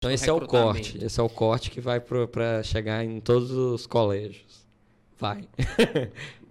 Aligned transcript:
Então 0.00 0.10
esse 0.10 0.30
é 0.30 0.32
o 0.32 0.40
corte. 0.40 1.04
Esse 1.04 1.20
é 1.20 1.22
o 1.22 1.28
corte 1.28 1.70
que 1.70 1.78
vai 1.78 2.00
para 2.00 2.62
chegar 2.62 3.04
em 3.04 3.20
todos 3.20 3.50
os 3.50 3.86
colégios. 3.86 4.66
Vai. 5.18 5.46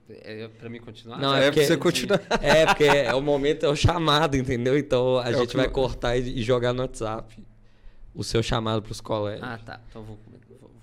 É 0.08 0.48
pra 0.48 0.70
mim 0.70 0.80
continuar? 0.80 1.18
Não, 1.18 1.36
é, 1.36 1.40
é 1.40 1.46
porque, 1.46 1.62
pra 1.62 1.68
você 1.68 1.78
continuar. 1.78 2.22
É, 2.42 2.66
porque 2.68 2.84
é 2.84 3.14
o 3.16 3.22
momento, 3.22 3.66
é 3.66 3.70
o 3.70 3.76
chamado, 3.76 4.38
entendeu? 4.38 4.78
Então 4.78 5.18
a 5.18 5.32
é 5.32 5.34
gente 5.34 5.58
vai 5.58 5.68
cortar 5.68 6.16
e, 6.16 6.44
jogar 6.44 6.74
no 6.74 6.82
WhatsApp 6.82 7.44
o 8.14 8.24
seu 8.24 8.44
chamado 8.44 8.84
pros 8.84 9.02
colégios. 9.02 9.48
Ah, 9.48 9.58
tá. 9.58 9.80
Então 9.90 10.04
vou. 10.04 10.20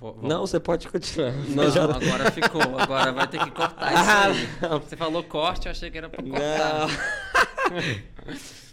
vou, 0.00 0.14
vou... 0.14 0.28
Não, 0.28 0.44
você 0.44 0.58
pode 0.58 0.88
continuar. 0.88 1.32
Não, 1.48 1.70
já... 1.70 1.84
agora 1.84 2.32
ficou. 2.32 2.62
Agora 2.78 3.12
vai 3.12 3.28
ter 3.28 3.38
que 3.44 3.50
cortar 3.52 3.92
isso 3.94 4.10
ah, 4.10 4.24
aí. 4.24 4.48
Não. 4.60 4.80
Você 4.80 4.96
falou 4.96 5.22
corte, 5.22 5.66
eu 5.66 5.70
achei 5.70 5.88
que 5.88 5.98
era 5.98 6.08
pra 6.08 6.20
cortar. 6.20 6.88
Não. 6.88 8.36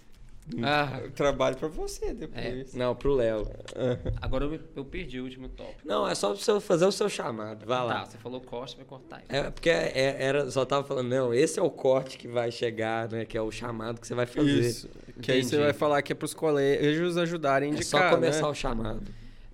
Ah, 0.62 1.02
trabalho 1.16 1.56
para 1.56 1.68
você 1.70 2.14
depois. 2.14 2.76
É. 2.76 2.78
Não, 2.78 2.94
pro 2.94 3.14
Léo. 3.14 3.48
Agora 4.22 4.46
eu, 4.46 4.60
eu, 4.76 4.86
perdi 4.86 5.20
o 5.20 5.24
último 5.24 5.48
tópico. 5.48 5.82
Não, 5.86 6.08
é 6.08 6.14
só 6.14 6.36
você 6.36 6.60
fazer 6.60 6.86
o 6.86 6.92
seu 6.92 7.08
chamado. 7.10 7.66
Vai 7.66 7.86
lá. 7.86 7.94
Tá, 8.00 8.06
você 8.06 8.18
falou 8.18 8.42
corte, 8.42 8.76
vai 8.76 8.86
cortar. 8.86 9.22
Isso. 9.22 9.34
É 9.34 9.50
porque 9.50 9.70
é, 9.70 10.18
era, 10.20 10.52
só 10.52 10.66
tava 10.66 10.86
falando, 10.86 11.08
não, 11.10 11.34
esse 11.34 11.60
é 11.60 11.64
o 11.64 11.70
corte 11.70 12.18
que 12.18 12.28
vai 12.28 12.52
chegar, 12.52 13.10
né? 13.10 13.26
Que 13.26 13.38
é 13.38 13.42
o 13.42 13.52
chamado 13.52 14.02
que 14.02 14.08
você 14.08 14.16
vai 14.16 14.26
fazer. 14.26 14.60
Isso. 14.60 14.90
Que 15.22 15.32
aí 15.32 15.44
você 15.44 15.58
vai 15.58 15.74
falar 15.74 16.02
que 16.02 16.12
é 16.12 16.16
pros 16.16 16.34
colégios 16.34 17.18
ajudarem 17.18 17.70
a 17.70 17.74
indicar. 17.74 18.02
É 18.02 18.10
só 18.10 18.16
começar 18.16 18.42
né? 18.42 18.48
o 18.48 18.54
chamado. 18.54 19.04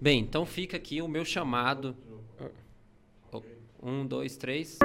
Bem, 0.01 0.21
então 0.21 0.45
fica 0.45 0.77
aqui 0.77 1.01
o 1.01 1.07
meu 1.07 1.23
chamado. 1.23 1.95
Um, 3.81 4.05
dois, 4.05 4.35
três. 4.35 4.77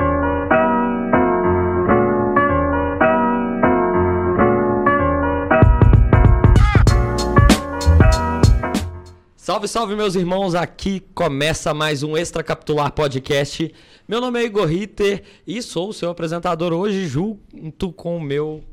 Salve, 9.44 9.68
salve, 9.68 9.94
meus 9.94 10.14
irmãos! 10.14 10.54
Aqui 10.54 11.00
começa 11.14 11.74
mais 11.74 12.02
um 12.02 12.16
Extra 12.16 12.42
Capitular 12.42 12.90
Podcast. 12.90 13.74
Meu 14.08 14.19
nome 14.19 14.41
é 14.41 14.46
Igor 14.46 14.64
Ritter 14.66 15.22
e 15.46 15.60
sou 15.60 15.91
o 15.91 15.92
seu 15.92 16.08
apresentador 16.08 16.72
hoje, 16.72 17.06
junto 17.06 17.92
com 17.92 18.16
o 18.16 18.22
meu 18.22 18.64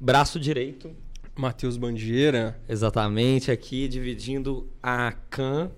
braço 0.00 0.40
direito. 0.40 0.90
Matheus 1.36 1.76
Bandeira. 1.76 2.58
Exatamente, 2.66 3.50
aqui 3.50 3.86
dividindo 3.88 4.66
a 4.82 5.12
CAN. 5.28 5.70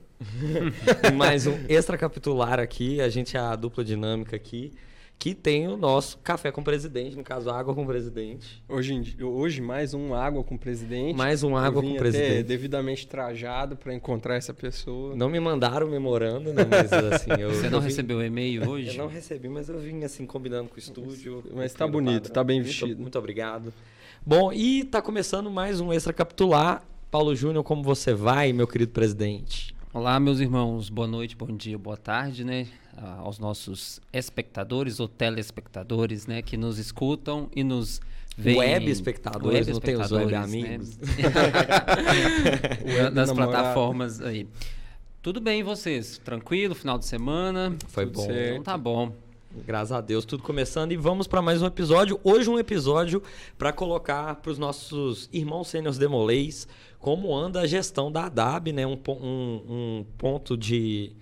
mais 1.16 1.48
um 1.48 1.58
Extra 1.69 1.98
Capitular 1.98 2.60
aqui. 2.60 3.00
A 3.00 3.08
gente 3.08 3.36
é 3.36 3.41
a 3.41 3.56
dupla 3.56 3.84
dinâmica 3.84 4.36
aqui 4.36 4.70
que 5.23 5.37
tem 5.37 5.69
o 5.69 5.77
nosso 5.77 6.19
café 6.19 6.51
com 6.51 6.65
presidente, 6.65 7.15
no 7.15 7.23
caso, 7.23 7.48
água 7.48 7.73
com 7.73 7.87
presidente. 7.87 8.61
Hoje, 8.69 9.17
hoje 9.23 9.61
mais 9.61 9.95
um 9.95 10.12
água 10.12 10.42
com 10.42 10.56
presidente. 10.56 11.17
Mais 11.17 11.45
um 11.45 11.56
água 11.56 11.81
com 11.81 11.95
presidente. 11.95 12.42
devidamente 12.42 13.06
trajado 13.06 13.77
para 13.77 13.95
encontrar 13.95 14.34
essa 14.34 14.53
pessoa. 14.53 15.15
Não 15.15 15.28
me 15.28 15.39
mandaram 15.39 15.89
memorando, 15.89 16.53
né? 16.53 16.65
Mas 16.69 16.93
assim, 16.93 17.31
eu, 17.39 17.50
Você 17.50 17.70
não 17.70 17.78
vim... 17.78 17.87
recebeu 17.87 18.19
o 18.19 18.25
e-mail 18.25 18.69
hoje? 18.69 18.89
Eu 18.89 19.05
não 19.05 19.06
recebi, 19.06 19.48
mas 19.48 19.69
eu 19.69 19.78
vim 19.78 20.03
assim 20.03 20.27
combinando 20.27 20.69
com 20.69 20.75
o 20.75 20.78
estúdio. 20.81 21.45
Mas 21.55 21.67
está 21.67 21.87
bonito, 21.87 22.25
está 22.25 22.43
bem 22.43 22.61
vestido. 22.61 22.89
Muito, 22.89 23.03
muito 23.03 23.19
obrigado. 23.20 23.73
Bom, 24.27 24.53
e 24.53 24.81
está 24.81 25.00
começando 25.00 25.48
mais 25.48 25.81
um 25.81 25.93
extra 25.93 26.12
capitular. 26.12 26.84
Paulo 27.12 27.37
Júnior, 27.37 27.62
como 27.62 27.84
você 27.84 28.12
vai, 28.12 28.53
meu 28.53 28.67
querido 28.67 28.91
presidente? 28.91 29.72
Olá, 29.94 30.18
meus 30.18 30.40
irmãos. 30.40 30.88
Boa 30.88 31.06
noite, 31.06 31.36
bom 31.36 31.54
dia, 31.54 31.76
boa 31.76 31.98
tarde, 31.98 32.44
né? 32.44 32.66
aos 33.18 33.38
nossos 33.38 34.00
espectadores 34.10 35.00
ou 35.00 35.06
telespectadores, 35.06 36.26
né, 36.26 36.40
que 36.40 36.56
nos 36.56 36.78
escutam 36.78 37.50
e 37.54 37.62
nos 37.62 38.00
veem. 38.36 38.58
Web 38.58 38.90
espectadores, 38.90 39.66
web 39.66 39.72
não 39.72 39.80
tem 39.80 39.96
os 39.96 40.10
web 40.10 40.34
amigos. 40.34 40.98
Né? 42.84 43.10
Nas 43.10 43.30
plataformas 43.32 44.22
aí. 44.22 44.48
Tudo 45.20 45.42
bem, 45.42 45.62
vocês? 45.62 46.16
Tranquilo? 46.16 46.74
Final 46.74 46.98
de 46.98 47.04
semana? 47.04 47.76
Foi 47.88 48.06
bom. 48.06 48.22
Certo. 48.22 48.52
Então 48.52 48.62
tá 48.62 48.78
bom. 48.78 49.12
Graças 49.55 49.92
a 49.92 50.00
Deus, 50.00 50.25
tudo 50.25 50.42
começando 50.42 50.92
e 50.92 50.97
vamos 50.97 51.27
para 51.27 51.42
mais 51.42 51.61
um 51.61 51.67
episódio. 51.67 52.19
Hoje 52.25 52.49
um 52.49 52.59
episódio 52.59 53.22
para 53.59 53.71
colocar 53.71 54.37
para 54.37 54.50
os 54.50 54.59
nossos 54.59 55.28
irmãos 55.31 55.69
sêniores 55.69 55.99
demolês 55.99 56.66
como 56.99 57.37
anda 57.37 57.60
a 57.60 57.66
gestão 57.66 58.10
da 58.10 58.25
ADAB, 58.25 58.72
né? 58.72 58.87
Um, 58.87 58.99
um, 59.09 59.62
um 59.69 60.06
ponto 60.16 60.56
de 60.56 61.12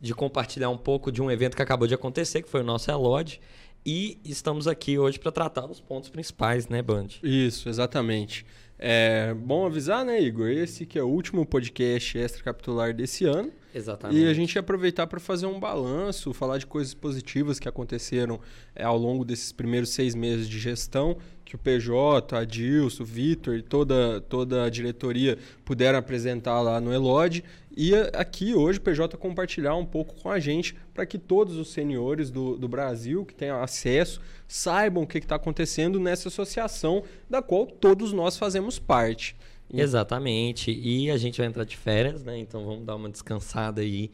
de 0.00 0.14
compartilhar 0.14 0.70
um 0.70 0.76
pouco 0.76 1.10
de 1.10 1.20
um 1.20 1.30
evento 1.30 1.56
que 1.56 1.62
acabou 1.62 1.88
de 1.88 1.94
acontecer, 1.94 2.42
que 2.42 2.48
foi 2.48 2.60
o 2.60 2.64
nosso 2.64 2.90
Elod. 2.90 3.40
E 3.84 4.18
estamos 4.24 4.68
aqui 4.68 4.98
hoje 4.98 5.18
para 5.18 5.32
tratar 5.32 5.66
dos 5.66 5.80
pontos 5.80 6.08
principais, 6.10 6.68
né, 6.68 6.82
Band? 6.82 7.08
Isso, 7.22 7.68
exatamente. 7.68 8.44
É 8.78 9.34
bom 9.34 9.66
avisar, 9.66 10.04
né, 10.04 10.20
Igor? 10.20 10.48
Esse 10.48 10.86
que 10.86 10.98
é 10.98 11.02
o 11.02 11.08
último 11.08 11.44
podcast 11.44 12.16
extra-capitular 12.16 12.94
desse 12.94 13.24
ano. 13.24 13.50
Exatamente. 13.74 14.20
E 14.20 14.26
a 14.26 14.32
gente 14.32 14.54
ia 14.54 14.60
aproveitar 14.60 15.06
para 15.06 15.18
fazer 15.20 15.46
um 15.46 15.58
balanço, 15.58 16.32
falar 16.32 16.58
de 16.58 16.66
coisas 16.66 16.94
positivas 16.94 17.58
que 17.58 17.68
aconteceram 17.68 18.40
é, 18.74 18.84
ao 18.84 18.96
longo 18.96 19.24
desses 19.24 19.52
primeiros 19.52 19.90
seis 19.90 20.14
meses 20.14 20.48
de 20.48 20.58
gestão, 20.58 21.18
que 21.44 21.54
o 21.54 21.58
PJ, 21.58 22.36
a 22.36 22.44
Dilson, 22.44 23.02
o 23.02 23.06
Vitor 23.06 23.56
e 23.56 23.62
toda, 23.62 24.20
toda 24.20 24.64
a 24.64 24.70
diretoria 24.70 25.38
puderam 25.64 25.98
apresentar 25.98 26.60
lá 26.60 26.80
no 26.80 26.92
Elode. 26.92 27.44
E 27.80 27.94
aqui 28.12 28.56
hoje 28.56 28.80
o 28.80 28.82
PJ 28.82 29.16
compartilhar 29.16 29.76
um 29.76 29.86
pouco 29.86 30.20
com 30.20 30.28
a 30.28 30.40
gente 30.40 30.74
para 30.92 31.06
que 31.06 31.16
todos 31.16 31.56
os 31.56 31.68
senhores 31.68 32.28
do, 32.28 32.58
do 32.58 32.66
Brasil 32.66 33.24
que 33.24 33.32
tenham 33.32 33.62
acesso 33.62 34.20
saibam 34.48 35.04
o 35.04 35.06
que 35.06 35.18
está 35.18 35.36
acontecendo 35.36 36.00
nessa 36.00 36.26
associação 36.26 37.04
da 37.30 37.40
qual 37.40 37.68
todos 37.68 38.12
nós 38.12 38.36
fazemos 38.36 38.80
parte. 38.80 39.36
Exatamente. 39.72 40.72
E 40.72 41.08
a 41.08 41.16
gente 41.16 41.38
vai 41.38 41.46
entrar 41.46 41.62
de 41.62 41.76
férias, 41.76 42.24
né? 42.24 42.36
Então 42.36 42.66
vamos 42.66 42.84
dar 42.84 42.96
uma 42.96 43.08
descansada 43.08 43.80
aí, 43.80 44.10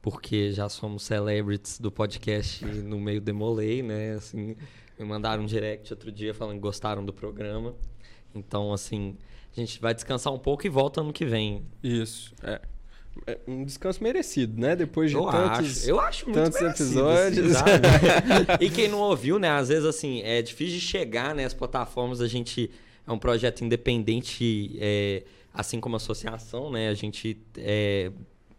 porque 0.00 0.52
já 0.52 0.68
somos 0.68 1.02
celebrities 1.02 1.80
do 1.80 1.90
podcast 1.90 2.64
no 2.64 3.00
meio 3.00 3.20
demolei, 3.20 3.82
né? 3.82 4.12
Assim, 4.12 4.54
me 4.96 5.04
mandaram 5.04 5.42
um 5.42 5.46
direct 5.46 5.92
outro 5.92 6.12
dia 6.12 6.32
falando 6.32 6.54
que 6.54 6.62
gostaram 6.62 7.04
do 7.04 7.12
programa. 7.12 7.74
Então, 8.32 8.72
assim, 8.72 9.16
a 9.56 9.58
gente 9.58 9.80
vai 9.80 9.92
descansar 9.92 10.32
um 10.32 10.38
pouco 10.38 10.64
e 10.68 10.70
volta 10.70 11.00
ano 11.00 11.12
que 11.12 11.24
vem. 11.24 11.64
Isso, 11.82 12.32
é. 12.44 12.60
É 13.26 13.38
um 13.46 13.64
descanso 13.64 14.02
merecido, 14.02 14.60
né? 14.60 14.74
Depois 14.76 15.10
de 15.10 15.16
eu 15.16 15.26
tantos, 15.26 15.82
acho, 15.82 15.90
eu 15.90 16.00
acho 16.00 16.24
muito 16.26 16.36
tantos 16.36 16.60
episódios. 16.60 17.52
E 18.60 18.70
quem 18.70 18.88
não 18.88 19.00
ouviu, 19.00 19.38
né? 19.38 19.50
Às 19.50 19.68
vezes, 19.68 19.84
assim, 19.84 20.22
é 20.22 20.40
difícil 20.42 20.78
de 20.78 20.80
chegar, 20.80 21.34
né? 21.34 21.44
As 21.44 21.54
plataformas, 21.54 22.20
a 22.20 22.26
gente 22.26 22.70
é 23.06 23.12
um 23.12 23.18
projeto 23.18 23.64
independente, 23.64 24.76
é, 24.80 25.22
assim 25.52 25.80
como 25.80 25.96
a 25.96 25.98
associação, 25.98 26.70
né? 26.70 26.88
A 26.88 26.94
gente 26.94 27.38
é, 27.56 28.10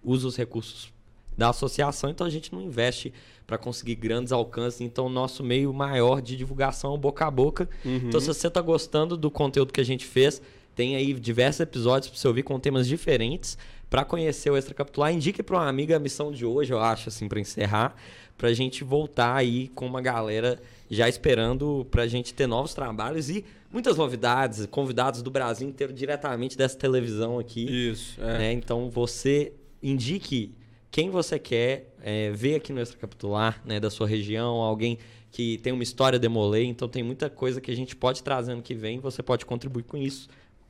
usa 0.03 0.28
os 0.28 0.36
recursos 0.36 0.92
da 1.38 1.50
associação, 1.50 2.09
então 2.09 2.28
a 2.28 2.30
gente 2.30 2.52
não 2.52 2.62
investe 2.62 3.14
para 3.48 3.58
conseguir 3.58 3.96
grandes 3.96 4.31
alcances. 4.31 4.81
Então, 4.81 5.08
o 5.08 5.09
nosso 5.09 5.44
meio 5.44 5.74
maior 5.74 6.22
de 6.22 6.36
divulgação 6.36 6.92
é 6.92 6.94
o 6.94 6.98
boca 6.98 7.25
a 7.25 7.31
boca. 7.31 7.68
Uhum. 7.84 8.02
Então, 8.08 8.19
se 8.19 8.28
você 8.28 8.48
está 8.48 8.62
gostando 8.62 9.18
do 9.18 9.31
conteúdo 9.31 9.74
que 9.74 9.81
a 9.81 9.86
gente 9.86 10.06
fez, 10.06 10.42
tem 10.75 10.96
aí 10.96 11.13
diversos 11.13 11.62
episódios 11.62 12.09
para 12.09 12.19
você 12.19 12.28
ouvir 12.28 12.44
com 12.44 12.59
temas 12.59 12.88
diferentes. 12.88 13.57
Para 13.90 14.06
conhecer 14.06 14.52
o 14.52 14.57
Extra 14.57 14.74
Capitular, 14.74 15.12
indique 15.12 15.41
para 15.41 15.57
uma 15.57 15.68
amiga 15.68 15.96
a 15.96 16.00
missão 16.00 16.31
de 16.31 16.46
hoje, 16.46 16.72
eu 16.72 16.80
acho, 16.80 17.09
assim, 17.09 17.28
para 17.28 17.40
encerrar, 17.40 17.96
para 18.38 18.50
a 18.50 18.53
gente 18.53 18.84
voltar 18.84 19.35
aí 19.35 19.68
com 19.69 19.85
uma 19.85 20.02
galera 20.02 20.62
já 20.90 21.09
esperando 21.09 21.88
para 21.90 22.03
a 22.03 22.07
gente 22.07 22.34
ter 22.34 22.47
novos 22.47 22.74
trabalhos 22.74 23.30
e 23.30 23.44
muitas 23.72 23.97
novidades, 23.97 24.66
convidados 24.68 25.22
do 25.22 25.30
Brasil 25.30 25.68
inteiro 25.68 25.94
diretamente 25.94 26.57
dessa 26.57 26.78
televisão 26.78 27.40
aqui. 27.40 27.90
Isso. 27.90 28.19
É. 28.22 28.38
Né? 28.38 28.53
Então 28.53 28.90
você 28.90 29.53
indique 29.81 30.56
quem 30.91 31.09
você 31.09 31.38
quer 31.38 31.94
é, 32.01 32.31
ver 32.31 32.56
aqui 32.56 32.74
no 32.74 32.81
Extracapitular, 32.81 33.62
né, 33.63 33.80
da 33.80 33.90
sua 33.90 34.07
região, 34.07 34.56
alguém 34.56 34.97
que 35.31 35.59
tem 35.59 35.72
uma 35.72 35.84
história 35.84 36.18
demolei, 36.18 36.66
então 36.66 36.88
tem 36.88 37.03
muita 37.03 37.30
coisa 37.30 37.62
que 37.62 37.69
a 37.69 37.75
gente 37.75 37.96
pode 37.96 38.24
trazer 38.24 38.53
ano 38.53 38.63
que 38.63 38.74
vem, 38.74 39.00
você 39.00 39.22
pode 39.22 39.46
contribuir 39.46 39.84
com 39.84 39.96
isso. 39.96 40.28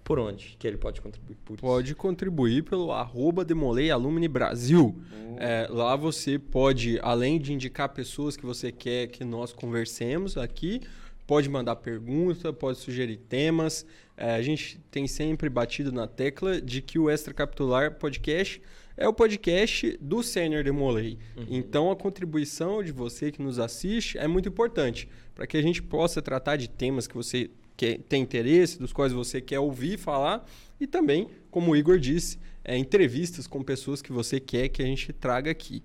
Por 0.10 0.18
onde 0.18 0.56
que 0.58 0.66
ele 0.66 0.76
pode 0.76 1.02
contribuir? 1.02 1.38
Por 1.46 1.60
pode 1.60 1.94
contribuir 1.94 2.64
pelo 2.64 2.92
arroba 2.92 3.46
Demolei 3.46 3.92
Alumni 3.92 4.28
Brasil. 4.28 4.96
Uhum. 5.14 5.36
É, 5.38 5.68
lá 5.70 5.96
você 5.96 6.40
pode, 6.40 6.98
além 7.04 7.40
de 7.40 7.54
indicar 7.54 7.90
pessoas 7.90 8.36
que 8.36 8.44
você 8.44 8.72
quer 8.72 9.06
que 9.06 9.24
nós 9.24 9.54
conversemos 9.54 10.36
aqui, 10.36 10.82
pode 11.28 11.48
mandar 11.48 11.76
pergunta, 11.76 12.52
pode 12.52 12.80
sugerir 12.80 13.18
temas. 13.18 13.86
É, 14.18 14.32
a 14.32 14.42
gente 14.42 14.80
tem 14.90 15.06
sempre 15.06 15.48
batido 15.48 15.92
na 15.92 16.08
tecla 16.08 16.60
de 16.60 16.82
que 16.82 16.98
o 16.98 17.08
Extra 17.08 17.32
Capitular 17.32 17.94
Podcast 17.94 18.60
é 18.98 19.08
o 19.08 19.14
podcast 19.14 19.96
do 20.02 20.24
Sênior 20.24 20.64
Demolei. 20.64 21.20
Uhum. 21.38 21.46
Então 21.50 21.92
a 21.92 21.96
contribuição 21.96 22.84
de 22.84 22.92
você 22.92 23.32
que 23.32 23.44
nos 23.44 23.60
assiste 23.60 24.18
é 24.18 24.28
muito 24.28 24.50
importante 24.50 25.08
para 25.36 25.46
que 25.46 25.56
a 25.56 25.62
gente 25.62 25.84
possa 25.84 26.20
tratar 26.20 26.56
de 26.56 26.68
temas 26.68 27.06
que 27.06 27.14
você 27.16 27.52
quer, 27.80 27.98
tem 28.10 28.22
interesse, 28.22 28.78
dos 28.78 28.92
quais 28.92 29.14
você 29.14 29.40
quer 29.40 29.60
ouvir 29.60 29.98
falar 29.98 30.46
e 30.82 30.86
também, 30.86 31.30
como 31.50 31.72
o 31.72 31.76
Igor 31.76 31.98
disse, 31.98 32.38
é, 32.62 32.78
entrevistas 32.78 33.48
com 33.48 33.64
pessoas 33.64 34.02
que 34.02 34.12
você 34.12 34.38
quer 34.38 34.68
que 34.68 34.82
a 34.82 34.86
gente 34.86 35.14
traga 35.14 35.50
aqui. 35.50 35.82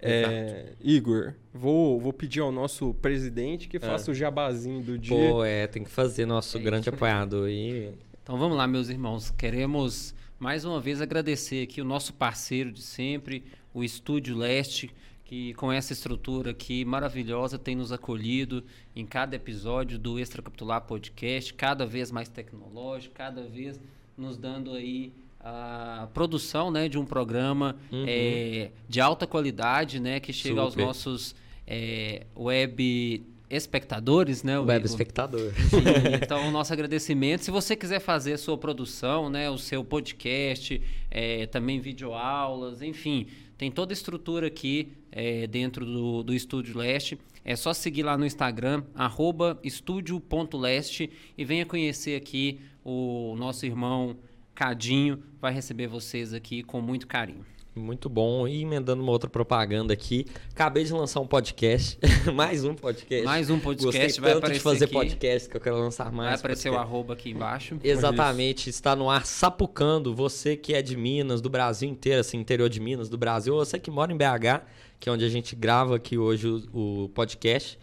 É, 0.00 0.74
Igor, 0.80 1.34
vou, 1.52 1.98
vou 1.98 2.12
pedir 2.12 2.40
ao 2.40 2.52
nosso 2.52 2.94
presidente 2.94 3.66
que 3.66 3.80
faça 3.80 4.10
é. 4.10 4.12
o 4.12 4.14
jabazinho 4.14 4.82
do 4.82 4.98
dia. 4.98 5.16
Pô, 5.16 5.42
é, 5.42 5.66
tem 5.66 5.82
que 5.82 5.90
fazer 5.90 6.26
nosso 6.26 6.58
é 6.58 6.60
grande 6.60 6.88
apoiador 6.88 7.48
aí. 7.48 7.94
Então 8.22 8.38
vamos 8.38 8.56
lá, 8.56 8.66
meus 8.66 8.90
irmãos. 8.90 9.30
Queremos 9.30 10.14
mais 10.38 10.64
uma 10.64 10.80
vez 10.80 11.00
agradecer 11.00 11.64
aqui 11.64 11.80
o 11.80 11.84
nosso 11.84 12.12
parceiro 12.12 12.70
de 12.70 12.82
sempre, 12.82 13.42
o 13.74 13.82
Estúdio 13.82 14.36
Leste, 14.36 14.94
que 15.28 15.52
com 15.54 15.70
essa 15.70 15.92
estrutura 15.92 16.52
aqui 16.52 16.86
maravilhosa 16.86 17.58
tem 17.58 17.76
nos 17.76 17.92
acolhido 17.92 18.64
em 18.96 19.04
cada 19.04 19.36
episódio 19.36 19.98
do 19.98 20.18
Extracapitular 20.18 20.80
Podcast, 20.80 21.52
cada 21.52 21.84
vez 21.84 22.10
mais 22.10 22.30
tecnológico, 22.30 23.14
cada 23.14 23.42
vez 23.42 23.78
nos 24.16 24.38
dando 24.38 24.72
aí 24.72 25.12
a 25.38 26.08
produção 26.14 26.70
né, 26.70 26.88
de 26.88 26.98
um 26.98 27.04
programa 27.04 27.76
Uhum. 27.92 28.06
é, 28.08 28.70
de 28.88 29.02
alta 29.02 29.26
qualidade, 29.26 30.00
né, 30.00 30.18
que 30.18 30.32
chega 30.32 30.62
aos 30.62 30.72
Super. 30.72 30.86
nossos 30.86 31.34
é, 31.66 32.26
web 32.34 33.22
espectadores, 33.50 34.42
né? 34.42 34.58
Web 34.58 34.86
espectador. 34.86 35.52
Sim, 35.54 36.22
então, 36.22 36.48
o 36.48 36.50
nosso 36.50 36.72
agradecimento. 36.72 37.44
Se 37.44 37.50
você 37.50 37.76
quiser 37.76 38.00
fazer 38.00 38.34
a 38.34 38.38
sua 38.38 38.56
produção, 38.56 39.28
né, 39.28 39.50
o 39.50 39.58
seu 39.58 39.84
podcast, 39.84 40.80
é, 41.10 41.46
também 41.46 41.80
videoaulas, 41.80 42.82
enfim, 42.82 43.26
tem 43.58 43.72
toda 43.72 43.92
a 43.92 43.94
estrutura 43.94 44.46
aqui 44.46 44.92
é, 45.10 45.48
dentro 45.48 45.84
do, 45.84 46.22
do 46.22 46.32
Estúdio 46.32 46.78
Leste. 46.78 47.18
É 47.44 47.56
só 47.56 47.74
seguir 47.74 48.04
lá 48.04 48.16
no 48.16 48.24
Instagram, 48.24 48.84
arroba 48.94 49.58
estúdio.leste 49.64 51.10
e 51.36 51.44
venha 51.44 51.66
conhecer 51.66 52.16
aqui 52.16 52.60
o 52.84 53.34
nosso 53.36 53.66
irmão 53.66 54.16
Cadinho. 54.54 55.22
Vai 55.40 55.52
receber 55.52 55.88
vocês 55.88 56.32
aqui 56.32 56.62
com 56.62 56.80
muito 56.80 57.08
carinho. 57.08 57.44
Muito 57.74 58.08
bom. 58.08 58.46
E 58.48 58.62
emendando 58.62 59.02
uma 59.02 59.12
outra 59.12 59.30
propaganda 59.30 59.92
aqui. 59.92 60.26
Acabei 60.50 60.84
de 60.84 60.92
lançar 60.92 61.20
um 61.20 61.26
podcast. 61.26 61.98
mais 62.34 62.64
um 62.64 62.74
podcast. 62.74 63.24
Mais 63.24 63.50
um 63.50 63.58
podcast 63.58 64.06
Gostei 64.06 64.22
vai 64.22 64.32
tanto 64.32 64.38
aparecer 64.38 64.58
de 64.58 64.62
fazer 64.62 64.84
aqui. 64.86 64.94
podcast 64.94 65.48
que 65.48 65.56
eu 65.56 65.60
quero 65.60 65.78
lançar 65.78 66.12
mais. 66.12 66.30
Vai 66.30 66.38
aparecer 66.38 66.68
o 66.68 66.72
podcast. 66.72 66.92
arroba 66.92 67.12
aqui 67.14 67.30
embaixo. 67.30 67.78
Exatamente, 67.84 68.68
está 68.68 68.96
no 68.96 69.08
ar 69.08 69.24
sapucando. 69.24 70.14
Você 70.14 70.56
que 70.56 70.74
é 70.74 70.82
de 70.82 70.96
Minas, 70.96 71.40
do 71.40 71.48
Brasil 71.48 71.88
inteiro, 71.88 72.20
assim, 72.20 72.38
interior 72.38 72.68
de 72.68 72.80
Minas, 72.80 73.08
do 73.08 73.16
Brasil, 73.16 73.54
ou 73.54 73.64
você 73.64 73.78
que 73.78 73.90
mora 73.90 74.12
em 74.12 74.16
BH, 74.16 74.64
que 74.98 75.08
é 75.08 75.12
onde 75.12 75.24
a 75.24 75.28
gente 75.28 75.54
grava 75.54 75.96
aqui 75.96 76.18
hoje 76.18 76.48
o, 76.48 77.04
o 77.04 77.08
podcast. 77.10 77.78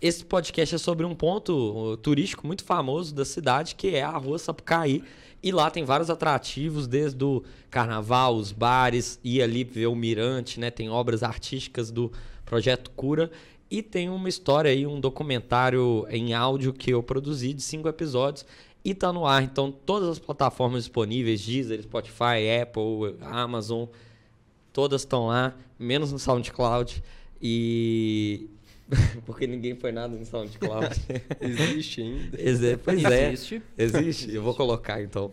Esse 0.00 0.24
podcast 0.24 0.74
é 0.74 0.78
sobre 0.78 1.04
um 1.04 1.14
ponto 1.14 1.52
uh, 1.52 1.96
turístico 1.98 2.46
muito 2.46 2.64
famoso 2.64 3.14
da 3.14 3.24
cidade, 3.24 3.74
que 3.74 3.94
é 3.94 4.02
a 4.02 4.16
Rua 4.16 4.38
Sapucaí. 4.38 5.04
E 5.42 5.50
lá 5.52 5.70
tem 5.70 5.84
vários 5.84 6.10
atrativos, 6.10 6.86
desde 6.86 7.24
o 7.24 7.42
carnaval, 7.70 8.36
os 8.36 8.52
bares, 8.52 9.18
ir 9.24 9.42
ali 9.42 9.64
ver 9.64 9.86
o 9.86 9.94
mirante, 9.94 10.60
né? 10.60 10.70
Tem 10.70 10.90
obras 10.90 11.22
artísticas 11.22 11.90
do 11.90 12.12
Projeto 12.44 12.90
Cura. 12.90 13.30
E 13.70 13.82
tem 13.82 14.10
uma 14.10 14.28
história 14.28 14.70
aí, 14.70 14.86
um 14.86 15.00
documentário 15.00 16.04
em 16.10 16.34
áudio 16.34 16.72
que 16.72 16.90
eu 16.90 17.02
produzi 17.02 17.54
de 17.54 17.62
cinco 17.62 17.88
episódios 17.88 18.44
e 18.84 18.94
tá 18.94 19.12
no 19.12 19.26
ar. 19.26 19.42
Então, 19.42 19.70
todas 19.70 20.08
as 20.08 20.18
plataformas 20.18 20.84
disponíveis, 20.84 21.40
Deezer, 21.44 21.82
Spotify, 21.82 22.60
Apple, 22.62 23.16
Amazon, 23.22 23.84
todas 24.72 25.02
estão 25.02 25.28
lá, 25.28 25.54
menos 25.78 26.12
no 26.12 26.18
SoundCloud. 26.18 27.02
E. 27.40 28.50
Porque 29.26 29.46
ninguém 29.46 29.74
foi 29.74 29.92
nada 29.92 30.16
no 30.16 30.24
SoundCloud. 30.24 30.88
Existe 31.40 32.00
ainda. 32.02 32.40
Exe- 32.40 32.76
pois 32.76 33.04
é. 33.04 33.32
Existe. 33.32 33.62
Existe? 33.76 34.34
Eu 34.34 34.42
vou 34.42 34.54
colocar 34.54 35.02
então. 35.02 35.30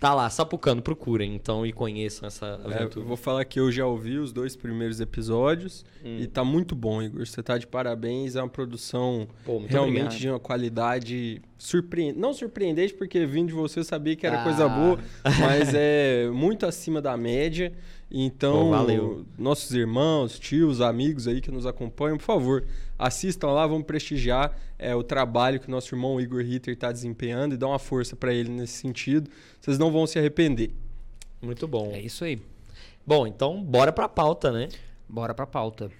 Tá 0.00 0.14
lá, 0.14 0.30
sapucando, 0.30 0.80
procurem 0.80 1.34
então 1.34 1.66
e 1.66 1.72
conheçam 1.72 2.28
essa 2.28 2.46
É, 2.46 2.72
aventura. 2.76 3.00
eu 3.04 3.08
vou 3.08 3.16
falar 3.16 3.44
que 3.44 3.58
eu 3.58 3.72
já 3.72 3.84
ouvi 3.84 4.16
os 4.16 4.32
dois 4.32 4.54
primeiros 4.54 5.00
episódios 5.00 5.84
Hum. 6.04 6.18
e 6.20 6.26
tá 6.28 6.44
muito 6.44 6.76
bom, 6.76 7.02
Igor. 7.02 7.26
Você 7.26 7.42
tá 7.42 7.58
de 7.58 7.66
parabéns, 7.66 8.36
é 8.36 8.40
uma 8.40 8.48
produção 8.48 9.26
Pô, 9.44 9.58
realmente 9.66 10.02
obrigado. 10.02 10.16
de 10.20 10.28
uma 10.30 10.38
qualidade 10.38 11.42
surpreendente. 11.58 12.16
Não 12.20 12.32
surpreendente, 12.32 12.94
porque 12.94 13.26
vindo 13.26 13.48
de 13.48 13.54
você 13.54 13.80
eu 13.80 13.84
sabia 13.84 14.14
que 14.14 14.24
era 14.24 14.40
Ah. 14.40 14.44
coisa 14.44 14.68
boa, 14.68 15.00
mas 15.40 15.72
é 15.74 16.30
muito 16.32 16.64
acima 16.64 17.02
da 17.02 17.16
média. 17.16 17.72
Então, 18.08 18.66
Pô, 18.66 18.70
valeu. 18.70 19.26
nossos 19.36 19.72
irmãos, 19.74 20.38
tios, 20.38 20.80
amigos 20.80 21.26
aí 21.26 21.40
que 21.40 21.50
nos 21.50 21.66
acompanham, 21.66 22.16
por 22.16 22.24
favor, 22.24 22.64
assistam 22.98 23.48
lá, 23.52 23.66
vamos 23.66 23.86
prestigiar 23.86 24.56
é, 24.78 24.94
o 24.94 25.02
trabalho 25.02 25.60
que 25.60 25.68
o 25.68 25.70
nosso 25.70 25.94
irmão 25.94 26.20
Igor 26.20 26.42
Ritter 26.42 26.74
está 26.74 26.90
desempenhando 26.90 27.54
e 27.54 27.56
dar 27.56 27.68
uma 27.68 27.78
força 27.78 28.16
para 28.16 28.32
ele 28.32 28.48
nesse 28.48 28.74
sentido. 28.74 29.30
Vocês 29.60 29.78
não 29.78 29.92
vão 29.92 30.06
se 30.06 30.18
arrepender. 30.18 30.72
Muito 31.40 31.68
bom. 31.68 31.92
É 31.92 32.00
isso 32.00 32.24
aí. 32.24 32.40
Bom, 33.06 33.26
então 33.26 33.62
bora 33.62 33.92
pra 33.92 34.08
pauta, 34.08 34.50
né? 34.50 34.68
Bora 35.08 35.32
pra 35.32 35.46
pauta. 35.46 35.90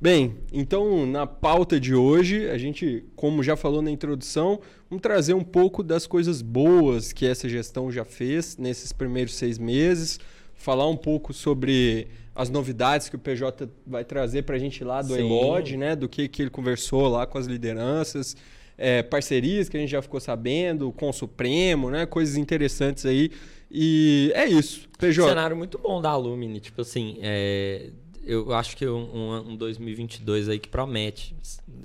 Bem, 0.00 0.38
então 0.50 1.04
na 1.04 1.26
pauta 1.26 1.78
de 1.78 1.94
hoje, 1.94 2.48
a 2.48 2.56
gente, 2.56 3.04
como 3.14 3.42
já 3.42 3.54
falou 3.54 3.82
na 3.82 3.90
introdução, 3.90 4.58
vamos 4.88 5.02
trazer 5.02 5.34
um 5.34 5.44
pouco 5.44 5.82
das 5.82 6.06
coisas 6.06 6.40
boas 6.40 7.12
que 7.12 7.26
essa 7.26 7.46
gestão 7.46 7.92
já 7.92 8.02
fez 8.02 8.56
nesses 8.56 8.92
primeiros 8.92 9.34
seis 9.34 9.58
meses, 9.58 10.18
falar 10.54 10.88
um 10.88 10.96
pouco 10.96 11.34
sobre 11.34 12.08
as 12.34 12.48
novidades 12.48 13.10
que 13.10 13.16
o 13.16 13.18
PJ 13.18 13.68
vai 13.86 14.02
trazer 14.02 14.44
para 14.44 14.56
a 14.56 14.58
gente 14.58 14.82
lá 14.82 15.02
do. 15.02 15.14
Elod, 15.14 15.76
né? 15.76 15.94
Do 15.94 16.08
que, 16.08 16.28
que 16.28 16.40
ele 16.40 16.50
conversou 16.50 17.06
lá 17.06 17.26
com 17.26 17.36
as 17.36 17.46
lideranças, 17.46 18.34
é, 18.78 19.02
parcerias 19.02 19.68
que 19.68 19.76
a 19.76 19.80
gente 19.80 19.90
já 19.90 20.00
ficou 20.00 20.18
sabendo, 20.18 20.90
com 20.92 21.10
o 21.10 21.12
Supremo, 21.12 21.90
né? 21.90 22.06
Coisas 22.06 22.36
interessantes 22.36 23.04
aí. 23.04 23.30
E 23.70 24.32
é 24.34 24.46
isso. 24.46 24.88
PJ. 24.98 25.28
Cenário 25.28 25.56
muito 25.56 25.76
bom 25.76 26.00
da 26.00 26.08
Alumni. 26.08 26.58
Tipo 26.58 26.80
assim, 26.80 27.18
é, 27.20 27.90
eu 28.24 28.52
acho 28.54 28.76
que 28.76 28.86
um, 28.86 28.98
um, 29.14 29.50
um 29.52 29.56
2022 29.56 30.48
aí 30.48 30.58
que 30.58 30.68
promete, 30.68 31.34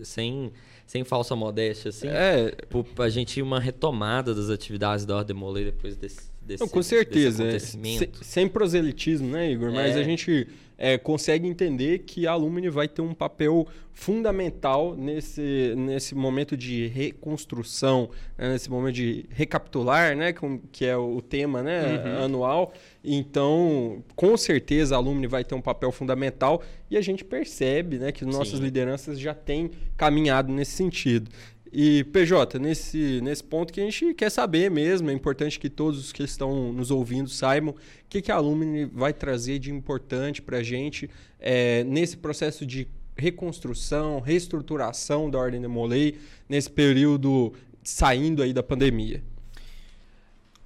sem, 0.04 0.52
sem 0.86 1.04
falsa 1.04 1.36
modéstia, 1.36 1.90
assim, 1.90 2.08
É, 2.08 2.52
pra 2.96 3.10
gente 3.10 3.42
uma 3.42 3.60
retomada 3.60 4.34
das 4.36 4.50
atividades 4.50 5.06
da 5.06 5.16
Ordem 5.18 5.36
Molei 5.36 5.66
depois 5.66 5.96
desse, 5.96 6.30
desse, 6.42 6.62
Não, 6.62 6.68
com 6.68 6.84
certeza. 6.84 7.44
é. 7.44 7.48
acontecimento. 7.48 8.18
Se- 8.20 8.24
sem 8.26 8.48
proselitismo, 8.48 9.28
né, 9.30 9.52
Igor? 9.52 9.72
Mas 9.72 9.96
É. 9.96 10.00
a 10.00 10.04
gente 10.04 10.48
é, 10.78 10.98
consegue 10.98 11.48
entender 11.48 12.00
que 12.00 12.28
a 12.28 12.32
Alumni 12.32 12.70
vai 12.70 12.88
ter 12.88 13.02
um 13.02 13.14
papel 13.14 13.66
fundamental 13.94 14.96
nesse, 14.96 15.74
nesse 15.78 16.14
momento 16.14 16.56
de 16.58 16.88
reconstrução, 16.88 18.10
né, 18.38 18.50
nesse 18.52 18.70
momento 18.70 18.96
de 18.96 19.26
recapitular, 19.30 20.16
né, 20.18 20.34
com- 20.34 20.60
que 20.72 20.86
é 20.86 20.96
o 20.98 21.22
tema 21.22 21.64
né, 21.64 22.04
Uhum. 22.20 22.24
anual. 22.26 22.74
Então, 23.04 24.04
com 24.16 24.36
certeza 24.36 24.96
a 24.96 24.98
Alumni 24.98 25.28
vai 25.28 25.44
ter 25.44 25.56
um 25.56 25.62
papel 25.62 25.92
fundamental 25.92 26.62
e 26.92 26.98
a 26.98 27.02
gente 27.02 27.24
percebe 27.24 27.98
né, 27.98 28.12
que 28.12 28.26
nossas 28.26 28.58
Sim. 28.60 28.64
lideranças 28.64 29.20
já 29.20 29.34
têm 29.34 29.72
caminhado 29.96 30.52
nesse 30.52 30.72
sentido. 30.72 31.30
E, 31.78 32.06
PJ, 32.06 32.58
nesse, 32.58 33.20
nesse 33.22 33.44
ponto 33.44 33.74
que 33.74 33.82
a 33.82 33.84
gente 33.84 34.14
quer 34.14 34.30
saber 34.30 34.72
mesmo, 34.72 35.10
é 35.10 35.14
importante 35.14 35.60
que 35.60 35.70
todos 35.70 36.00
os 36.00 36.14
que 36.14 36.24
estão 36.24 36.72
nos 36.72 36.90
ouvindo 36.90 37.30
saibam 37.30 37.74
o 37.74 37.76
que, 38.08 38.22
que 38.22 38.32
a 38.32 38.36
Alumni 38.36 38.86
vai 38.86 39.12
trazer 39.12 39.60
de 39.60 39.74
importante 39.74 40.42
para 40.42 40.60
a 40.60 40.64
gente 40.64 41.10
é, 41.38 41.84
nesse 41.84 42.16
processo 42.16 42.66
de 42.66 42.88
reconstrução, 43.18 44.22
reestruturação 44.22 45.30
da 45.30 45.38
Ordem 45.38 45.60
de 45.60 45.68
Molay, 45.68 46.18
nesse 46.48 46.70
período 46.70 47.52
saindo 47.84 48.42
aí 48.42 48.54
da 48.54 48.64
pandemia. 48.64 49.22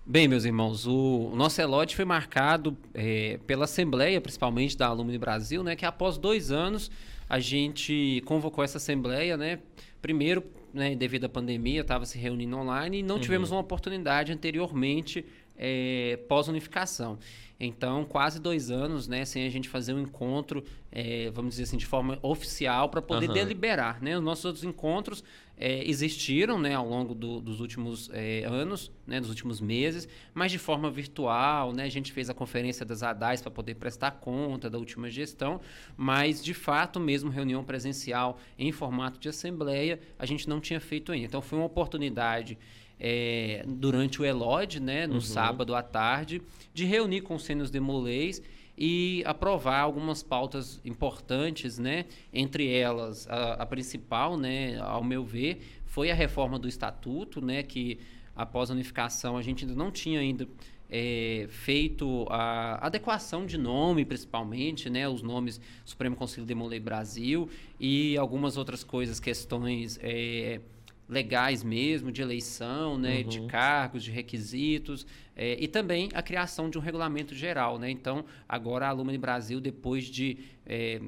Bem, 0.06 0.28
meus 0.28 0.46
irmãos, 0.46 0.86
o, 0.86 1.32
nosso 1.34 1.60
Elode 1.60 1.96
foi 1.96 2.06
marcado 2.06 2.78
eh, 2.94 3.40
pela 3.48 3.66
Assembleia, 3.66 4.22
principalmente 4.22 4.78
da 4.78 4.86
Alumni 4.86 5.18
Brasil, 5.18 5.64
né? 5.64 5.76
Que 5.76 5.88
após 5.88 6.20
dois 6.20 6.52
anos 6.52 6.92
a 7.28 7.40
gente 7.40 8.22
convocou 8.26 8.64
essa 8.64 8.78
Assembleia, 8.78 9.36
né? 9.36 9.58
Primeiro, 10.02 10.44
né, 10.74 10.96
devido 10.96 11.26
à 11.26 11.30
pandemia, 11.30 11.82
estava 11.82 12.06
se 12.06 12.18
reunindo 12.18 12.58
online 12.58 13.00
e 13.00 13.04
não 13.04 13.20
tivemos 13.20 13.52
uma 13.52 13.62
oportunidade 13.62 14.32
anteriormente 14.32 15.26
eh, 15.60 16.18
pós-unificação. 16.28 17.20
Então, 17.62 18.06
quase 18.06 18.40
dois 18.40 18.72
anos, 18.72 19.06
né, 19.06 19.26
sem 19.26 19.46
a 19.46 19.50
gente 19.50 19.68
fazer 19.68 19.94
um 19.94 20.00
encontro, 20.00 20.64
eh, 20.94 21.30
vamos 21.34 21.52
dizer 21.52 21.64
assim, 21.64 21.76
de 21.76 21.86
forma 21.86 22.18
oficial, 22.22 22.88
para 22.88 23.02
poder 23.02 23.26
Aham. 23.26 23.34
deliberar, 23.34 24.02
né? 24.02 24.18
Os 24.18 24.24
nossos 24.24 24.46
outros 24.46 24.64
encontros 24.64 25.22
eh, 25.58 25.84
existiram, 25.86 26.58
né, 26.58 26.74
ao 26.74 26.88
longo 26.88 27.14
do- 27.14 27.42
dos 27.42 27.60
últimos 27.60 28.10
eh, 28.14 28.46
anos, 28.46 28.90
né, 29.06 29.20
dos 29.20 29.30
últimos 29.30 29.60
meses, 29.60 30.08
mas 30.34 30.54
de 30.54 30.58
forma 30.58 30.90
virtual, 30.90 31.74
né? 31.74 31.84
A 31.84 31.90
gente 31.90 32.14
fez 32.14 32.30
a 32.30 32.34
conferência 32.34 32.86
das 32.86 33.04
ADAIs 33.04 33.42
para 33.42 33.52
poder 33.52 33.76
prestar 33.76 34.12
conta 34.12 34.70
da 34.70 34.78
última 34.78 35.10
gestão, 35.10 35.60
mas 35.98 36.42
de 36.42 36.54
fato 36.54 36.98
mesmo 36.98 37.30
reunião 37.30 37.62
presencial 37.62 38.40
em 38.58 38.72
formato 38.72 39.20
de 39.20 39.28
assembleia, 39.28 40.00
a 40.18 40.26
gente 40.26 40.48
não 40.48 40.62
tinha 40.62 40.80
feito 40.80 41.12
ainda. 41.12 41.26
Então 41.26 41.42
foi 41.42 41.60
uma 41.60 41.66
oportunidade 41.66 42.58
eh, 43.00 43.64
durante 43.66 44.22
o 44.22 44.26
Elod, 44.26 44.80
né, 44.80 45.08
no 45.08 45.22
sábado 45.22 45.74
à 45.76 45.82
tarde, 45.82 46.42
de 46.74 46.86
reunir 46.86 47.22
conselhos 47.22 47.70
demolês 47.70 48.42
e 48.78 49.22
aprovar 49.26 49.82
algumas 49.82 50.24
pautas 50.24 50.80
importantes, 50.86 51.78
né? 51.78 52.06
Entre 52.34 52.72
elas, 52.72 53.28
a, 53.28 53.54
a 53.54 53.66
principal, 53.66 54.38
né, 54.38 54.80
ao 54.80 55.04
meu 55.04 55.26
ver, 55.26 55.62
foi 55.86 56.10
a 56.10 56.16
reforma 56.16 56.58
do 56.58 56.68
estatuto, 56.68 57.42
né, 57.42 57.62
que 57.62 58.00
após 58.34 58.70
a 58.72 58.74
unificação 58.74 59.36
a 59.36 59.42
gente 59.42 59.66
ainda 59.66 59.76
não 59.76 59.92
tinha 59.92 60.22
ainda 60.22 60.48
é, 60.90 61.46
feito 61.50 62.26
a 62.30 62.86
adequação 62.86 63.46
de 63.46 63.58
nome, 63.58 64.06
principalmente, 64.06 64.90
né, 64.90 65.10
os 65.10 65.22
nomes 65.22 65.60
Supremo 65.84 66.16
Conselho 66.16 66.48
Demolei 66.48 66.80
Brasil 66.80 67.50
e 67.80 68.18
algumas 68.18 68.56
outras 68.56 68.84
coisas, 68.84 69.20
questões 69.20 70.00
é, 70.02 70.62
legais 71.10 71.64
mesmo, 71.64 72.12
de 72.12 72.22
eleição, 72.22 72.98
né, 72.98 73.22
uhum. 73.22 73.28
de 73.28 73.42
cargos, 73.48 74.04
de 74.04 74.12
requisitos, 74.12 75.08
é, 75.36 75.58
e 75.60 75.68
também 75.68 76.10
a 76.14 76.22
criação 76.22 76.70
de 76.70 76.78
um 76.78 76.82
regulamento 76.82 77.34
geral. 77.34 77.80
Né? 77.80 77.90
Então, 77.90 78.24
agora 78.48 78.86
a 78.86 78.90
Alumni 78.90 79.18
Brasil, 79.18 79.60
depois 79.60 80.06
de, 80.06 80.38
é, 80.66 81.02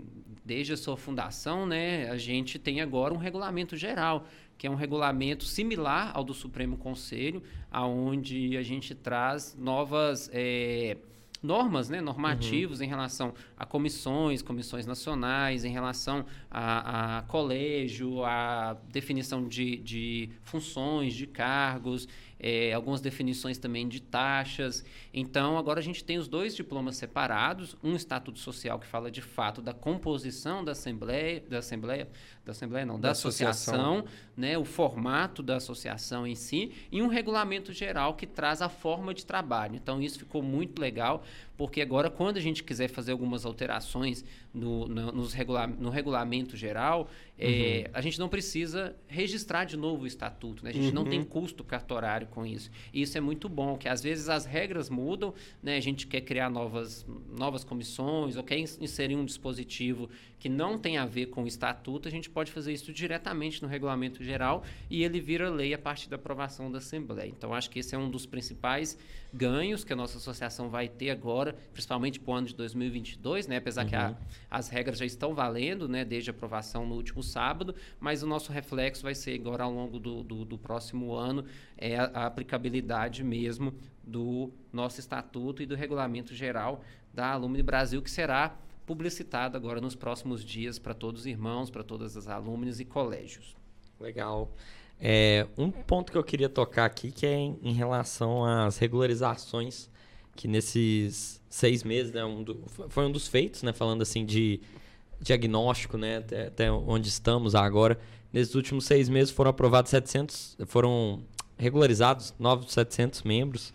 desde 0.43 0.73
a 0.73 0.77
sua 0.77 0.97
fundação, 0.97 1.67
né, 1.67 2.09
a 2.09 2.17
gente 2.17 2.57
tem 2.57 2.81
agora 2.81 3.13
um 3.13 3.17
regulamento 3.17 3.77
geral, 3.77 4.25
que 4.57 4.65
é 4.65 4.69
um 4.69 4.75
regulamento 4.75 5.43
similar 5.45 6.11
ao 6.15 6.23
do 6.23 6.33
Supremo 6.33 6.77
Conselho, 6.77 7.43
aonde 7.69 8.57
a 8.57 8.63
gente 8.63 8.95
traz 8.95 9.55
novas... 9.57 10.29
É, 10.33 10.97
normas, 11.41 11.89
né, 11.89 12.01
normativos 12.01 12.79
uhum. 12.79 12.85
em 12.85 12.89
relação 12.89 13.33
a 13.57 13.65
comissões, 13.65 14.41
comissões 14.41 14.85
nacionais, 14.85 15.65
em 15.65 15.71
relação 15.71 16.25
a, 16.49 17.17
a 17.17 17.21
colégio, 17.23 18.23
a 18.23 18.77
definição 18.89 19.47
de, 19.47 19.77
de 19.77 20.29
funções, 20.43 21.13
de 21.13 21.25
cargos, 21.25 22.07
é, 22.39 22.73
algumas 22.73 23.01
definições 23.01 23.57
também 23.57 23.87
de 23.87 24.01
taxas. 24.01 24.83
Então, 25.13 25.57
agora 25.57 25.79
a 25.79 25.83
gente 25.83 26.03
tem 26.03 26.17
os 26.17 26.27
dois 26.27 26.55
diplomas 26.55 26.97
separados, 26.97 27.77
um 27.83 27.95
estatuto 27.95 28.39
social 28.39 28.79
que 28.79 28.87
fala 28.87 29.11
de 29.11 29.21
fato 29.21 29.61
da 29.61 29.73
composição 29.73 30.63
da 30.63 30.71
assembleia, 30.71 31.43
da 31.47 31.59
assembleia, 31.59 32.09
da 32.43 32.51
assembleia 32.51 32.85
não, 32.85 32.95
da, 32.95 33.09
da 33.09 33.11
associação, 33.11 34.01
associação, 34.01 34.05
né, 34.35 34.57
o 34.57 34.65
formato 34.65 35.43
da 35.43 35.57
associação 35.57 36.25
em 36.25 36.33
si, 36.33 36.71
e 36.91 37.01
um 37.01 37.07
regulamento 37.07 37.71
geral 37.71 38.15
que 38.15 38.25
traz 38.25 38.61
a 38.61 38.69
forma 38.69 39.13
de 39.13 39.25
trabalho. 39.25 39.75
Então, 39.75 40.01
isso 40.01 40.17
ficou 40.17 40.41
muito 40.41 40.81
legal, 40.81 41.23
porque 41.55 41.81
agora 41.81 42.09
quando 42.09 42.37
a 42.37 42.39
gente 42.39 42.63
quiser 42.63 42.87
fazer 42.87 43.11
algumas 43.11 43.45
alterações 43.45 44.25
no, 44.51 44.87
no, 44.87 45.11
nos 45.11 45.33
regula 45.33 45.67
no 45.67 45.91
regulamento 45.91 46.57
geral, 46.57 47.07
é, 47.37 47.45
uhum. 47.45 47.51
é, 47.53 47.89
a 47.93 48.01
gente 48.01 48.19
não 48.19 48.27
precisa 48.27 48.95
registrar 49.07 49.65
de 49.65 49.77
novo 49.77 50.03
o 50.03 50.07
estatuto, 50.07 50.63
né? 50.63 50.71
a 50.71 50.73
gente 50.73 50.87
uhum. 50.87 50.93
não 50.93 51.05
tem 51.05 51.23
custo 51.23 51.63
cartorário 51.63 52.25
com 52.27 52.45
isso. 52.45 52.71
E 52.91 53.03
isso 53.03 53.15
é 53.17 53.21
muito 53.21 53.47
bom, 53.47 53.77
que 53.77 53.87
às 53.87 54.01
vezes 54.01 54.27
as 54.27 54.45
regras 54.45 54.89
mudam, 54.89 55.33
né? 55.61 55.77
a 55.77 55.79
gente 55.79 56.07
quer 56.07 56.21
criar 56.21 56.49
novas, 56.49 57.05
novas 57.29 57.63
comissões 57.63 58.35
ou 58.35 58.43
quer 58.43 58.57
inserir 58.57 59.15
um 59.15 59.25
dispositivo 59.25 60.09
que 60.41 60.49
não 60.49 60.75
tem 60.75 60.97
a 60.97 61.05
ver 61.05 61.27
com 61.27 61.43
o 61.43 61.47
estatuto, 61.47 62.07
a 62.07 62.11
gente 62.11 62.27
pode 62.27 62.51
fazer 62.51 62.73
isso 62.73 62.91
diretamente 62.91 63.61
no 63.61 63.67
regulamento 63.67 64.23
geral 64.23 64.63
e 64.89 65.03
ele 65.03 65.21
vira 65.21 65.47
lei 65.51 65.71
a 65.71 65.77
partir 65.77 66.09
da 66.09 66.15
aprovação 66.15 66.71
da 66.71 66.79
Assembleia. 66.79 67.29
Então, 67.29 67.53
acho 67.53 67.69
que 67.69 67.77
esse 67.77 67.93
é 67.93 67.97
um 67.97 68.09
dos 68.09 68.25
principais 68.25 68.97
ganhos 69.31 69.83
que 69.83 69.93
a 69.93 69.95
nossa 69.95 70.17
associação 70.17 70.67
vai 70.67 70.87
ter 70.87 71.11
agora, 71.11 71.55
principalmente 71.71 72.19
para 72.19 72.31
o 72.31 72.33
ano 72.33 72.47
de 72.47 72.55
2022, 72.55 73.45
né? 73.45 73.57
apesar 73.57 73.83
uhum. 73.83 73.89
que 73.89 73.95
a, 73.95 74.09
uhum. 74.09 74.15
as 74.49 74.67
regras 74.67 74.97
já 74.97 75.05
estão 75.05 75.35
valendo 75.35 75.87
né? 75.87 76.03
desde 76.03 76.31
a 76.31 76.33
aprovação 76.33 76.87
no 76.87 76.95
último 76.95 77.21
sábado, 77.21 77.75
mas 77.99 78.23
o 78.23 78.27
nosso 78.27 78.51
reflexo 78.51 79.03
vai 79.03 79.13
ser 79.13 79.35
agora 79.35 79.63
ao 79.63 79.71
longo 79.71 79.99
do, 79.99 80.23
do, 80.23 80.43
do 80.43 80.57
próximo 80.57 81.13
ano 81.13 81.45
é 81.77 81.99
a, 81.99 82.05
a 82.05 82.25
aplicabilidade 82.25 83.23
mesmo 83.23 83.75
do 84.03 84.51
nosso 84.73 84.99
estatuto 84.99 85.61
e 85.61 85.67
do 85.67 85.75
regulamento 85.75 86.33
geral 86.33 86.83
da 87.13 87.27
Alumni 87.27 87.61
Brasil, 87.61 88.01
que 88.01 88.09
será 88.09 88.57
publicitado 88.85 89.57
agora 89.57 89.79
nos 89.79 89.95
próximos 89.95 90.43
dias 90.43 90.79
para 90.79 90.93
todos 90.93 91.21
os 91.21 91.27
irmãos, 91.27 91.69
para 91.69 91.83
todas 91.83 92.17
as 92.17 92.27
alunas 92.27 92.79
e 92.79 92.85
colégios. 92.85 93.55
Legal. 93.99 94.51
É, 94.99 95.47
um 95.57 95.71
ponto 95.71 96.11
que 96.11 96.17
eu 96.17 96.23
queria 96.23 96.49
tocar 96.49 96.85
aqui 96.85 97.11
que 97.11 97.25
é 97.25 97.33
em, 97.33 97.59
em 97.63 97.73
relação 97.73 98.45
às 98.45 98.77
regularizações 98.77 99.89
que 100.35 100.47
nesses 100.47 101.41
seis 101.49 101.83
meses, 101.83 102.11
né, 102.13 102.23
um 102.23 102.43
do, 102.43 102.63
foi 102.89 103.05
um 103.05 103.11
dos 103.11 103.27
feitos, 103.27 103.63
né, 103.63 103.73
falando 103.73 104.01
assim 104.01 104.25
de 104.25 104.61
diagnóstico, 105.19 105.97
né, 105.97 106.17
até, 106.17 106.47
até, 106.47 106.71
onde 106.71 107.09
estamos 107.09 107.55
agora. 107.55 107.99
Nesses 108.31 108.55
últimos 108.55 108.85
seis 108.85 109.09
meses 109.09 109.31
foram 109.31 109.51
aprovados 109.51 109.91
700, 109.91 110.57
foram 110.65 111.21
regularizados 111.57 112.33
novos 112.39 112.71
700 112.71 113.23
membros 113.23 113.73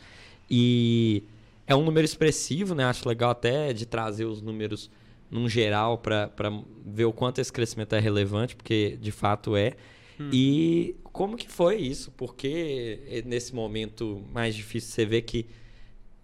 e 0.50 1.22
é 1.66 1.74
um 1.74 1.84
número 1.84 2.04
expressivo, 2.04 2.74
né? 2.74 2.84
Acho 2.84 3.08
legal 3.08 3.30
até 3.30 3.72
de 3.72 3.86
trazer 3.86 4.24
os 4.24 4.40
números 4.40 4.90
num 5.30 5.48
geral 5.48 5.98
para 5.98 6.30
ver 6.84 7.04
o 7.04 7.12
quanto 7.12 7.40
esse 7.40 7.52
crescimento 7.52 7.94
é 7.94 7.98
relevante, 7.98 8.54
porque 8.54 8.96
de 9.00 9.10
fato 9.10 9.56
é. 9.56 9.72
Hum. 10.18 10.30
E 10.32 10.96
como 11.02 11.36
que 11.36 11.48
foi 11.50 11.76
isso? 11.76 12.10
Porque 12.12 13.22
nesse 13.26 13.54
momento 13.54 14.24
mais 14.32 14.54
difícil 14.54 14.90
você 14.90 15.04
vê 15.04 15.20
que 15.20 15.46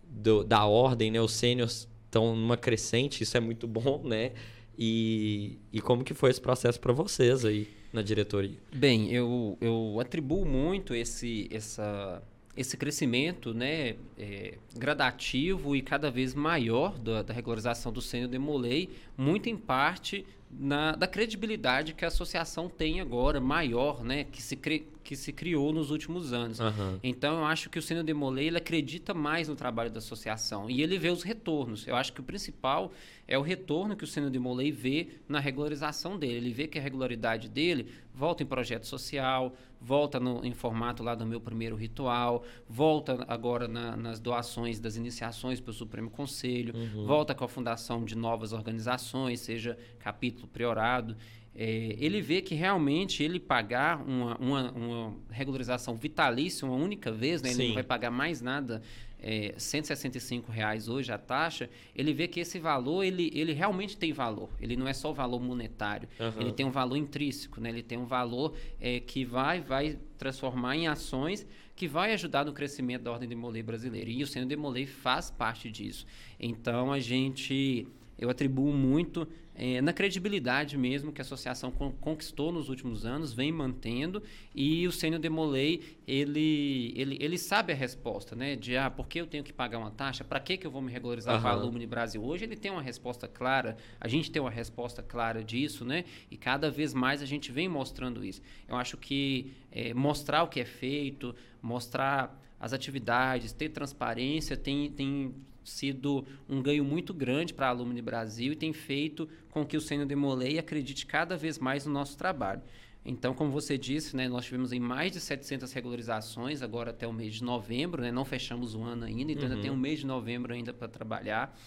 do, 0.09 0.45
da 0.45 0.65
ordem, 0.65 1.11
né, 1.11 1.21
os 1.21 1.33
sêniors 1.33 1.89
estão 2.05 2.37
numa 2.37 2.57
crescente, 2.57 3.23
isso 3.23 3.37
é 3.37 3.41
muito 3.41 3.67
bom, 3.69 4.03
né? 4.05 4.33
E, 4.79 5.59
e 5.73 5.81
como 5.81 6.03
que 6.05 6.15
foi 6.15 6.31
esse 6.31 6.41
processo 6.41 6.81
para 6.81 6.93
vocês 6.93 7.45
aí 7.45 7.69
na 7.93 8.01
diretoria? 8.01 8.57
Bem, 8.75 9.13
eu, 9.13 9.59
eu 9.61 9.99
atribuo 10.01 10.47
muito 10.47 10.95
esse, 10.95 11.49
essa 11.51 12.23
esse 12.57 12.77
crescimento 12.77 13.55
né, 13.55 13.97
é, 14.19 14.59
gradativo 14.77 15.75
e 15.75 15.81
cada 15.81 16.11
vez 16.11 16.35
maior 16.35 16.99
da, 16.99 17.23
da 17.23 17.33
regularização 17.33 17.91
do 17.91 18.03
sênior 18.03 18.29
demolei, 18.29 18.91
muito 19.17 19.49
em 19.49 19.57
parte 19.57 20.27
na, 20.53 20.93
da 20.93 21.07
credibilidade 21.07 21.95
que 21.95 22.05
a 22.05 22.09
associação 22.09 22.69
tem 22.69 23.01
agora, 23.01 23.41
maior, 23.41 24.05
né, 24.05 24.25
que 24.25 24.43
se, 24.43 24.55
cri, 24.55 24.87
que 25.03 25.17
se 25.17 25.33
criou 25.33 25.73
nos 25.73 25.91
últimos 25.91 26.33
anos. 26.33 26.61
Uhum. 26.61 26.99
Então, 27.03 27.39
eu 27.39 27.45
acho 27.45 27.71
que 27.71 27.79
o 27.79 27.83
Sênior 27.83 28.05
Demolei 28.05 28.49
ele 28.49 28.59
acredita 28.59 29.15
mais 29.15 29.49
no 29.49 29.57
trabalho 29.57 29.91
da 29.91 29.99
associação 29.99 30.69
e 30.69 30.83
ele 30.83 30.99
vê 30.99 31.09
os 31.09 31.23
retornos. 31.23 31.87
Eu 31.87 31.97
acho 31.97 32.13
que 32.13 32.21
o 32.21 32.23
principal 32.23 32.93
é 33.27 33.39
o 33.39 33.43
retorno 33.43 33.97
que 33.97 34.05
o 34.05 34.07
Sênior 34.07 34.31
Demolei 34.31 34.71
vê 34.71 35.09
na 35.29 35.41
regularização 35.41 36.19
dele. 36.19 36.35
Ele 36.35 36.53
vê 36.53 36.67
que 36.67 36.79
a 36.79 36.83
regularidade 36.83 37.49
dele 37.49 37.87
volta 38.15 38.43
em 38.43 38.47
projeto 38.47 38.87
social, 38.87 39.55
volta 39.81 40.21
no, 40.21 40.45
em 40.45 40.53
formato 40.53 41.03
lá 41.03 41.15
do 41.15 41.25
meu 41.25 41.41
primeiro 41.41 41.75
ritual, 41.77 42.45
volta 42.69 43.25
agora 43.27 43.67
na, 43.67 43.97
nas 43.97 44.21
doações 44.21 44.79
das 44.79 44.97
iniciações 44.97 45.61
para 45.61 45.71
o 45.71 45.75
Supremo 45.75 46.11
Conselho, 46.11 46.75
uhum. 46.77 47.07
volta 47.07 47.35
com 47.35 47.45
a 47.45 47.49
fundação 47.49 48.05
de 48.05 48.17
novas 48.17 48.53
organizações, 48.53 49.41
seja 49.41 49.79
capítulo 49.99 50.42
priorado. 50.47 51.17
É, 51.55 51.97
ele 51.99 52.23
vê 52.23 52.41
que 52.41 52.55
realmente 52.55 53.23
ele 53.23 53.39
pagar 53.39 54.03
uma, 54.07 54.37
uma, 54.39 54.73
uma, 54.73 55.17
regularização 55.31 55.95
vitalícia 55.95 56.67
uma 56.67 56.77
única 56.77 57.13
vez, 57.13 57.43
né? 57.43 57.51
ele 57.51 57.69
não 57.69 57.75
vai 57.75 57.83
pagar 57.83 58.11
mais 58.11 58.41
nada, 58.41 58.81
é, 59.23 59.55
165 59.57 60.51
reais 60.51 60.89
hoje 60.89 61.13
a 61.13 61.19
taxa, 61.19 61.69
ele 61.95 62.15
vê 62.15 62.27
que 62.27 62.41
esse 62.41 62.59
valor 62.59 63.05
ele, 63.05 63.31
ele 63.35 63.53
realmente 63.53 63.99
tem 63.99 64.13
valor. 64.15 64.49
Ele 64.61 64.77
não 64.77 64.89
é 64.89 64.95
só 64.95 65.11
o 65.11 65.15
valor 65.15 65.41
monetário, 65.41 66.09
uhum. 66.19 66.41
ele 66.41 66.53
tem 66.53 66.65
um 66.65 66.71
valor 66.71 66.97
intrínseco, 66.97 67.61
né? 67.61 67.69
ele 67.69 67.83
tem 67.83 67.99
um 67.99 68.07
valor 68.07 68.55
é, 68.81 68.99
que 68.99 69.23
vai, 69.23 69.61
vai 69.61 69.99
transformar 70.17 70.75
em 70.77 70.89
ações 70.89 71.47
que 71.77 71.87
vai 71.87 72.13
ajudar 72.13 72.45
no 72.45 72.53
crescimento 72.53 73.03
da 73.03 73.13
ordem 73.13 73.29
de 73.29 73.35
Molay 73.35 73.63
brasileira. 73.63 74.11
E 74.11 74.23
o 74.23 74.27
Centro 74.27 74.49
de 74.49 74.57
Molay 74.57 74.87
faz 74.87 75.31
parte 75.31 75.71
disso. 75.71 76.07
Então 76.39 76.93
a 76.93 76.99
gente 76.99 77.87
eu 78.23 78.31
atribuo 78.31 78.73
muito 78.73 79.27
é, 79.53 79.83
na 79.83 79.93
credibilidade 79.93 80.79
mesmo 80.79 81.13
que 81.13 81.21
a 81.21 81.25
associação 81.25 81.73
con 81.73 81.91
conquistou 82.01 82.53
nos 82.53 82.69
últimos 82.69 83.05
anos, 83.05 83.33
vem 83.33 83.51
mantendo, 83.51 84.23
e 84.55 84.87
o 84.87 84.93
Sênior 84.93 85.21
Demolei, 85.21 85.99
ele, 86.07 86.95
ele, 86.97 87.19
ele 87.21 87.37
sabe 87.37 87.73
a 87.73 87.77
resposta, 87.77 88.37
né? 88.37 88.55
De, 88.55 88.77
ah, 88.77 88.89
por 88.89 89.09
que 89.09 89.21
eu 89.21 89.27
tenho 89.27 89.43
que 89.43 89.53
pagar 89.53 89.79
uma 89.79 89.91
taxa? 89.91 90.23
Para 90.23 90.39
que, 90.39 90.57
que 90.57 90.65
eu 90.65 90.71
vou 90.71 90.81
me 90.81 90.93
regularizar 90.93 91.35
uhum. 91.35 91.43
com 91.43 91.49
a 91.49 91.51
Alumni 91.51 91.85
Brasil? 91.85 92.25
Hoje 92.25 92.45
ele 92.45 92.57
tem 92.57 92.71
uma 92.71 92.81
resposta 92.81 93.27
clara, 93.27 93.77
a 94.01 94.07
gente 94.07 94.31
tem 94.31 94.41
uma 94.41 94.51
resposta 94.51 95.03
clara 95.03 95.43
disso, 95.43 95.85
né? 95.85 96.05
E 96.31 96.37
cada 96.37 96.71
vez 96.71 96.95
mais 96.95 97.21
a 97.21 97.27
gente 97.27 97.51
vem 97.51 97.69
mostrando 97.69 98.25
isso. 98.25 98.41
Eu 98.69 98.77
acho 98.77 98.97
que 98.97 99.53
é, 99.73 99.93
mostrar 99.93 100.45
o 100.45 100.49
que 100.49 100.61
é 100.61 100.65
feito, 100.65 101.35
mostrar 101.61 102.41
as 102.61 102.73
atividades, 102.73 103.53
ter 103.53 103.71
transparência, 103.71 104.57
tem, 104.57 104.89
tem 104.93 105.35
sido 105.65 106.25
um 106.49 106.63
ganho 106.63 106.85
muito 106.85 107.13
grande 107.13 107.55
para 107.55 107.67
a 107.67 107.71
Alumni 107.71 108.03
Brasil 108.03 108.53
e 108.53 108.57
tem 108.57 108.73
feito 108.73 109.29
com 109.51 109.65
que 109.65 109.77
o 109.77 109.81
Sênior 109.81 110.07
Demolei 110.07 110.59
acredite 110.59 111.07
cada 111.07 111.37
vez 111.37 111.59
mais 111.59 111.87
no 111.87 111.93
nosso 111.93 112.17
trabalho. 112.17 112.63
Então, 113.05 113.35
como 113.35 113.51
você 113.51 113.77
disse, 113.77 114.15
né, 114.15 114.29
nós 114.29 114.45
tivemos 114.45 114.73
em 114.73 114.79
mais 114.79 115.11
de 115.11 115.21
700 115.21 115.73
regularizações 115.73 116.63
agora 116.63 116.91
até 116.91 117.07
o 117.07 117.13
mês 117.13 117.35
de 117.35 117.45
novembro, 117.45 118.01
né, 118.01 118.13
não 118.13 118.25
fechamos 118.25 118.75
o 118.77 118.83
ano 118.83 119.05
ainda, 119.05 119.33
então 119.33 119.45
uhum. 119.45 119.51
ainda 119.51 119.63
tem 119.63 119.71
um 119.71 119.77
mês 119.77 119.99
de 119.99 120.07
novembro 120.07 120.55
ainda 120.55 120.73
para 120.73 120.87
trabalhar. 120.87 121.59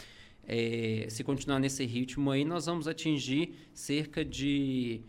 É, 0.47 1.07
se 1.09 1.23
continuar 1.23 1.59
nesse 1.59 1.83
ritmo 1.85 2.31
aí, 2.31 2.45
nós 2.45 2.67
vamos 2.67 2.87
atingir 2.87 3.53
cerca 3.73 4.23
de 4.23 5.01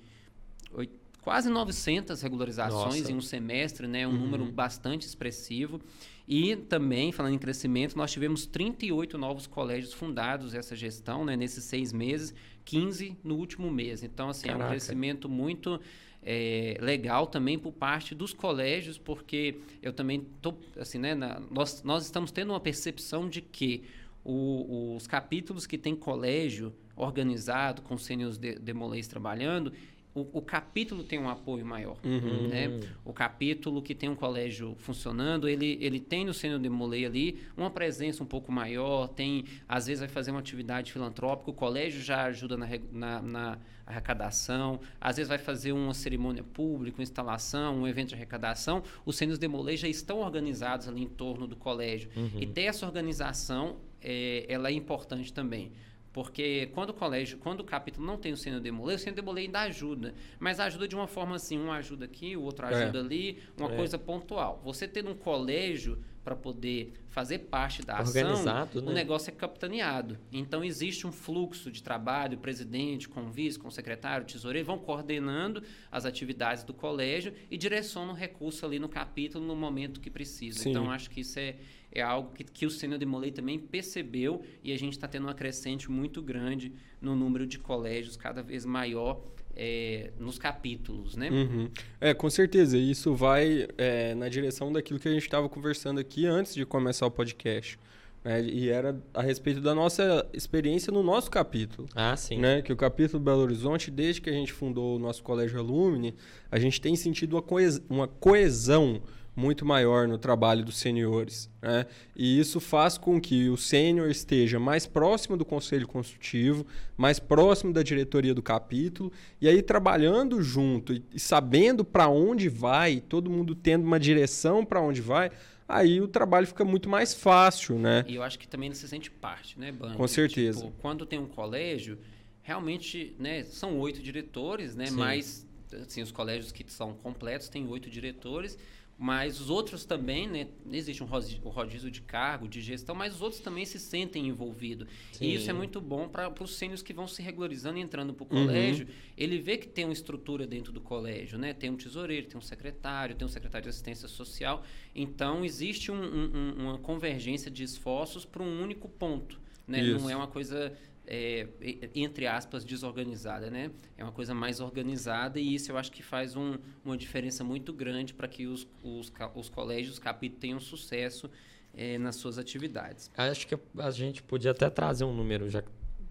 8, 0.72 0.92
quase 1.22 1.48
900 1.48 2.20
regularizações 2.22 3.00
Nossa. 3.00 3.12
em 3.12 3.14
um 3.14 3.20
semestre, 3.20 3.86
né, 3.86 4.06
um 4.06 4.10
uhum. 4.10 4.18
número 4.18 4.44
bastante 4.46 5.06
expressivo. 5.06 5.80
E 6.28 6.56
também, 6.56 7.12
falando 7.12 7.35
em 7.35 7.38
crescimento, 7.38 7.97
nós 7.97 8.11
tivemos 8.11 8.47
38 8.47 9.16
novos 9.16 9.47
colégios 9.47 9.92
fundados 9.92 10.54
essa 10.54 10.75
gestão, 10.75 11.25
né, 11.25 11.37
nesses 11.37 11.64
seis 11.64 11.92
meses, 11.92 12.35
15 12.64 13.16
no 13.23 13.37
último 13.37 13.71
mês. 13.71 14.02
Então, 14.02 14.28
assim, 14.28 14.49
Caraca. 14.49 14.64
é 14.64 14.66
um 14.66 14.71
crescimento 14.71 15.28
muito 15.28 15.80
é, 16.23 16.76
legal 16.80 17.28
também 17.28 17.56
por 17.56 17.73
parte 17.73 18.12
dos 18.12 18.33
colégios, 18.33 18.99
porque 18.99 19.61
eu 19.80 19.92
também 19.92 20.26
tô 20.42 20.54
assim, 20.76 20.99
né? 20.99 21.14
Na, 21.14 21.40
nós, 21.49 21.85
nós 21.85 22.04
estamos 22.04 22.33
tendo 22.33 22.50
uma 22.50 22.59
percepção 22.59 23.28
de 23.28 23.40
que 23.40 23.85
o, 24.25 24.97
os 24.97 25.06
capítulos 25.06 25.66
que 25.66 25.78
tem 25.78 25.95
colégio 25.95 26.75
organizado, 26.97 27.80
com 27.83 27.97
sênios 27.97 28.37
de, 28.37 28.59
demolês 28.59 29.06
trabalhando, 29.06 29.73
o, 30.16 30.38
o, 30.38 30.40
capítulo 30.40 31.04
tem 31.04 31.18
um 31.18 31.28
apoio 31.28 31.64
maior. 31.66 31.99
Uhum. 32.02 32.49
Né? 32.49 32.80
O 33.04 33.12
capítulo 33.12 33.82
que 33.82 33.94
tem 33.94 34.08
um 34.08 34.14
colégio 34.14 34.75
funcionando, 34.78 35.46
ele, 35.46 35.76
ele 35.78 36.00
tem 36.00 36.25
no 36.25 36.32
Sênior 36.32 36.58
de 36.58 36.70
Molay 36.70 37.04
ali 37.04 37.42
uma 37.54 37.68
presença 37.68 38.23
um 38.23 38.26
pouco 38.26 38.50
maior, 38.50 39.08
tem 39.08 39.44
às 39.68 39.87
vezes 39.87 40.00
vai 40.00 40.08
fazer 40.08 40.30
uma 40.30 40.40
atividade 40.40 40.90
filantrópica, 40.90 41.50
o 41.50 41.54
colégio 41.54 42.00
já 42.00 42.25
ajuda 42.25 42.56
na, 42.56 42.66
na, 42.90 43.23
na 43.23 43.58
arrecadação, 43.85 44.80
às 44.99 45.16
vezes 45.16 45.28
vai 45.28 45.37
fazer 45.37 45.73
uma 45.73 45.92
cerimônia 45.92 46.42
pública, 46.42 46.99
uma 46.99 47.04
instalação, 47.04 47.82
um 47.82 47.87
evento 47.87 48.08
de 48.08 48.14
arrecadação, 48.14 48.82
os 49.04 49.16
Sênios 49.16 49.38
de 49.38 49.46
Molay 49.46 49.76
já 49.76 49.87
estão 49.87 50.20
organizados 50.20 50.88
ali 50.88 51.02
em 51.02 51.08
torno 51.08 51.46
do 51.46 51.56
colégio. 51.56 52.08
Uhum. 52.16 52.40
E 52.40 52.46
ter 52.46 52.62
essa 52.62 52.87
organização, 52.87 53.76
é, 54.00 54.46
ela 54.49 54.70
é 54.70 54.73
importante 54.73 55.30
também. 55.30 55.73
Porque 56.16 56.70
quando 56.73 56.88
o 56.88 56.94
colégio, 56.94 57.37
quando 57.37 57.61
o 57.61 57.64
capítulo 57.64 58.06
não 58.06 58.16
tem 58.16 58.32
o 58.32 58.38
sênior 58.38 58.62
demolê, 58.62 58.94
o 58.94 58.99
sênior 58.99 59.16
demolê 59.16 59.42
ainda 59.42 59.61
ajuda. 59.61 60.14
Mas 60.40 60.58
ajuda 60.58 60.88
de 60.88 60.96
uma 60.96 61.06
forma 61.06 61.37
assim, 61.37 61.58
um 61.58 61.70
ajuda 61.70 62.06
aqui, 62.06 62.35
o 62.35 62.40
outro 62.40 62.64
ajuda 62.64 62.96
é. 62.96 63.02
ali, 63.02 63.42
uma 63.54 63.70
é. 63.70 63.76
coisa 63.76 63.99
pontual. 63.99 64.58
Você 64.64 64.88
ter 64.88 65.06
um 65.06 65.14
colégio 65.14 66.02
para 66.25 66.35
poder 66.35 66.94
fazer 67.08 67.40
parte 67.40 67.82
da 67.82 68.00
Organizado, 68.00 68.78
ação, 68.78 68.82
né? 68.82 68.90
o 68.90 68.94
negócio 68.94 69.30
é 69.30 69.32
capitaneado. 69.32 70.18
Então 70.32 70.64
existe 70.64 71.06
um 71.06 71.12
fluxo 71.12 71.70
de 71.70 71.82
trabalho, 71.82 72.38
o 72.38 72.40
presidente 72.40 73.08
com 73.08 73.26
o 73.26 73.30
vice, 73.30 73.58
com 73.58 73.68
o 73.68 73.70
secretário, 73.70 74.25
o 74.25 74.26
tesoureiro, 74.26 74.66
vão 74.66 74.78
coordenando 74.78 75.62
as 75.92 76.06
atividades 76.06 76.64
do 76.64 76.73
colégio 76.73 77.32
e 77.50 77.58
direcionam 77.58 78.14
o 78.14 78.16
recurso 78.16 78.64
ali 78.64 78.78
no 78.78 78.88
capítulo 78.88 79.46
no 79.46 79.54
momento 79.54 80.00
que 80.00 80.11
precisa. 80.11 80.61
Sim. 80.61 80.70
Então 80.70 80.90
acho 80.90 81.11
que 81.11 81.20
isso 81.20 81.38
é 81.38 81.56
é 81.96 82.02
algo 82.02 82.32
que, 82.32 82.44
que 82.44 82.66
o 82.66 82.70
Sênior 82.70 82.98
de 82.98 83.06
Molay 83.06 83.32
também 83.32 83.58
percebeu 83.58 84.42
e 84.62 84.72
a 84.72 84.78
gente 84.78 84.92
está 84.92 85.08
tendo 85.08 85.24
uma 85.24 85.34
crescente 85.34 85.90
muito 85.90 86.20
grande 86.20 86.72
no 87.00 87.16
número 87.16 87.46
de 87.46 87.58
colégios, 87.58 88.16
cada 88.16 88.42
vez 88.42 88.64
maior 88.64 89.22
é, 89.56 90.10
nos 90.18 90.38
capítulos, 90.38 91.16
né? 91.16 91.30
Uhum. 91.30 91.70
É, 92.00 92.12
com 92.12 92.28
certeza. 92.28 92.76
Isso 92.76 93.14
vai 93.14 93.66
é, 93.78 94.14
na 94.14 94.28
direção 94.28 94.70
daquilo 94.70 95.00
que 95.00 95.08
a 95.08 95.12
gente 95.12 95.22
estava 95.22 95.48
conversando 95.48 95.98
aqui 95.98 96.26
antes 96.26 96.54
de 96.54 96.66
começar 96.66 97.06
o 97.06 97.10
podcast. 97.10 97.78
Né? 98.26 98.42
E 98.42 98.68
era 98.68 99.00
a 99.14 99.23
respeito 99.23 99.61
da 99.61 99.73
nossa 99.73 100.26
experiência 100.33 100.92
no 100.92 101.00
nosso 101.00 101.30
capítulo. 101.30 101.88
Ah, 101.95 102.16
sim. 102.16 102.40
Né? 102.40 102.61
Que 102.61 102.73
o 102.73 102.76
capítulo 102.76 103.23
Belo 103.23 103.42
Horizonte, 103.42 103.88
desde 103.88 104.21
que 104.21 104.28
a 104.28 104.33
gente 104.33 104.52
fundou 104.52 104.97
o 104.97 104.99
nosso 104.99 105.23
colégio 105.23 105.61
Alumni, 105.61 106.12
a 106.50 106.59
gente 106.59 106.80
tem 106.80 106.97
sentido 106.97 107.40
uma 107.88 108.09
coesão 108.09 109.00
muito 109.37 109.64
maior 109.64 110.09
no 110.09 110.18
trabalho 110.18 110.64
dos 110.64 110.76
seniores. 110.78 111.49
Né? 111.62 111.87
E 112.16 112.40
isso 112.40 112.59
faz 112.59 112.99
com 112.99 113.21
que 113.21 113.49
o 113.49 113.56
sênior 113.56 114.11
esteja 114.11 114.59
mais 114.59 114.87
próximo 114.87 115.37
do 115.37 115.45
conselho 115.45 115.87
consultivo, 115.87 116.66
mais 116.97 117.21
próximo 117.21 117.73
da 117.73 117.83
diretoria 117.83 118.35
do 118.35 118.42
capítulo, 118.42 119.12
e 119.40 119.47
aí 119.47 119.62
trabalhando 119.62 120.42
junto 120.42 121.00
e 121.14 121.21
sabendo 121.21 121.85
para 121.85 122.09
onde 122.09 122.49
vai, 122.49 122.99
todo 122.99 123.30
mundo 123.30 123.54
tendo 123.54 123.85
uma 123.85 124.00
direção 124.00 124.64
para 124.64 124.80
onde 124.80 125.00
vai, 125.02 125.30
aí 125.68 126.00
o 126.00 126.08
trabalho 126.08 126.46
fica 126.46 126.64
muito 126.64 126.88
mais 126.88 127.14
fácil, 127.14 127.78
né? 127.78 128.04
E 128.08 128.14
eu 128.14 128.23
acho 128.23 128.38
que 128.38 128.49
também 128.49 128.73
se 128.73 128.88
sente 128.88 129.11
parte, 129.11 129.58
né, 129.58 129.73
Band? 129.73 129.94
Com 129.94 130.06
certeza. 130.06 130.61
Tipo, 130.61 130.73
quando 130.80 131.04
tem 131.06 131.18
um 131.18 131.26
colégio, 131.26 131.99
realmente, 132.42 133.14
né, 133.18 133.42
são 133.44 133.78
oito 133.78 134.02
diretores, 134.02 134.75
né? 134.75 134.87
Sim. 134.87 134.96
Mas 134.96 135.46
assim, 135.82 136.02
os 136.02 136.12
colégios 136.12 136.52
que 136.52 136.64
são 136.70 136.94
completos 136.94 137.49
têm 137.49 137.66
oito 137.68 137.90
diretores 137.90 138.56
mas 138.98 139.38
os 139.40 139.50
outros 139.50 139.84
também, 139.84 140.26
né? 140.26 140.48
Existe 140.72 141.04
um 141.04 141.06
rodízio 141.06 141.90
de 141.90 142.00
cargo, 142.00 142.48
de 142.48 142.62
gestão, 142.62 142.94
mas 142.94 143.16
os 143.16 143.20
outros 143.20 143.42
também 143.42 143.64
se 143.66 143.78
sentem 143.78 144.26
envolvidos. 144.26 144.88
E 145.20 145.34
isso 145.34 145.50
é 145.50 145.52
muito 145.52 145.82
bom 145.82 146.08
para 146.08 146.32
os 146.42 146.56
sênios 146.56 146.82
que 146.82 146.94
vão 146.94 147.06
se 147.06 147.20
regularizando 147.20 147.78
e 147.78 147.82
entrando 147.82 148.14
para 148.14 148.24
o 148.24 148.26
colégio. 148.26 148.86
Uhum. 148.86 148.92
Ele 149.16 149.38
vê 149.38 149.58
que 149.58 149.68
tem 149.68 149.84
uma 149.84 149.92
estrutura 149.92 150.46
dentro 150.46 150.72
do 150.72 150.80
colégio, 150.80 151.38
né? 151.38 151.52
Tem 151.52 151.68
um 151.68 151.76
tesoureiro, 151.76 152.26
tem 152.26 152.38
um 152.38 152.42
secretário, 152.42 153.14
tem 153.14 153.26
um 153.26 153.30
secretário 153.30 153.64
de 153.64 153.68
assistência 153.68 154.08
social. 154.08 154.64
Então, 154.94 155.44
existe 155.44 155.92
um, 155.92 156.02
um, 156.02 156.54
uma 156.56 156.78
convergência 156.78 157.50
de 157.50 157.64
esforços 157.64 158.25
para 158.25 158.42
um 158.42 158.62
único 158.62 158.88
ponto. 158.88 159.38
Né? 159.66 159.82
Não 159.82 160.08
é 160.08 160.16
uma 160.16 160.28
coisa 160.28 160.73
é, 161.06 161.47
entre 161.95 162.26
aspas, 162.26 162.64
desorganizada, 162.64 163.50
né? 163.50 163.71
É 163.97 164.02
uma 164.02 164.12
coisa 164.12 164.34
mais 164.34 164.60
organizada 164.60 165.38
e 165.38 165.54
isso 165.54 165.71
eu 165.71 165.78
acho 165.78 165.92
que 165.92 166.02
faz 166.02 166.34
um, 166.34 166.58
uma 166.84 166.97
diferença 166.97 167.45
muito 167.45 167.73
grande 167.73 168.12
para 168.12 168.26
que 168.26 168.47
os, 168.47 168.66
os, 168.82 169.12
os 169.34 169.49
colégios, 169.49 169.95
os 169.95 169.99
capítulos 169.99 170.40
tenham 170.40 170.60
sucesso 170.60 171.30
é, 171.73 171.97
nas 171.99 172.16
suas 172.16 172.38
atividades. 172.38 173.10
Acho 173.16 173.47
que 173.47 173.56
a 173.78 173.90
gente 173.90 174.23
podia 174.23 174.50
até 174.50 174.69
trazer 174.69 175.04
um 175.04 175.14
número, 175.14 175.49
já 175.49 175.62
que 175.62 175.69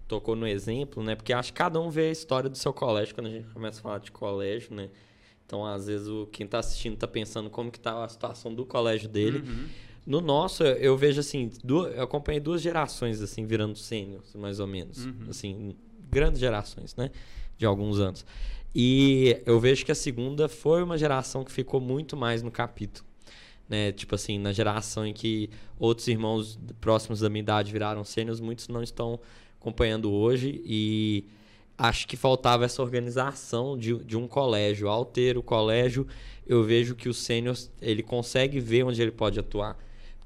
tocou 0.08 0.36
no 0.36 0.46
exemplo, 0.46 1.02
né? 1.02 1.14
Porque 1.14 1.32
acho 1.32 1.52
que 1.52 1.58
cada 1.58 1.80
um 1.80 1.90
vê 1.90 2.08
a 2.08 2.12
história 2.12 2.48
do 2.48 2.56
seu 2.56 2.72
colégio 2.72 3.14
quando 3.14 3.26
a 3.26 3.30
gente 3.30 3.48
começa 3.48 3.80
a 3.80 3.82
falar 3.82 3.98
de 3.98 4.10
colégio, 4.10 4.74
né? 4.74 4.88
Então, 5.44 5.64
às 5.64 5.86
vezes, 5.86 6.08
o, 6.08 6.26
quem 6.26 6.44
está 6.44 6.58
assistindo 6.58 6.94
está 6.94 7.06
pensando 7.06 7.50
como 7.50 7.70
que 7.70 7.78
está 7.78 8.02
a 8.04 8.08
situação 8.08 8.52
do 8.54 8.64
colégio 8.64 9.08
dele. 9.08 9.38
Uhum. 9.38 9.68
No 10.06 10.20
nosso, 10.20 10.62
eu 10.62 10.96
vejo 10.96 11.18
assim, 11.18 11.50
duas, 11.64 11.94
eu 11.96 12.04
acompanhei 12.04 12.40
duas 12.40 12.62
gerações 12.62 13.20
assim 13.20 13.44
virando 13.44 13.76
sêniors, 13.76 14.34
mais 14.36 14.60
ou 14.60 14.66
menos, 14.66 15.04
uhum. 15.04 15.26
assim, 15.28 15.74
grandes 16.08 16.38
gerações, 16.38 16.94
né, 16.94 17.10
de 17.58 17.66
alguns 17.66 17.98
anos. 17.98 18.24
E 18.72 19.40
eu 19.44 19.58
vejo 19.58 19.84
que 19.84 19.90
a 19.90 19.96
segunda 19.96 20.48
foi 20.48 20.82
uma 20.82 20.96
geração 20.96 21.42
que 21.42 21.50
ficou 21.50 21.80
muito 21.80 22.16
mais 22.16 22.42
no 22.42 22.50
capítulo, 22.50 23.06
né? 23.68 23.90
Tipo 23.90 24.14
assim, 24.14 24.38
na 24.38 24.52
geração 24.52 25.06
em 25.06 25.14
que 25.14 25.48
outros 25.78 26.06
irmãos 26.08 26.58
próximos 26.78 27.20
da 27.20 27.30
minha 27.30 27.40
idade 27.40 27.72
viraram 27.72 28.04
sêniors, 28.04 28.38
muitos 28.38 28.68
não 28.68 28.82
estão 28.82 29.18
acompanhando 29.58 30.12
hoje 30.12 30.62
e 30.64 31.24
acho 31.78 32.06
que 32.06 32.16
faltava 32.16 32.64
essa 32.64 32.82
organização 32.82 33.76
de, 33.78 33.96
de 34.04 34.16
um 34.16 34.28
colégio. 34.28 34.88
Ao 34.88 35.04
ter 35.04 35.38
o 35.38 35.42
colégio, 35.42 36.06
eu 36.46 36.62
vejo 36.62 36.94
que 36.94 37.08
o 37.08 37.14
sênior 37.14 37.56
ele 37.80 38.02
consegue 38.02 38.60
ver 38.60 38.84
onde 38.84 39.00
ele 39.00 39.10
pode 39.10 39.40
atuar 39.40 39.76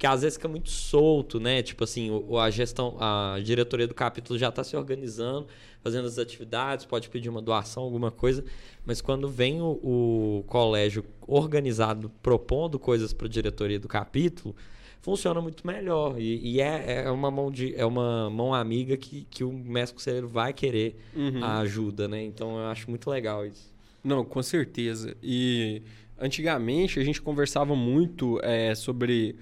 que 0.01 0.07
às 0.07 0.23
vezes 0.23 0.39
fica 0.39 0.49
muito 0.49 0.71
solto, 0.71 1.39
né? 1.39 1.63
Tipo 1.63 1.85
assim, 1.85 2.09
a 2.41 2.49
gestão, 2.49 2.97
a 2.99 3.39
diretoria 3.45 3.87
do 3.87 3.93
capítulo 3.93 4.39
já 4.39 4.49
está 4.49 4.65
se 4.65 4.75
organizando, 4.75 5.47
fazendo 5.83 6.07
as 6.07 6.19
atividades, 6.19 6.87
pode 6.87 7.11
pedir 7.11 7.29
uma 7.29 7.43
doação, 7.43 7.83
alguma 7.83 8.11
coisa, 8.11 8.43
mas 8.87 9.03
quando 9.03 9.29
vem 9.29 9.61
o, 9.61 9.79
o 9.83 10.45
colégio 10.47 11.05
organizado 11.27 12.11
propondo 12.23 12.79
coisas 12.79 13.13
para 13.13 13.27
a 13.27 13.29
diretoria 13.29 13.79
do 13.79 13.87
capítulo, 13.89 14.57
funciona 15.03 15.39
muito 15.39 15.67
melhor 15.67 16.19
e, 16.19 16.55
e, 16.55 16.63
é, 16.63 17.03
é 17.05 17.11
uma 17.11 17.31
mão 17.31 17.51
de 17.51 17.75
é 17.77 17.85
uma 17.85 18.31
mão 18.31 18.55
amiga 18.55 18.97
que, 18.97 19.27
que 19.31 19.45
o 19.45 19.53
mestre 19.53 19.97
conselheiro 19.97 20.29
vai 20.29 20.55
querer 20.55 20.99
uhum. 21.15 21.45
a 21.45 21.59
ajuda, 21.59 22.09
né? 22.09 22.25
Então 22.25 22.59
eu 22.59 22.69
acho 22.69 22.89
muito 22.89 23.11
legal 23.11 23.45
isso. 23.45 23.71
Não, 24.03 24.25
com 24.25 24.43
certeza. 24.43 25.15
E 25.23 25.83
antigamente 26.19 26.99
a 26.99 27.05
gente 27.05 27.21
conversava 27.21 27.77
muito 27.77 28.41
é, 28.43 28.75
sobre 28.75 29.37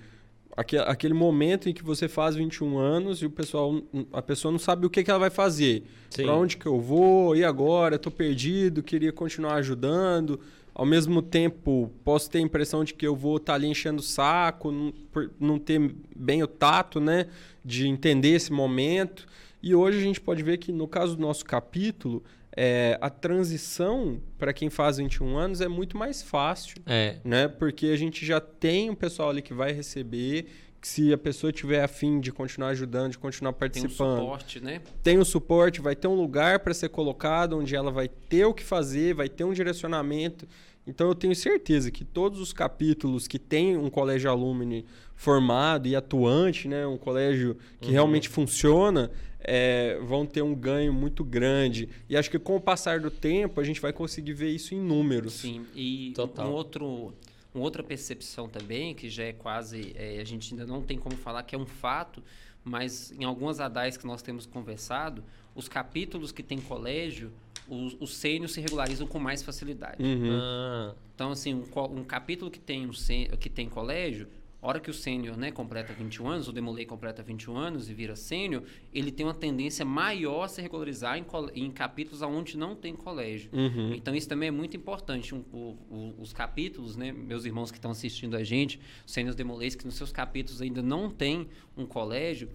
aquele 0.86 1.14
momento 1.14 1.68
em 1.68 1.72
que 1.72 1.84
você 1.84 2.08
faz 2.08 2.34
21 2.34 2.78
anos 2.78 3.22
e 3.22 3.26
o 3.26 3.30
pessoal, 3.30 3.80
a 4.12 4.20
pessoa 4.20 4.50
não 4.50 4.58
sabe 4.58 4.86
o 4.86 4.90
que, 4.90 5.04
que 5.04 5.10
ela 5.10 5.20
vai 5.20 5.30
fazer. 5.30 5.84
Para 6.14 6.34
onde 6.34 6.56
que 6.56 6.66
eu 6.66 6.80
vou? 6.80 7.36
E 7.36 7.44
agora? 7.44 7.94
Estou 7.94 8.10
perdido, 8.10 8.82
queria 8.82 9.12
continuar 9.12 9.54
ajudando. 9.54 10.40
Ao 10.74 10.84
mesmo 10.84 11.22
tempo, 11.22 11.92
posso 12.04 12.28
ter 12.28 12.38
a 12.38 12.40
impressão 12.40 12.82
de 12.82 12.94
que 12.94 13.06
eu 13.06 13.14
vou 13.14 13.36
estar 13.36 13.52
tá 13.52 13.54
ali 13.54 13.68
enchendo 13.68 14.00
o 14.00 14.02
saco, 14.02 14.72
não, 14.72 14.92
não 15.38 15.58
ter 15.58 15.94
bem 16.14 16.42
o 16.42 16.46
tato, 16.46 17.00
né? 17.00 17.26
De 17.64 17.86
entender 17.86 18.30
esse 18.30 18.52
momento. 18.52 19.26
E 19.62 19.74
hoje 19.74 19.98
a 19.98 20.02
gente 20.02 20.20
pode 20.20 20.42
ver 20.42 20.58
que, 20.58 20.72
no 20.72 20.88
caso 20.88 21.16
do 21.16 21.22
nosso 21.22 21.44
capítulo, 21.44 22.22
é, 22.60 22.98
a 23.00 23.08
transição 23.08 24.20
para 24.36 24.52
quem 24.52 24.68
faz 24.68 24.96
21 24.96 25.38
anos 25.38 25.60
é 25.60 25.68
muito 25.68 25.96
mais 25.96 26.22
fácil. 26.22 26.82
É. 26.84 27.18
Né? 27.22 27.46
Porque 27.46 27.86
a 27.86 27.96
gente 27.96 28.26
já 28.26 28.40
tem 28.40 28.90
um 28.90 28.96
pessoal 28.96 29.30
ali 29.30 29.40
que 29.40 29.54
vai 29.54 29.70
receber, 29.70 30.46
que 30.80 30.88
se 30.88 31.12
a 31.12 31.18
pessoa 31.18 31.52
tiver 31.52 31.84
afim 31.84 32.18
de 32.18 32.32
continuar 32.32 32.70
ajudando, 32.70 33.12
de 33.12 33.18
continuar 33.18 33.52
participando. 33.52 34.16
Tem 34.16 34.16
um 34.16 34.20
suporte, 34.20 34.60
né? 34.60 34.80
Tem 35.04 35.18
o 35.18 35.20
um 35.20 35.24
suporte, 35.24 35.80
vai 35.80 35.94
ter 35.94 36.08
um 36.08 36.16
lugar 36.16 36.58
para 36.58 36.74
ser 36.74 36.88
colocado, 36.88 37.56
onde 37.56 37.76
ela 37.76 37.92
vai 37.92 38.08
ter 38.08 38.44
o 38.44 38.52
que 38.52 38.64
fazer, 38.64 39.14
vai 39.14 39.28
ter 39.28 39.44
um 39.44 39.52
direcionamento. 39.52 40.44
Então 40.84 41.06
eu 41.06 41.14
tenho 41.14 41.36
certeza 41.36 41.92
que 41.92 42.02
todos 42.02 42.40
os 42.40 42.52
capítulos 42.52 43.28
que 43.28 43.38
tem 43.38 43.76
um 43.76 43.88
colégio 43.88 44.28
alumni 44.30 44.84
formado 45.14 45.86
e 45.86 45.94
atuante, 45.94 46.66
né, 46.66 46.86
um 46.86 46.96
colégio 46.96 47.56
que 47.80 47.88
uhum. 47.88 47.92
realmente 47.92 48.28
funciona, 48.28 49.12
é, 49.48 49.98
vão 50.02 50.26
ter 50.26 50.42
um 50.42 50.54
ganho 50.54 50.92
muito 50.92 51.24
grande. 51.24 51.88
E 52.08 52.16
acho 52.16 52.30
que 52.30 52.38
com 52.38 52.56
o 52.56 52.60
passar 52.60 53.00
do 53.00 53.10
tempo 53.10 53.60
a 53.60 53.64
gente 53.64 53.80
vai 53.80 53.92
conseguir 53.92 54.34
ver 54.34 54.50
isso 54.50 54.74
em 54.74 54.78
números. 54.78 55.32
Sim, 55.34 55.64
e 55.74 56.12
Total. 56.14 56.46
um 56.48 56.52
outro, 56.52 57.14
uma 57.54 57.64
outra 57.64 57.82
percepção 57.82 58.48
também, 58.48 58.94
que 58.94 59.08
já 59.08 59.24
é 59.24 59.32
quase. 59.32 59.92
É, 59.96 60.20
a 60.20 60.24
gente 60.24 60.52
ainda 60.52 60.66
não 60.66 60.82
tem 60.82 60.98
como 60.98 61.16
falar 61.16 61.42
que 61.42 61.54
é 61.54 61.58
um 61.58 61.66
fato, 61.66 62.22
mas 62.62 63.10
em 63.18 63.24
algumas 63.24 63.58
ADAIs 63.58 63.96
que 63.96 64.06
nós 64.06 64.20
temos 64.20 64.44
conversado, 64.44 65.24
os 65.54 65.66
capítulos 65.66 66.30
que 66.30 66.42
tem 66.42 66.58
colégio, 66.58 67.32
os, 67.66 67.96
os 67.98 68.16
sênios 68.16 68.52
se 68.52 68.60
regularizam 68.60 69.06
com 69.06 69.18
mais 69.18 69.42
facilidade. 69.42 70.02
Uhum. 70.02 70.38
Ah, 70.40 70.94
Então, 71.14 71.30
assim, 71.30 71.54
um, 71.54 71.98
um 71.98 72.04
capítulo 72.04 72.50
que 72.50 72.60
tem, 72.60 72.86
um 72.86 72.90
que 73.38 73.48
tem 73.48 73.68
colégio, 73.68 74.28
hora 74.60 74.80
que 74.80 74.90
o 74.90 74.94
sênior 74.94 75.36
né, 75.36 75.50
completa 75.52 75.92
21 75.92 76.26
anos, 76.28 76.48
o 76.48 76.52
Demolei 76.52 76.84
completa 76.84 77.22
21 77.22 77.56
anos 77.56 77.88
e 77.88 77.94
vira 77.94 78.16
sênior, 78.16 78.62
ele 78.92 79.12
tem 79.12 79.24
uma 79.24 79.34
tendência 79.34 79.84
maior 79.84 80.42
a 80.44 80.48
se 80.48 80.60
regularizar 80.60 81.16
em, 81.16 81.24
em 81.54 81.70
capítulos 81.70 82.22
onde 82.22 82.56
não 82.58 82.74
tem 82.74 82.94
colégio. 82.96 83.50
Uhum. 83.52 83.92
Então, 83.94 84.14
isso 84.14 84.28
também 84.28 84.48
é 84.48 84.52
muito 84.52 84.76
importante. 84.76 85.34
Um- 85.34 85.44
o- 85.52 85.76
o- 85.88 86.14
os 86.18 86.32
capítulos, 86.32 86.96
né, 86.96 87.12
meus 87.12 87.44
irmãos 87.44 87.70
que 87.70 87.78
estão 87.78 87.92
assistindo 87.92 88.36
a 88.36 88.42
gente, 88.42 88.80
os 89.06 89.12
sêniors 89.12 89.36
Demoleis, 89.36 89.74
que 89.76 89.84
nos 89.86 89.94
seus 89.94 90.10
capítulos 90.10 90.60
ainda 90.60 90.82
não 90.82 91.08
tem 91.08 91.48
um 91.76 91.86
colégio, 91.86 92.48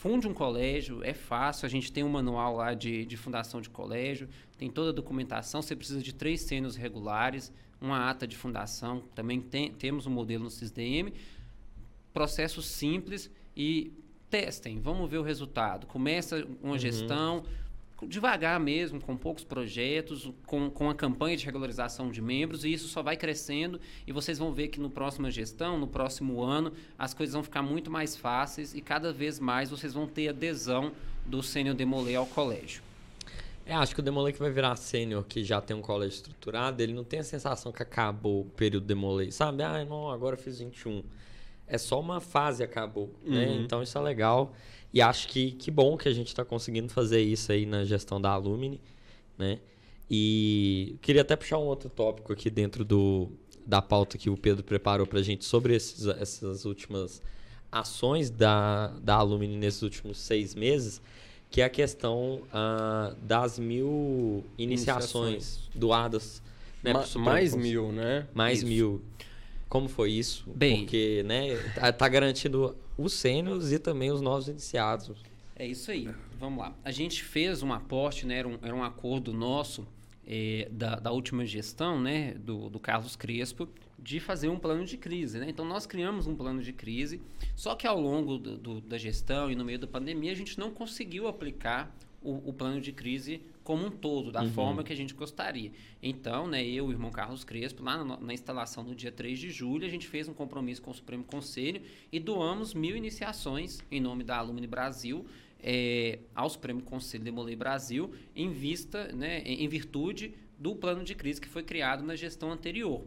funde 0.00 0.26
um 0.26 0.32
colégio, 0.32 1.04
é 1.04 1.12
fácil. 1.12 1.66
A 1.66 1.68
gente 1.68 1.92
tem 1.92 2.02
um 2.02 2.08
manual 2.08 2.56
lá 2.56 2.72
de, 2.72 3.04
de 3.04 3.18
fundação 3.18 3.60
de 3.60 3.68
colégio, 3.68 4.30
tem 4.56 4.70
toda 4.70 4.88
a 4.88 4.92
documentação. 4.94 5.60
Você 5.60 5.76
precisa 5.76 6.02
de 6.02 6.14
três 6.14 6.40
sênios 6.40 6.74
regulares, 6.74 7.52
uma 7.78 8.08
ata 8.08 8.26
de 8.26 8.34
fundação, 8.34 9.02
também 9.14 9.42
tem, 9.42 9.70
temos 9.70 10.06
um 10.06 10.10
modelo 10.10 10.44
no 10.44 10.50
SISDM. 10.50 11.12
Processo 12.14 12.62
simples 12.62 13.30
e 13.54 13.92
testem, 14.30 14.80
vamos 14.80 15.10
ver 15.10 15.18
o 15.18 15.22
resultado. 15.22 15.86
Começa 15.86 16.48
uma 16.62 16.78
gestão 16.78 17.44
devagar 18.06 18.58
mesmo, 18.58 19.00
com 19.00 19.16
poucos 19.16 19.44
projetos, 19.44 20.30
com, 20.46 20.70
com 20.70 20.88
a 20.88 20.94
campanha 20.94 21.36
de 21.36 21.44
regularização 21.44 22.10
de 22.10 22.20
membros, 22.20 22.64
e 22.64 22.72
isso 22.72 22.88
só 22.88 23.02
vai 23.02 23.16
crescendo 23.16 23.80
e 24.06 24.12
vocês 24.12 24.38
vão 24.38 24.52
ver 24.52 24.68
que 24.68 24.80
no 24.80 24.90
próxima 24.90 25.30
gestão, 25.30 25.78
no 25.78 25.86
próximo 25.86 26.42
ano, 26.42 26.72
as 26.98 27.14
coisas 27.14 27.34
vão 27.34 27.42
ficar 27.42 27.62
muito 27.62 27.90
mais 27.90 28.16
fáceis 28.16 28.74
e 28.74 28.80
cada 28.80 29.12
vez 29.12 29.38
mais 29.38 29.70
vocês 29.70 29.92
vão 29.92 30.06
ter 30.06 30.28
adesão 30.28 30.92
do 31.26 31.42
sênior 31.42 31.74
Demolay 31.74 32.16
ao 32.16 32.26
colégio. 32.26 32.82
É, 33.66 33.74
acho 33.74 33.94
que 33.94 34.00
o 34.00 34.02
Demolay 34.02 34.32
que 34.32 34.38
vai 34.40 34.50
virar 34.50 34.74
sênior, 34.74 35.24
que 35.24 35.44
já 35.44 35.60
tem 35.60 35.76
um 35.76 35.82
colégio 35.82 36.16
estruturado, 36.16 36.82
ele 36.82 36.92
não 36.92 37.04
tem 37.04 37.20
a 37.20 37.24
sensação 37.24 37.70
que 37.70 37.82
acabou 37.82 38.40
o 38.40 38.44
período 38.44 38.84
Demolay, 38.86 39.30
sabe? 39.30 39.62
Ah, 39.62 39.84
não, 39.84 40.10
agora 40.10 40.34
eu 40.34 40.40
fiz 40.40 40.58
21. 40.58 41.04
É 41.68 41.78
só 41.78 42.00
uma 42.00 42.20
fase 42.20 42.64
acabou, 42.64 43.14
né? 43.22 43.46
Uhum. 43.46 43.62
Então 43.62 43.80
isso 43.80 43.96
é 43.96 44.00
legal. 44.00 44.52
E 44.92 45.00
acho 45.00 45.28
que 45.28 45.52
que 45.52 45.70
bom 45.70 45.96
que 45.96 46.08
a 46.08 46.12
gente 46.12 46.28
está 46.28 46.44
conseguindo 46.44 46.92
fazer 46.92 47.20
isso 47.22 47.52
aí 47.52 47.64
na 47.66 47.84
gestão 47.84 48.20
da 48.20 48.30
Alumni, 48.30 48.80
né? 49.38 49.58
E 50.10 50.96
queria 51.00 51.22
até 51.22 51.36
puxar 51.36 51.58
um 51.58 51.66
outro 51.66 51.88
tópico 51.88 52.32
aqui 52.32 52.50
dentro 52.50 52.84
do, 52.84 53.28
da 53.64 53.80
pauta 53.80 54.18
que 54.18 54.28
o 54.28 54.36
Pedro 54.36 54.64
preparou 54.64 55.06
para 55.06 55.20
a 55.20 55.22
gente 55.22 55.44
sobre 55.44 55.74
esses, 55.76 56.04
essas 56.06 56.64
últimas 56.64 57.22
ações 57.70 58.28
da, 58.30 58.88
da 59.00 59.14
Alumni 59.14 59.56
nesses 59.56 59.82
últimos 59.82 60.18
seis 60.18 60.54
meses, 60.56 61.00
que 61.48 61.60
é 61.60 61.64
a 61.64 61.70
questão 61.70 62.42
ah, 62.52 63.14
das 63.22 63.58
mil 63.60 64.44
iniciações, 64.58 65.34
Iniciações. 65.34 65.70
doadas. 65.74 66.42
Né, 66.82 66.92
Ma- 66.92 67.06
mais 67.20 67.54
mil, 67.54 67.92
né? 67.92 68.26
Mais 68.34 68.58
Isso. 68.58 68.66
mil. 68.66 69.02
Como 69.68 69.88
foi 69.88 70.10
isso? 70.10 70.44
Bem- 70.56 70.78
Porque, 70.80 71.22
né, 71.24 71.54
tá, 71.76 71.92
tá 71.92 72.08
garantindo 72.08 72.74
os 73.02 73.12
sênios 73.14 73.72
e 73.72 73.78
também 73.78 74.10
os 74.10 74.20
novos 74.20 74.48
iniciados. 74.48 75.10
É 75.56 75.66
isso 75.66 75.90
aí. 75.90 76.08
Vamos 76.38 76.58
lá. 76.60 76.74
A 76.84 76.90
gente 76.90 77.22
fez 77.22 77.62
um 77.62 77.72
aporte, 77.72 78.26
né? 78.26 78.36
Era 78.38 78.48
um, 78.48 78.58
era 78.62 78.74
um 78.74 78.82
acordo 78.82 79.32
nosso 79.32 79.86
eh, 80.26 80.68
da, 80.70 80.96
da 80.96 81.10
última 81.12 81.44
gestão, 81.44 82.00
né? 82.00 82.34
Do, 82.34 82.70
do 82.70 82.80
Carlos 82.80 83.14
Crespo, 83.16 83.68
de 83.98 84.18
fazer 84.20 84.48
um 84.48 84.58
plano 84.58 84.84
de 84.86 84.96
crise, 84.96 85.38
né? 85.38 85.46
Então 85.50 85.64
nós 85.64 85.84
criamos 85.86 86.26
um 86.26 86.34
plano 86.34 86.62
de 86.62 86.72
crise, 86.72 87.20
só 87.54 87.74
que 87.74 87.86
ao 87.86 88.00
longo 88.00 88.38
do, 88.38 88.56
do- 88.56 88.80
da 88.80 88.96
gestão 88.96 89.50
e 89.50 89.54
no 89.54 89.64
meio 89.64 89.78
da 89.78 89.86
pandemia 89.86 90.32
a 90.32 90.34
gente 90.36 90.58
não 90.58 90.70
conseguiu 90.70 91.28
aplicar 91.28 91.94
o, 92.22 92.48
o 92.48 92.52
plano 92.54 92.80
de 92.80 92.92
crise 92.92 93.42
como 93.70 93.86
um 93.86 93.90
todo, 93.92 94.32
da 94.32 94.44
forma 94.50 94.82
que 94.82 94.92
a 94.92 94.96
gente 94.96 95.14
gostaria. 95.14 95.70
Então, 96.02 96.48
né, 96.48 96.60
eu 96.60 96.86
e 96.86 96.88
o 96.88 96.90
irmão 96.90 97.12
Carlos 97.12 97.44
Crespo, 97.44 97.84
lá 97.84 98.02
na, 98.02 98.16
na 98.16 98.34
instalação 98.34 98.82
no 98.82 98.96
dia 98.96 99.12
3 99.12 99.38
de 99.38 99.48
julho, 99.48 99.86
a 99.86 99.88
gente 99.88 100.08
fez 100.08 100.28
um 100.28 100.34
compromisso 100.34 100.82
com 100.82 100.90
o 100.90 100.94
Supremo 100.94 101.22
Conselho 101.22 101.80
e 102.10 102.18
doamos 102.18 102.74
mil 102.74 102.96
iniciações 102.96 103.78
em 103.88 104.00
nome 104.00 104.24
da 104.24 104.38
Alumni 104.38 104.66
Brasil 104.66 105.24
eh, 105.62 106.18
ao 106.34 106.50
Supremo 106.50 106.82
Conselho 106.82 107.22
Demolei 107.22 107.54
Brasil, 107.54 108.12
em 108.34 108.50
vista, 108.50 109.06
né, 109.12 109.40
em, 109.44 109.68
virtude 109.68 110.34
do 110.58 110.74
plano 110.74 111.04
de 111.04 111.14
crise 111.14 111.40
que 111.40 111.46
foi 111.46 111.62
criado 111.62 112.02
na 112.02 112.16
gestão 112.16 112.50
anterior. 112.50 113.04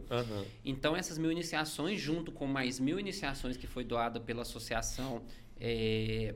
Então, 0.64 0.96
essas 0.96 1.18
mil 1.18 1.30
iniciações, 1.30 2.00
junto 2.00 2.32
com 2.32 2.46
mais 2.46 2.80
mil 2.80 2.98
iniciações 2.98 3.58
que 3.58 3.66
foi 3.66 3.84
doada 3.84 4.18
pela 4.18 4.40
associação. 4.40 5.20
eh, 5.60 6.34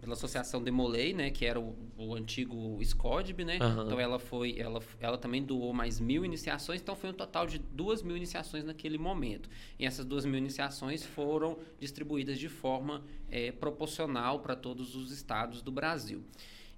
pela 0.00 0.14
associação 0.14 0.62
Demolei, 0.62 1.12
né, 1.12 1.30
que 1.30 1.44
era 1.44 1.60
o, 1.60 1.76
o 1.98 2.14
antigo 2.14 2.78
SCODB, 2.82 3.44
né? 3.44 3.58
Aham. 3.60 3.84
Então 3.84 4.00
ela 4.00 4.18
foi, 4.18 4.58
ela, 4.58 4.80
ela 4.98 5.18
também 5.18 5.42
doou 5.42 5.72
mais 5.72 6.00
mil 6.00 6.24
iniciações, 6.24 6.80
então 6.80 6.96
foi 6.96 7.10
um 7.10 7.12
total 7.14 7.46
de 7.46 7.58
duas 7.58 8.02
mil 8.02 8.16
iniciações 8.16 8.64
naquele 8.64 8.96
momento. 8.98 9.48
E 9.78 9.84
essas 9.84 10.04
duas 10.04 10.24
mil 10.24 10.38
iniciações 10.38 11.04
foram 11.04 11.58
distribuídas 11.78 12.38
de 12.38 12.48
forma 12.48 13.02
eh, 13.30 13.52
proporcional 13.52 14.40
para 14.40 14.56
todos 14.56 14.94
os 14.96 15.12
estados 15.12 15.60
do 15.62 15.70
Brasil. 15.70 16.22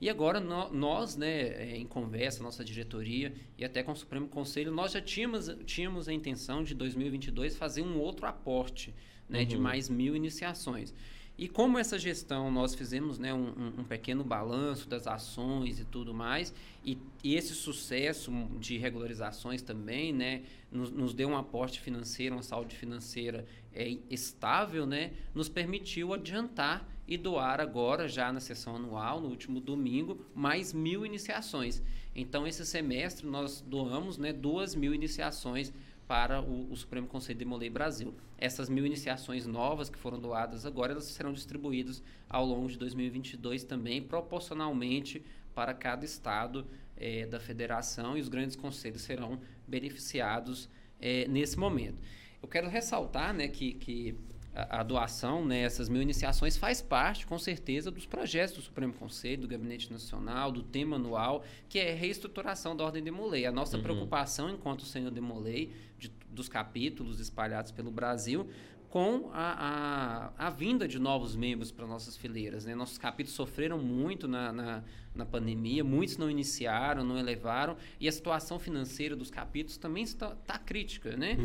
E 0.01 0.11
agora 0.11 0.41
nó- 0.41 0.69
nós, 0.71 1.15
né, 1.17 1.43
eh, 1.43 1.77
em 1.77 1.87
conversa, 1.87 2.43
nossa 2.43 2.65
diretoria 2.65 3.33
e 3.57 3.65
até 3.65 3.85
com 3.85 3.93
o 3.93 3.97
Supremo 3.97 4.27
Conselho, 4.27 4.73
nós 4.73 4.91
já 4.91 5.01
tínhamos, 5.01 5.49
tínhamos 5.65 6.09
a 6.09 6.13
intenção 6.13 6.65
de 6.65 6.75
2022 6.75 7.57
fazer 7.57 7.83
um 7.83 8.01
outro 8.01 8.27
aporte, 8.27 8.93
né, 9.29 9.45
de 9.45 9.57
mais 9.57 9.89
mil 9.89 10.17
iniciações. 10.17 10.93
E 11.39 11.49
como 11.49 11.79
essa 11.79 11.99
gestão 11.99 12.51
nós 12.51 12.75
fizemos 12.75 13.19
né, 13.19 13.33
um, 13.33 13.75
um- 13.79 13.85
pequeno 13.85 14.23
balanço 14.23 14.89
das 14.89 15.07
ações 15.07 15.81
e 15.81 15.85
tudo 15.85 16.13
mais, 16.13 16.55
e, 16.85 16.99
e 17.25 17.35
esse 17.35 17.55
sucesso 17.55 18.31
de 18.61 18.77
regularizações 18.77 19.63
também 19.63 20.13
né, 20.13 20.43
nos, 20.71 20.91
nos 20.91 21.15
deu 21.15 21.29
um 21.31 21.37
aporte 21.37 21.81
financeiro, 21.81 22.37
uma 22.37 22.43
saúde 22.43 22.77
financeira 22.77 23.47
é, 23.73 23.97
estável, 24.11 24.85
né, 24.87 25.13
nos 25.35 25.49
permitiu 25.49 26.13
adiantar 26.13 26.87
e 27.09 27.17
doar 27.17 27.61
agora, 27.61 28.07
já 28.09 28.33
na 28.33 28.41
sessão 28.41 28.77
anual, 28.77 29.21
no 29.21 29.29
último 29.29 29.59
domingo, 29.61 30.25
mais 30.35 30.73
mil 30.73 31.05
iniciações. 31.05 31.83
Então, 32.15 32.47
esse 32.47 32.65
semestre 32.67 33.27
nós 33.27 33.61
doamos 33.61 34.19
né, 34.19 34.33
duas 34.33 34.75
mil 34.75 34.95
iniciações 34.95 35.73
para 36.07 36.41
o, 36.41 36.71
o 36.71 36.77
Supremo 36.77 37.07
Conselho 37.07 37.39
de 37.39 37.45
Demolei 37.45 37.71
Brasil. 37.71 38.15
Essas 38.39 38.69
mil 38.69 38.85
iniciações 38.85 39.47
novas 39.47 39.89
que 39.89 39.99
foram 39.99 40.19
doadas 40.19 40.67
agora, 40.67 40.93
elas 40.93 41.05
serão 41.05 41.33
distribuídas 41.33 42.03
ao 42.29 42.45
longo 42.45 42.69
de 42.69 42.77
2022 42.79 43.65
também, 43.65 44.03
proporcionalmente 44.03 45.25
para 45.55 45.73
cada 45.75 46.05
estado 46.05 46.67
eh, 46.97 47.27
da 47.27 47.39
federação 47.39 48.17
e 48.17 48.21
os 48.21 48.29
grandes 48.29 48.57
conselhos 48.57 49.03
serão 49.03 49.41
beneficiados 49.67 50.69
eh, 51.01 51.27
nesse 51.29 51.59
momento. 51.59 51.99
Eu 52.43 52.49
quero 52.49 52.69
ressaltar 52.69 53.33
né, 53.33 53.49
que, 53.49 53.75
que 53.75 54.17
a, 54.55 54.81
a 54.81 54.83
doação, 54.83 55.45
né, 55.45 55.63
essas 55.63 55.89
mil 55.89 56.03
iniciações, 56.03 56.57
faz 56.57 56.83
parte, 56.83 57.27
com 57.27 57.39
certeza, 57.39 57.91
dos 57.91 58.07
projetos 58.07 58.57
do 58.57 58.63
Supremo 58.63 58.93
Conselho, 58.93 59.43
do 59.43 59.49
Gabinete 59.49 59.91
Nacional, 59.93 60.53
do 60.53 60.63
tema 60.63 60.97
anual, 60.97 61.45
que 61.69 61.79
é 61.79 61.93
a 61.93 61.95
reestruturação 61.95 62.77
da 62.77 62.85
Ordem 62.85 63.03
Demolei. 63.03 63.47
A 63.47 63.53
nossa 63.53 63.79
preocupação, 63.79 64.51
enquanto 64.51 64.85
Senhor 64.85 65.11
Demolei, 65.11 65.73
de, 65.99 66.13
dos 66.29 66.49
capítulos 66.49 67.21
espalhados 67.21 67.73
pelo 67.73 67.91
Brasil, 67.91 68.49
com 68.93 69.31
a, 69.33 70.33
a, 70.37 70.47
a 70.49 70.51
vinda 70.51 70.87
de 70.87 70.99
novos 70.99 71.35
membros 71.35 71.73
para 71.73 71.87
nossas 71.87 72.15
fileiras. 72.15 72.67
Né? 72.67 72.75
Nossos 72.75 72.99
capítulos 72.99 73.35
sofreram 73.35 73.79
muito 73.79 74.29
na, 74.29 74.53
na, 74.53 74.85
na 75.15 75.25
pandemia, 75.25 75.83
muitos 75.83 76.19
não 76.19 76.29
iniciaram, 76.31 77.03
não 77.03 77.17
elevaram, 77.17 77.75
e 77.99 78.07
a 78.07 78.13
situação 78.13 78.59
financeira 78.59 79.17
dos 79.17 79.31
capítulos 79.31 79.79
também 79.79 80.03
está, 80.03 80.33
está 80.39 80.59
crítica. 80.59 81.17
Né? 81.17 81.39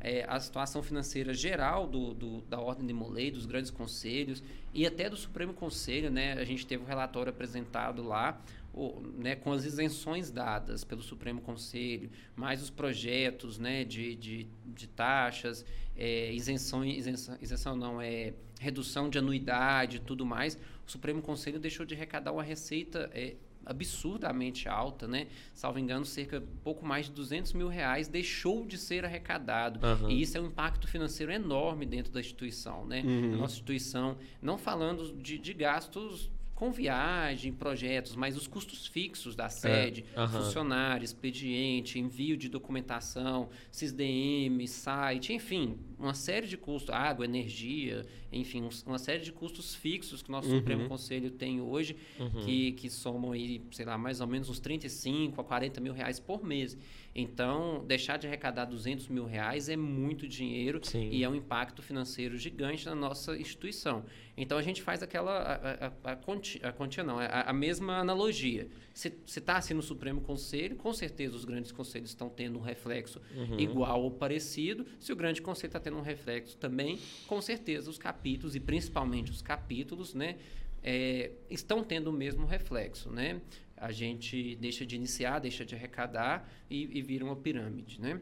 É, 0.00 0.24
a 0.26 0.40
situação 0.40 0.82
financeira 0.82 1.34
geral 1.34 1.86
do, 1.86 2.14
do- 2.14 2.40
da 2.48 2.58
Ordem 2.58 2.86
de 2.86 2.94
Molay, 2.94 3.30
dos 3.30 3.44
grandes 3.44 3.70
conselhos 3.70 4.42
e 4.72 4.86
até 4.86 5.10
do 5.10 5.16
Supremo 5.16 5.52
Conselho, 5.52 6.10
né? 6.10 6.32
a 6.32 6.44
gente 6.44 6.66
teve 6.66 6.82
um 6.84 6.86
relatório 6.86 7.28
apresentado 7.28 8.02
lá, 8.02 8.40
o- 8.74 9.00
né, 9.18 9.36
com 9.36 9.52
as 9.52 9.64
isenções 9.64 10.30
dadas 10.30 10.82
pelo 10.84 11.02
Supremo 11.02 11.40
Conselho, 11.40 12.10
mais 12.34 12.60
os 12.62 12.70
projetos 12.70 13.58
né, 13.58 13.84
de, 13.84 14.14
de, 14.16 14.46
de 14.66 14.86
taxas, 14.88 15.64
é, 15.96 16.32
isenções, 16.32 16.96
isenção, 16.98 17.38
isenção 17.40 17.76
não, 17.76 18.00
é 18.00 18.34
redução 18.60 19.08
de 19.08 19.18
anuidade 19.18 19.96
e 19.98 20.00
tudo 20.00 20.26
mais, 20.26 20.58
o 20.86 20.90
Supremo 20.90 21.22
Conselho 21.22 21.58
deixou 21.58 21.86
de 21.86 21.94
arrecadar 21.94 22.32
uma 22.32 22.42
receita 22.42 23.08
é, 23.14 23.36
absurdamente 23.66 24.68
alta, 24.68 25.06
né? 25.06 25.26
Salvo 25.54 25.78
engano, 25.78 26.04
cerca 26.04 26.42
pouco 26.62 26.84
mais 26.84 27.06
de 27.06 27.12
200 27.12 27.52
mil 27.52 27.68
reais 27.68 28.08
deixou 28.08 28.66
de 28.66 28.76
ser 28.76 29.04
arrecadado. 29.04 29.84
Aham. 29.84 30.10
E 30.10 30.20
isso 30.20 30.36
é 30.36 30.40
um 30.40 30.46
impacto 30.46 30.86
financeiro 30.88 31.32
enorme 31.32 31.86
dentro 31.86 32.12
da 32.12 32.20
instituição, 32.20 32.84
né? 32.86 33.02
A 33.34 33.36
nossa 33.36 33.54
instituição, 33.54 34.16
não 34.42 34.58
falando 34.58 35.14
de, 35.16 35.38
de 35.38 35.52
gastos 35.54 36.30
com 36.54 36.70
viagem, 36.70 37.52
projetos, 37.52 38.14
mas 38.14 38.36
os 38.36 38.46
custos 38.46 38.86
fixos 38.86 39.34
da 39.34 39.48
sede, 39.48 40.04
aham. 40.16 40.40
funcionário, 40.40 41.04
expediente, 41.04 41.98
envio 41.98 42.36
de 42.36 42.48
documentação, 42.48 43.48
SISDM, 43.70 44.66
site, 44.66 45.32
enfim, 45.32 45.78
uma 45.98 46.14
série 46.14 46.46
de 46.46 46.56
custos, 46.56 46.94
água, 46.94 47.24
energia, 47.24 48.06
enfim, 48.34 48.68
uma 48.86 48.98
série 48.98 49.22
de 49.22 49.32
custos 49.32 49.74
fixos 49.74 50.22
que 50.22 50.28
o 50.28 50.32
nosso 50.32 50.48
Uhum. 50.50 50.56
Supremo 50.58 50.88
Conselho 50.88 51.30
tem 51.30 51.60
hoje, 51.60 51.96
Uhum. 52.18 52.44
que, 52.44 52.72
que 52.72 52.90
somam 52.90 53.32
aí, 53.32 53.62
sei 53.70 53.84
lá, 53.86 53.96
mais 53.96 54.20
ou 54.20 54.26
menos 54.26 54.48
uns 54.48 54.58
35 54.60 55.40
a 55.40 55.44
40 55.44 55.80
mil 55.80 55.92
reais 55.92 56.18
por 56.20 56.44
mês. 56.44 56.76
Então, 57.14 57.84
deixar 57.86 58.16
de 58.16 58.26
arrecadar 58.26 58.64
200 58.64 59.06
mil 59.08 59.24
reais 59.24 59.68
é 59.68 59.76
muito 59.76 60.26
dinheiro 60.26 60.80
Sim. 60.82 61.10
e 61.12 61.22
é 61.22 61.28
um 61.28 61.34
impacto 61.34 61.80
financeiro 61.80 62.36
gigante 62.36 62.84
na 62.86 62.94
nossa 62.94 63.36
instituição. 63.36 64.04
Então, 64.36 64.58
a 64.58 64.62
gente 64.62 64.82
faz 64.82 65.00
aquela, 65.00 65.32
a, 65.38 65.86
a, 66.08 66.12
a, 66.12 66.16
conti- 66.16 66.60
a 66.64 66.72
contia 66.72 67.04
não, 67.04 67.20
a, 67.20 67.26
a 67.42 67.52
mesma 67.52 67.98
analogia. 67.98 68.66
Se 68.94 69.12
está 69.26 69.56
assim 69.56 69.74
no 69.74 69.82
Supremo 69.82 70.20
Conselho, 70.20 70.76
com 70.76 70.92
certeza 70.92 71.34
os 71.34 71.44
grandes 71.44 71.72
conselhos 71.72 72.10
estão 72.10 72.28
tendo 72.28 72.58
um 72.60 72.62
reflexo 72.62 73.20
Uhum. 73.34 73.58
igual 73.58 74.00
ou 74.04 74.10
parecido. 74.12 74.86
Se 75.00 75.12
o 75.12 75.16
grande 75.16 75.42
conselho 75.42 75.68
está 75.70 75.80
tendo 75.80 75.96
um 75.96 76.00
reflexo 76.00 76.56
também, 76.56 77.00
com 77.26 77.40
certeza 77.42 77.90
os 77.90 77.98
capítulos, 77.98 78.54
e 78.54 78.60
principalmente 78.60 79.32
os 79.32 79.42
capítulos, 79.42 80.14
né, 80.14 80.36
é, 80.80 81.32
estão 81.50 81.82
tendo 81.82 82.08
o 82.08 82.12
mesmo 82.12 82.46
reflexo. 82.46 83.10
Né? 83.10 83.40
A 83.76 83.90
gente 83.90 84.54
deixa 84.56 84.86
de 84.86 84.94
iniciar, 84.94 85.40
deixa 85.40 85.64
de 85.64 85.74
arrecadar 85.74 86.48
e, 86.70 86.96
e 86.96 87.02
vira 87.02 87.24
uma 87.24 87.34
pirâmide. 87.34 88.00
Né? 88.00 88.20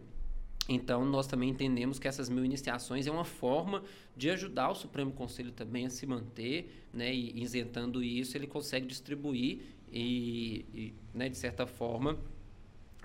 Então, 0.68 1.04
nós 1.04 1.26
também 1.26 1.50
entendemos 1.50 1.98
que 1.98 2.06
essas 2.08 2.28
mil 2.28 2.44
iniciações 2.44 3.06
é 3.06 3.10
uma 3.10 3.24
forma 3.24 3.82
de 4.16 4.30
ajudar 4.30 4.70
o 4.70 4.74
Supremo 4.74 5.12
Conselho 5.12 5.50
também 5.50 5.86
a 5.86 5.90
se 5.90 6.06
manter, 6.06 6.86
né? 6.92 7.12
E 7.12 7.42
isentando 7.42 8.02
isso, 8.02 8.36
ele 8.36 8.46
consegue 8.46 8.86
distribuir 8.86 9.60
e, 9.92 10.64
e, 10.72 10.94
né, 11.14 11.28
de 11.28 11.36
certa 11.36 11.66
forma, 11.66 12.18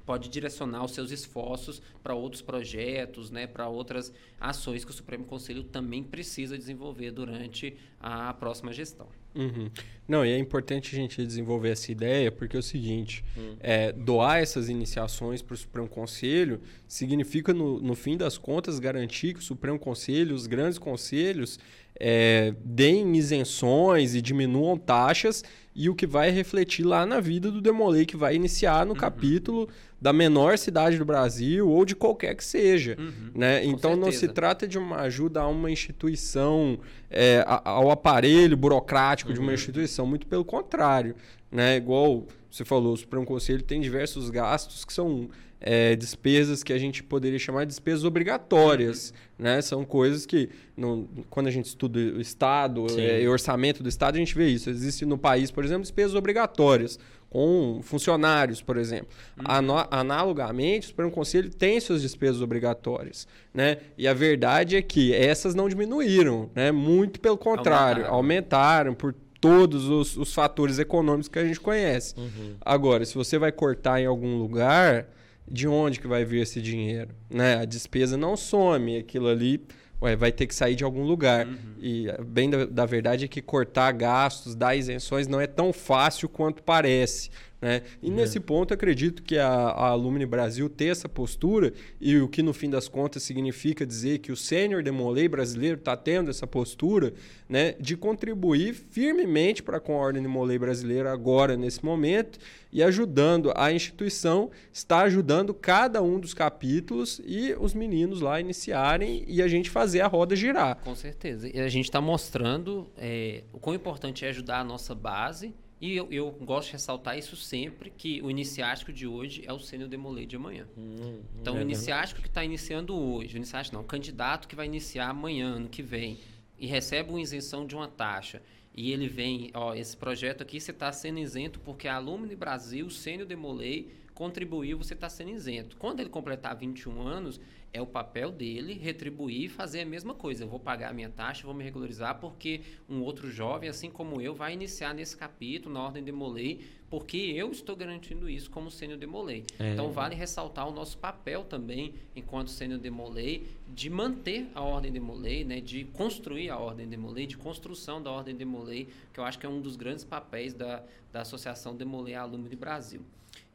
pode 0.07 0.29
direcionar 0.29 0.85
os 0.85 0.91
seus 0.91 1.11
esforços 1.11 1.81
para 2.01 2.15
outros 2.15 2.41
projetos, 2.41 3.29
né, 3.29 3.45
para 3.45 3.67
outras 3.67 4.13
ações 4.39 4.85
que 4.85 4.91
o 4.91 4.93
Supremo 4.93 5.25
Conselho 5.25 5.63
também 5.63 6.01
precisa 6.01 6.57
desenvolver 6.57 7.11
durante 7.11 7.75
a 7.99 8.33
próxima 8.33 8.71
gestão. 8.71 9.07
Uhum. 9.35 9.69
Não, 10.07 10.25
e 10.25 10.31
é 10.31 10.37
importante 10.37 10.95
a 10.95 10.97
gente 10.97 11.23
desenvolver 11.23 11.69
essa 11.69 11.91
ideia, 11.91 12.31
porque 12.31 12.55
é 12.55 12.59
o 12.59 12.63
seguinte: 12.63 13.23
é, 13.59 13.91
doar 13.91 14.39
essas 14.39 14.67
iniciações 14.67 15.43
para 15.43 15.53
o 15.53 15.57
Supremo 15.57 15.87
Conselho 15.87 16.59
significa, 16.87 17.53
no, 17.53 17.79
no 17.79 17.93
fim 17.93 18.17
das 18.17 18.37
contas, 18.37 18.79
garantir 18.79 19.33
que 19.33 19.39
o 19.39 19.43
Supremo 19.43 19.77
Conselho, 19.77 20.33
os 20.33 20.47
grandes 20.47 20.79
conselhos, 20.79 21.59
é, 21.99 22.55
deem 22.63 23.15
isenções 23.15 24.15
e 24.15 24.21
diminuam 24.21 24.77
taxas, 24.77 25.43
e 25.77 25.91
o 25.91 25.95
que 25.95 26.07
vai 26.07 26.31
refletir 26.31 26.83
lá 26.83 27.05
na 27.05 27.19
vida 27.19 27.51
do 27.51 27.61
Demolei, 27.61 28.03
que 28.03 28.17
vai 28.17 28.35
iniciar 28.35 28.83
no 28.83 28.95
capítulo 28.95 29.69
da 30.01 30.11
menor 30.11 30.57
cidade 30.57 30.97
do 30.97 31.05
Brasil 31.05 31.69
ou 31.69 31.85
de 31.85 31.95
qualquer 31.95 32.35
que 32.35 32.43
seja. 32.43 32.97
Né? 33.33 33.61
Com 33.61 33.69
Então 33.69 33.95
não 33.95 34.07
se 34.11 34.19
certeza. 34.19 34.33
trata 34.33 34.67
de 34.67 34.75
uma 34.79 35.01
ajuda 35.01 35.41
a 35.41 35.47
uma 35.47 35.69
instituição, 35.69 36.79
é, 37.11 37.45
ao 37.45 37.91
aparelho 37.91 38.57
burocrático 38.57 39.31
de 39.31 39.39
uma 39.39 39.53
instituição, 39.53 40.07
muito 40.07 40.25
pelo 40.25 40.43
contrário. 40.43 41.15
Né? 41.51 41.77
Igual 41.77 42.25
você 42.49 42.65
falou, 42.65 42.93
o 42.93 42.97
Supremo 42.97 43.25
Conselho 43.25 43.61
tem 43.61 43.79
diversos 43.79 44.31
gastos 44.31 44.83
que 44.83 44.91
são 44.91 45.29
é, 45.59 45.95
despesas 45.95 46.63
que 46.63 46.71
a 46.71 46.77
gente 46.77 47.01
poderia 47.03 47.39
chamar 47.39 47.61
de 47.65 47.69
despesas 47.69 48.03
obrigatórias. 48.03 49.13
Né? 49.39 49.61
São 49.61 49.83
coisas 49.85 50.25
que, 50.25 50.49
no- 50.75 51.07
quando 51.29 51.47
a 51.47 51.51
gente 51.51 51.65
estuda 51.65 51.99
o 51.99 52.21
Estado 52.21 52.85
é, 52.99 53.21
e 53.21 53.27
orçamento 53.27 53.81
do 53.83 53.89
Estado, 53.89 54.15
a 54.15 54.19
gente 54.19 54.35
vê 54.35 54.47
isso. 54.49 54.69
Existe 54.69 55.05
no 55.05 55.17
país, 55.17 55.49
por 55.51 55.63
exemplo, 55.63 55.81
despesas 55.83 56.15
obrigatórias 56.15 56.99
com 57.29 57.79
funcionários, 57.83 58.61
por 58.61 58.77
exemplo. 58.77 59.09
Ano- 59.45 59.85
Analogamente, 59.91 60.85
o 60.85 60.89
Supremo 60.89 61.11
Conselho 61.11 61.49
tem 61.49 61.79
suas 61.79 62.01
despesas 62.01 62.41
obrigatórias, 62.41 63.27
né? 63.53 63.77
E 63.97 64.07
a 64.07 64.13
verdade 64.13 64.75
é 64.75 64.81
que 64.81 65.13
essas 65.13 65.53
não 65.53 65.67
diminuíram, 65.67 66.49
né? 66.55 66.71
Muito 66.71 67.19
pelo 67.19 67.37
contrário, 67.37 68.05
Aumentaram. 68.05 68.15
aumentaram, 68.15 68.93
por 68.93 69.13
todos 69.41 69.87
os, 69.89 70.17
os 70.17 70.33
fatores 70.33 70.79
econômicos 70.79 71.27
que 71.27 71.37
a 71.37 71.45
gente 71.45 71.59
conhece. 71.59 72.15
Agora, 72.61 73.05
se 73.05 73.13
você 73.13 73.37
vai 73.37 73.51
cortar 73.51 73.99
em 74.01 74.05
algum 74.05 74.37
lugar, 74.39 75.07
de 75.49 75.67
onde 75.67 75.99
que 75.99 76.07
vai 76.07 76.25
vir 76.25 76.41
esse 76.41 76.61
dinheiro? 76.61 77.09
Né? 77.29 77.55
A 77.57 77.65
despesa 77.65 78.17
não 78.17 78.35
some, 78.35 78.97
aquilo 78.97 79.27
ali 79.27 79.65
ué, 80.01 80.15
vai 80.15 80.31
ter 80.31 80.47
que 80.47 80.55
sair 80.55 80.75
de 80.75 80.83
algum 80.83 81.03
lugar. 81.03 81.47
E 81.79 82.09
eh, 82.09 82.21
bem 82.23 82.49
da, 82.49 82.65
da 82.65 82.85
verdade 82.85 83.25
é 83.25 83.27
que 83.27 83.41
cortar 83.41 83.91
gastos, 83.91 84.55
dar 84.55 84.75
isenções 84.75 85.27
não 85.27 85.39
é 85.39 85.47
tão 85.47 85.73
fácil 85.73 86.29
quanto 86.29 86.63
parece. 86.63 87.29
Né? 87.59 87.81
E 88.03 88.11
nesse 88.11 88.39
ponto, 88.39 88.73
acredito 88.73 89.23
que 89.23 89.37
a, 89.37 89.47
a 89.47 89.87
Alumni 89.87 90.25
Brasil 90.25 90.69
ter 90.69 90.87
essa 90.87 91.09
postura, 91.09 91.73
e 91.99 92.17
o 92.17 92.27
que 92.27 92.43
no 92.43 92.53
fim 92.53 92.69
das 92.69 92.87
contas 92.87 93.23
significa 93.23 93.85
dizer 93.85 94.19
que 94.19 94.31
o 94.31 94.35
sênior 94.35 94.83
demolei 94.83 95.27
brasileiro 95.27 95.77
está 95.77 95.97
tendo 95.97 96.29
essa 96.29 96.45
postura 96.45 97.13
né, 97.49 97.73
de 97.79 97.97
contribuir 97.97 98.73
firmemente 98.73 99.63
para 99.63 99.79
com 99.79 99.93
a 99.93 100.01
Ordem 100.01 100.21
Demolei 100.21 100.59
brasileira 100.59 101.11
agora, 101.11 101.57
nesse 101.57 101.83
momento, 101.83 102.37
e 102.71 102.83
ajudando 102.83 103.51
a 103.55 103.71
instituição, 103.71 104.51
está 104.71 105.01
ajudando 105.01 105.53
cada 105.53 106.01
um 106.03 106.19
dos 106.19 106.33
capítulos 106.33 107.19
e 107.25 107.55
os 107.59 107.73
meninos 107.73 108.21
lá 108.21 108.39
iniciarem 108.39 109.23
e 109.27 109.41
a 109.41 109.47
gente 109.47 109.69
fazer 109.69 110.01
a 110.01 110.07
roda 110.07 110.35
girar. 110.35 110.77
Com 110.83 110.95
certeza. 110.95 111.49
E 111.51 111.59
a 111.59 111.69
gente 111.69 111.85
está 111.85 112.01
mostrando 112.01 112.87
é, 112.97 113.43
o 113.51 113.59
quão 113.59 113.75
importante 113.75 114.25
é 114.25 114.29
ajudar 114.29 114.59
a 114.59 114.63
nossa 114.63 114.93
base. 114.93 115.55
E 115.79 115.95
eu, 115.95 116.07
eu 116.11 116.31
gosto 116.31 116.67
de 116.67 116.73
ressaltar 116.73 117.17
isso 117.17 117.35
sempre, 117.35 117.91
que 117.91 118.19
o 118.23 118.31
iniciático 118.31 118.91
de 118.91 119.05
hoje 119.05 119.43
é 119.45 119.53
o 119.53 119.59
sênior 119.59 119.87
demolei 119.87 120.25
de 120.25 120.35
amanhã. 120.35 120.67
Hum, 120.75 121.19
Então, 121.39 121.55
o 121.55 121.59
é 121.59 121.61
iniciático 121.61 122.19
que 122.21 122.27
está 122.27 122.43
iniciando 122.43 122.95
hoje, 122.95 123.35
o 123.35 123.37
iniciático 123.37 123.75
não, 123.75 123.83
o 123.83 123.85
candidato 123.85 124.47
que 124.47 124.55
vai 124.55 124.65
iniciar 124.65 125.09
amanhã, 125.09 125.49
ano 125.49 125.69
que 125.69 125.83
vem, 125.83 126.17
e 126.57 126.65
recebe 126.65 127.11
uma 127.11 127.21
isenção 127.21 127.65
de 127.67 127.75
uma 127.75 127.87
taxa, 127.87 128.41
e 128.73 128.91
ele 128.91 129.07
vem, 129.07 129.51
ó, 129.53 129.73
esse 129.75 129.95
projeto 129.95 130.41
aqui 130.41 130.59
você 130.59 130.71
está 130.71 130.91
sendo 130.91 131.19
isento 131.19 131.59
porque 131.59 131.87
a 131.87 131.95
Alumni 131.95 132.35
Brasil, 132.35 132.89
Sênior 132.89 133.27
Demolei, 133.27 133.91
contribuiu, 134.13 134.79
você 134.79 134.95
está 134.95 135.09
sendo 135.09 135.29
isento. 135.29 135.77
Quando 135.77 135.99
ele 135.99 136.09
completar 136.09 136.55
21 136.55 137.01
anos, 137.01 137.39
é 137.73 137.81
o 137.81 137.85
papel 137.85 138.31
dele 138.31 138.73
retribuir 138.73 139.45
e 139.45 139.49
fazer 139.49 139.81
a 139.81 139.85
mesma 139.85 140.13
coisa. 140.13 140.43
Eu 140.43 140.47
vou 140.47 140.59
pagar 140.59 140.89
a 140.89 140.93
minha 140.93 141.09
taxa, 141.09 141.45
vou 141.45 141.53
me 141.53 141.63
regularizar, 141.63 142.19
porque 142.19 142.61
um 142.89 143.01
outro 143.01 143.29
jovem, 143.29 143.69
assim 143.69 143.89
como 143.89 144.21
eu, 144.21 144.33
vai 144.33 144.53
iniciar 144.53 144.93
nesse 144.93 145.15
capítulo, 145.15 145.73
na 145.73 145.83
Ordem 145.83 146.03
Demolei, 146.03 146.61
porque 146.89 147.17
eu 147.17 147.51
estou 147.51 147.75
garantindo 147.75 148.29
isso 148.29 148.49
como 148.49 148.71
Sênior 148.71 148.97
Demolei. 148.97 149.43
É. 149.59 149.73
Então, 149.73 149.91
vale 149.91 150.15
ressaltar 150.15 150.67
o 150.67 150.71
nosso 150.71 150.97
papel 150.97 151.43
também, 151.43 151.93
enquanto 152.15 152.49
sênior 152.49 152.79
Demolei, 152.79 153.47
de 153.67 153.89
manter 153.89 154.47
a 154.55 154.61
Ordem 154.61 154.91
Demolei, 154.91 155.43
né, 155.43 155.59
de 155.59 155.83
construir 155.85 156.49
a 156.49 156.57
Ordem 156.57 156.87
Demolei, 156.87 157.27
de 157.27 157.37
construção 157.37 158.01
da 158.01 158.09
Ordem 158.09 158.35
Demolei, 158.35 158.87
que 159.13 159.19
eu 159.19 159.23
acho 159.23 159.37
que 159.37 159.45
é 159.45 159.49
um 159.49 159.59
dos 159.59 159.75
grandes 159.75 160.05
papéis 160.05 160.53
da, 160.53 160.83
da 161.11 161.21
Associação 161.21 161.75
Demolei 161.75 162.15
Alumni 162.15 162.55
Brasil. 162.55 163.01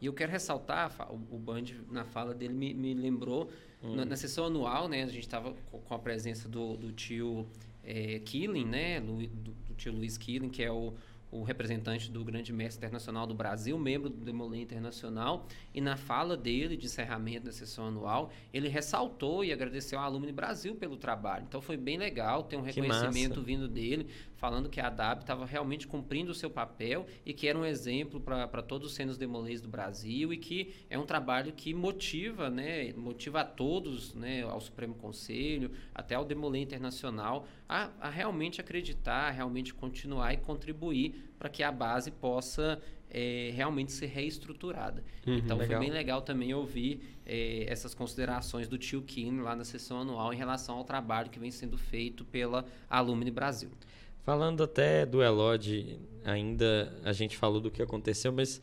E 0.03 0.07
eu 0.07 0.13
quero 0.13 0.33
ressaltar, 0.33 0.91
o 1.11 1.37
o 1.37 1.39
Band, 1.39 1.63
na 1.89 2.05
fala 2.05 2.35
dele, 2.35 2.53
me, 2.53 2.75
me 2.75 2.93
lembrou, 2.93 3.49
na, 3.81 4.05
na 4.05 4.17
sessão 4.17 4.47
anual, 4.47 4.89
né, 4.89 5.05
a 5.05 5.07
gente 5.07 5.21
estava 5.21 5.55
com 5.71 5.95
a 5.95 5.99
presença 5.99 6.49
do, 6.49 6.77
do 6.77 6.91
tio 6.93 7.47
é, 7.85 8.19
Killing, 8.19 8.65
né, 8.65 9.01
do, 9.01 9.25
do 9.27 9.75
tio 9.77 9.93
Luiz 9.93 10.19
Killing, 10.19 10.49
que 10.49 10.61
é 10.61 10.73
o, 10.73 10.93
o 11.33 11.43
representante 11.43 12.11
do 12.11 12.25
Grande 12.25 12.53
Mestre 12.53 12.79
Internacional 12.79 13.27
do 13.27 13.35
Brasil, 13.35 13.79
membro 13.79 14.11
do 14.11 14.25
Demolei 14.25 14.61
Internacional, 14.61 15.47
e 15.73 15.81
na 15.81 15.97
fala 15.97 16.37
dele 16.37 16.77
de 16.77 16.87
encerramento 16.87 17.47
da 17.47 17.53
sessão 17.53 17.87
anual, 17.87 18.31
ele 18.53 18.69
ressaltou 18.69 19.45
e 19.45 19.53
agradeceu 19.53 19.99
ao 19.99 20.05
Alumni 20.05 20.31
Brasil 20.31 20.75
pelo 20.75 20.97
trabalho. 20.97 21.45
Então 21.49 21.63
foi 21.63 21.77
bem 21.77 21.97
legal 21.97 22.43
ter 22.43 22.57
um 22.57 22.61
reconhecimento 22.63 23.41
vindo 23.41 23.67
dele, 23.67 24.09
falando 24.43 24.69
que 24.69 24.81
a 24.81 24.91
DAB 24.91 25.21
estava 25.21 25.47
realmente 25.47 25.87
cumprindo 25.87 26.33
o 26.33 26.35
seu 26.35 26.51
papel 26.51 27.07
e 27.25 27.33
que 27.33 27.47
era 27.47 27.57
um 27.57 27.65
exemplo 27.65 28.21
para 28.21 28.61
todos 28.61 28.89
os 28.89 28.95
cenos 28.97 29.17
demoleis 29.17 29.61
do 29.61 29.69
Brasil 29.69 30.33
e 30.33 30.37
que 30.37 30.75
é 30.91 30.99
um 30.99 31.07
trabalho 31.07 31.53
que 31.53 31.73
motiva, 31.73 32.51
né, 32.51 32.93
motiva 32.95 33.43
a 33.43 33.45
todos, 33.45 34.15
né, 34.15 34.43
ao 34.43 34.61
Supremo 34.61 34.97
Conselho, 34.97 35.71
até 35.95 36.17
ao 36.17 36.25
Demolei 36.25 36.61
Internacional, 36.61 37.47
a, 37.69 37.89
a 38.01 38.11
realmente 38.11 38.61
acreditar, 38.61 39.29
a 39.29 39.31
realmente 39.31 39.73
continuar 39.73 40.35
e 40.35 40.39
contribuir 40.39 41.33
para 41.39 41.49
que 41.49 41.63
a 41.63 41.71
base 41.71 42.11
possa 42.11 42.83
eh, 43.13 43.53
realmente 43.55 43.93
ser 43.93 44.07
reestruturada. 44.07 45.05
então 45.25 45.57
legal. 45.57 45.79
foi 45.79 45.87
bem 45.87 45.95
legal 45.95 46.21
também 46.21 46.53
ouvir 46.53 47.21
eh, 47.25 47.65
essas 47.69 47.95
considerações 47.95 48.67
do 48.67 48.77
tio 48.77 49.03
Kim 49.03 49.39
lá 49.39 49.55
na 49.55 49.65
sessão 49.65 50.01
anual 50.01 50.33
em 50.33 50.37
relação 50.37 50.79
ao 50.79 50.85
trabalho 50.85 51.31
que 51.31 51.39
vem 51.39 51.53
sendo 51.53 51.79
feito 51.79 52.25
pela 52.25 52.65
Alumni 52.91 53.31
Brasil. 53.31 53.71
Falando 54.25 54.63
até 54.63 55.05
do 55.05 55.23
Elod, 55.23 55.99
ainda 56.25 56.97
a 57.05 57.13
gente 57.13 57.37
falou 57.37 57.61
do 57.61 57.71
que 57.71 57.83
aconteceu, 57.83 58.33
mas 58.33 58.63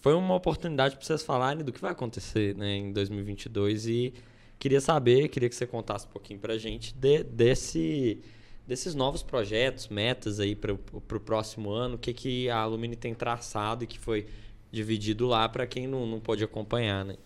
foi 0.00 0.14
uma 0.14 0.34
oportunidade 0.34 0.96
para 0.96 1.04
vocês 1.04 1.22
falarem 1.22 1.64
do 1.64 1.72
que 1.72 1.80
vai 1.80 1.92
acontecer 1.92 2.56
né, 2.56 2.76
em 2.76 2.92
2022 2.92 3.86
e 3.86 4.14
queria 4.58 4.80
saber, 4.80 5.28
queria 5.28 5.48
que 5.48 5.54
você 5.54 5.66
contasse 5.66 6.06
um 6.06 6.10
pouquinho 6.10 6.40
para 6.40 6.54
a 6.54 6.58
gente 6.58 6.92
de- 6.94 7.22
desse, 7.22 8.20
desses 8.66 8.94
novos 8.96 9.22
projetos, 9.22 9.88
metas 9.88 10.40
aí 10.40 10.56
para 10.56 10.72
o 10.72 11.20
próximo 11.20 11.70
ano, 11.70 11.94
o 11.94 11.98
que, 11.98 12.12
que 12.12 12.48
a 12.50 12.58
Alumni 12.58 12.96
tem 12.96 13.14
traçado 13.14 13.84
e 13.84 13.86
que 13.86 13.98
foi 13.98 14.26
dividido 14.72 15.26
lá 15.26 15.48
para 15.48 15.66
quem 15.68 15.86
não, 15.86 16.04
não 16.04 16.18
pôde 16.18 16.42
acompanhar, 16.42 17.04
né? 17.04 17.16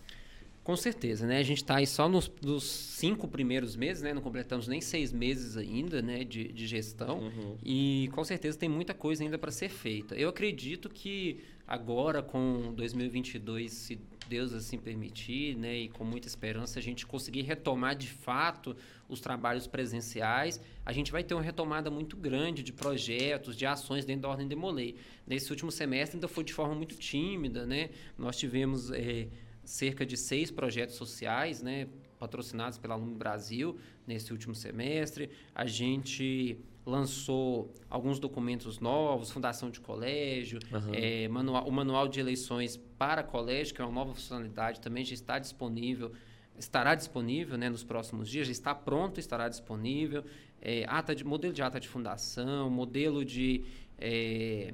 Com 0.69 0.75
certeza, 0.75 1.25
né? 1.25 1.39
A 1.39 1.43
gente 1.43 1.63
está 1.63 1.77
aí 1.77 1.87
só 1.87 2.07
nos, 2.07 2.31
nos, 2.43 2.63
cinco 2.63 3.27
primeiros 3.27 3.75
meses, 3.75 4.03
né? 4.03 4.13
Não 4.13 4.21
completamos 4.21 4.67
nem 4.67 4.79
seis 4.79 5.11
meses 5.11 5.57
ainda, 5.57 5.99
né? 5.99 6.23
De, 6.23 6.53
de 6.53 6.67
gestão. 6.67 7.21
Uhum. 7.21 7.57
E 7.65 8.07
com 8.13 8.23
certeza 8.23 8.55
tem 8.55 8.69
muita 8.69 8.93
coisa 8.93 9.23
ainda 9.23 9.35
para 9.35 9.49
ser 9.49 9.69
feita. 9.69 10.13
Eu 10.13 10.29
acredito 10.29 10.87
que 10.87 11.39
agora, 11.67 12.21
com 12.21 12.71
2022, 12.75 13.71
se 13.71 13.99
Deus 14.27 14.53
assim 14.53 14.77
permitir, 14.77 15.57
né? 15.57 15.75
E 15.75 15.89
com 15.89 16.03
muita 16.03 16.27
esperança, 16.27 16.77
a 16.77 16.81
gente 16.83 17.03
conseguir 17.03 17.41
retomar 17.41 17.95
de 17.95 18.07
fato 18.07 18.77
os 19.07 19.19
trabalhos 19.19 19.65
presenciais, 19.65 20.61
a 20.85 20.93
gente 20.93 21.11
vai 21.11 21.23
ter 21.23 21.33
uma 21.33 21.41
retomada 21.41 21.89
muito 21.89 22.15
grande 22.15 22.61
de 22.61 22.71
projetos, 22.71 23.57
de 23.57 23.65
ações 23.65 24.05
dentro 24.05 24.21
da 24.21 24.29
Ordem 24.29 24.47
de 24.47 24.55
Molay. 24.55 24.93
Nesse 25.25 25.49
último 25.49 25.71
semestre 25.71 26.17
ainda 26.17 26.27
foi 26.27 26.43
de 26.43 26.53
forma 26.53 26.75
muito 26.75 26.95
tímida, 26.95 27.65
né? 27.65 27.89
Nós 28.15 28.37
tivemos... 28.37 28.91
É, 28.91 29.25
cerca 29.69 30.03
de 30.03 30.17
seis 30.17 30.49
projetos 30.49 30.95
sociais, 30.95 31.61
né, 31.61 31.87
patrocinados 32.17 32.79
pela 32.79 32.95
Aluno 32.95 33.15
Brasil 33.15 33.77
nesse 34.05 34.33
último 34.33 34.55
semestre. 34.55 35.29
A 35.53 35.67
gente 35.67 36.57
lançou 36.83 37.71
alguns 37.87 38.19
documentos 38.19 38.79
novos, 38.79 39.29
fundação 39.29 39.69
de 39.69 39.79
colégio, 39.79 40.59
uhum. 40.71 40.91
é, 40.91 41.27
manual, 41.27 41.67
o 41.67 41.71
manual 41.71 42.07
de 42.07 42.19
eleições 42.19 42.77
para 42.97 43.21
colégio, 43.21 43.75
que 43.75 43.81
é 43.81 43.85
uma 43.85 43.93
nova 43.93 44.15
funcionalidade, 44.15 44.81
também 44.81 45.05
já 45.05 45.13
está 45.13 45.37
disponível, 45.37 46.11
estará 46.57 46.95
disponível 46.95 47.55
né, 47.55 47.69
nos 47.69 47.83
próximos 47.83 48.27
dias, 48.27 48.47
já 48.47 48.51
está 48.51 48.73
pronto, 48.73 49.19
estará 49.19 49.47
disponível. 49.47 50.25
É, 50.59 50.83
ata 50.87 51.13
de, 51.13 51.23
modelo 51.23 51.53
de 51.53 51.61
ata 51.61 51.79
de 51.79 51.87
fundação, 51.87 52.71
modelo 52.71 53.23
de 53.23 53.63
é, 53.99 54.73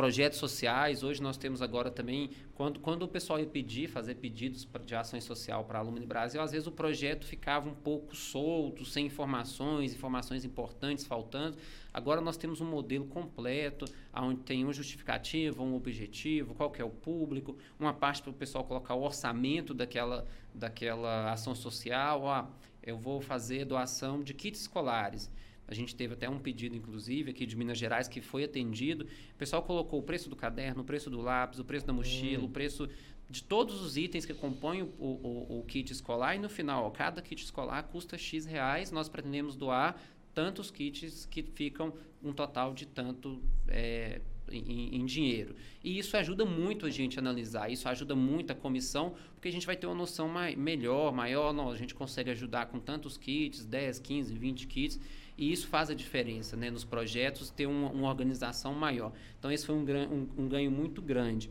projetos 0.00 0.38
sociais. 0.38 1.02
Hoje 1.02 1.22
nós 1.22 1.36
temos 1.36 1.60
agora 1.60 1.90
também, 1.90 2.30
quando, 2.54 2.80
quando 2.80 3.02
o 3.02 3.08
pessoal 3.08 3.38
ia 3.38 3.44
pedir, 3.44 3.86
fazer 3.86 4.14
pedidos 4.14 4.66
de 4.86 4.94
ações 4.94 5.24
social 5.24 5.62
para 5.66 5.78
Alumni 5.78 6.06
Brasil, 6.06 6.40
às 6.40 6.52
vezes 6.52 6.66
o 6.66 6.72
projeto 6.72 7.26
ficava 7.26 7.68
um 7.68 7.74
pouco 7.74 8.16
solto, 8.16 8.82
sem 8.82 9.04
informações, 9.04 9.92
informações 9.92 10.42
importantes 10.42 11.04
faltando. 11.04 11.58
Agora 11.92 12.22
nós 12.22 12.38
temos 12.38 12.62
um 12.62 12.64
modelo 12.64 13.04
completo, 13.08 13.84
onde 14.14 14.40
tem 14.40 14.64
um 14.64 14.72
justificativo, 14.72 15.62
um 15.62 15.74
objetivo, 15.74 16.54
qual 16.54 16.70
que 16.70 16.80
é 16.80 16.84
o 16.84 16.88
público, 16.88 17.58
uma 17.78 17.92
parte 17.92 18.22
para 18.22 18.30
o 18.30 18.34
pessoal 18.34 18.64
colocar 18.64 18.94
o 18.94 19.02
orçamento 19.02 19.74
daquela, 19.74 20.26
daquela 20.54 21.30
ação 21.30 21.54
social. 21.54 22.26
Ah, 22.26 22.48
eu 22.82 22.96
vou 22.96 23.20
fazer 23.20 23.66
doação 23.66 24.22
de 24.22 24.32
kits 24.32 24.62
escolares. 24.62 25.30
A 25.70 25.74
gente 25.74 25.94
teve 25.94 26.14
até 26.14 26.28
um 26.28 26.38
pedido, 26.38 26.76
inclusive, 26.76 27.30
aqui 27.30 27.46
de 27.46 27.56
Minas 27.56 27.78
Gerais, 27.78 28.08
que 28.08 28.20
foi 28.20 28.42
atendido. 28.42 29.04
O 29.04 29.38
pessoal 29.38 29.62
colocou 29.62 30.00
o 30.00 30.02
preço 30.02 30.28
do 30.28 30.34
caderno, 30.34 30.82
o 30.82 30.84
preço 30.84 31.08
do 31.08 31.20
lápis, 31.20 31.60
o 31.60 31.64
preço 31.64 31.86
da 31.86 31.92
mochila, 31.92 32.42
hum. 32.42 32.46
o 32.46 32.50
preço 32.50 32.88
de 33.30 33.44
todos 33.44 33.80
os 33.80 33.96
itens 33.96 34.26
que 34.26 34.34
compõem 34.34 34.82
o, 34.82 34.88
o, 34.98 35.60
o, 35.60 35.64
kit 35.64 35.92
escolar. 35.92 36.34
E 36.34 36.40
no 36.40 36.48
final, 36.48 36.86
ó, 36.86 36.90
cada 36.90 37.22
kit 37.22 37.44
escolar 37.44 37.84
custa 37.84 38.18
X 38.18 38.44
reais. 38.44 38.90
Nós 38.90 39.08
pretendemos 39.08 39.54
doar 39.54 40.02
tantos 40.34 40.70
kits 40.70 41.26
que 41.26 41.42
ficam 41.42 41.94
um 42.20 42.32
total 42.32 42.74
de 42.74 42.86
tanto 42.86 43.40
é, 43.68 44.20
em, 44.50 44.96
em, 44.96 45.04
dinheiro. 45.04 45.54
E 45.82 45.98
isso 45.98 46.16
ajuda 46.16 46.44
muito 46.44 46.86
a 46.86 46.90
gente 46.90 47.18
a 47.18 47.22
analisar, 47.22 47.70
isso 47.70 47.88
ajuda 47.88 48.14
muito 48.14 48.52
a 48.52 48.54
comissão, 48.54 49.14
porque 49.34 49.48
a 49.48 49.52
gente 49.52 49.66
vai 49.66 49.76
ter 49.76 49.86
uma 49.86 49.94
noção 49.94 50.28
mai, 50.28 50.56
melhor, 50.56 51.12
maior, 51.12 51.52
não, 51.52 51.70
a 51.70 51.76
gente 51.76 51.94
consegue 51.94 52.30
ajudar 52.30 52.66
com 52.66 52.78
tantos 52.78 53.16
kits, 53.16 53.64
10, 53.64 54.00
15, 54.00 54.34
20 54.34 54.66
kits, 54.66 55.00
e 55.40 55.50
isso 55.50 55.68
faz 55.68 55.88
a 55.88 55.94
diferença 55.94 56.54
né, 56.54 56.70
nos 56.70 56.84
projetos, 56.84 57.48
ter 57.48 57.64
uma, 57.64 57.88
uma 57.90 58.08
organização 58.08 58.74
maior. 58.74 59.10
Então, 59.38 59.50
esse 59.50 59.64
foi 59.64 59.74
um, 59.74 59.80
um, 59.80 60.28
um 60.36 60.48
ganho 60.48 60.70
muito 60.70 61.00
grande. 61.00 61.50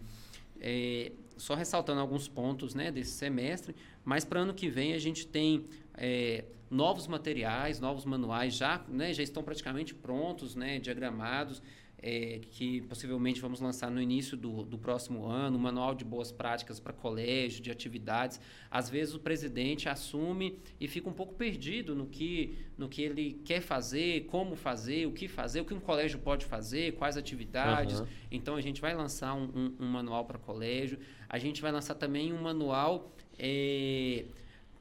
É, 0.62 1.12
só 1.36 1.56
ressaltando 1.56 2.00
alguns 2.00 2.28
pontos 2.28 2.76
né, 2.76 2.92
desse 2.92 3.14
semestre, 3.14 3.76
mas 4.06 4.24
para 4.24 4.42
ano 4.42 4.54
que 4.54 4.70
vem 4.70 4.94
a 4.94 5.00
gente 5.00 5.26
tem 5.26 5.66
é, 5.96 6.46
novos 6.70 7.08
materiais, 7.08 7.80
novos 7.80 8.06
manuais 8.06 8.54
já, 8.54 8.86
né, 8.88 9.12
já 9.12 9.24
estão 9.24 9.42
praticamente 9.42 9.96
prontos, 9.96 10.56
né, 10.56 10.78
diagramados 10.78 11.60
é, 12.02 12.40
que 12.52 12.82
possivelmente 12.82 13.42
vamos 13.42 13.60
lançar 13.60 13.92
no 13.92 14.02
início 14.02 14.38
do, 14.38 14.64
do 14.64 14.78
próximo 14.78 15.26
ano, 15.26 15.58
um 15.58 15.62
manual 15.62 15.94
de 15.94 16.06
boas 16.06 16.32
práticas 16.32 16.80
para 16.80 16.94
colégio, 16.94 17.62
de 17.62 17.72
atividades. 17.72 18.40
Às 18.72 18.90
vezes 18.90 19.14
o 19.14 19.20
presidente 19.20 19.90
assume 19.90 20.60
e 20.80 20.88
fica 20.88 21.10
um 21.10 21.14
pouco 21.14 21.34
perdido 21.36 21.94
no 21.96 22.06
que, 22.06 22.58
no 22.78 22.88
que 22.88 23.02
ele 23.02 23.42
quer 23.44 23.62
fazer, 23.62 24.26
como 24.26 24.56
fazer, 24.56 25.08
o 25.08 25.12
que 25.12 25.28
fazer, 25.28 25.62
o 25.62 25.66
que 25.66 25.74
um 25.74 25.80
colégio 25.80 26.20
pode 26.20 26.46
fazer, 26.46 26.94
quais 26.94 27.18
atividades. 27.18 28.00
Uhum. 28.00 28.08
Então 28.32 28.56
a 28.56 28.62
gente 28.62 28.80
vai 28.80 28.94
lançar 28.96 29.34
um, 29.34 29.50
um, 29.54 29.76
um 29.80 29.88
manual 29.88 30.26
para 30.26 30.40
colégio. 30.40 31.00
A 31.28 31.38
gente 31.38 31.62
vai 31.62 31.72
lançar 31.72 31.96
também 31.96 32.32
um 32.32 32.42
manual. 32.42 33.12
É, 33.38 34.26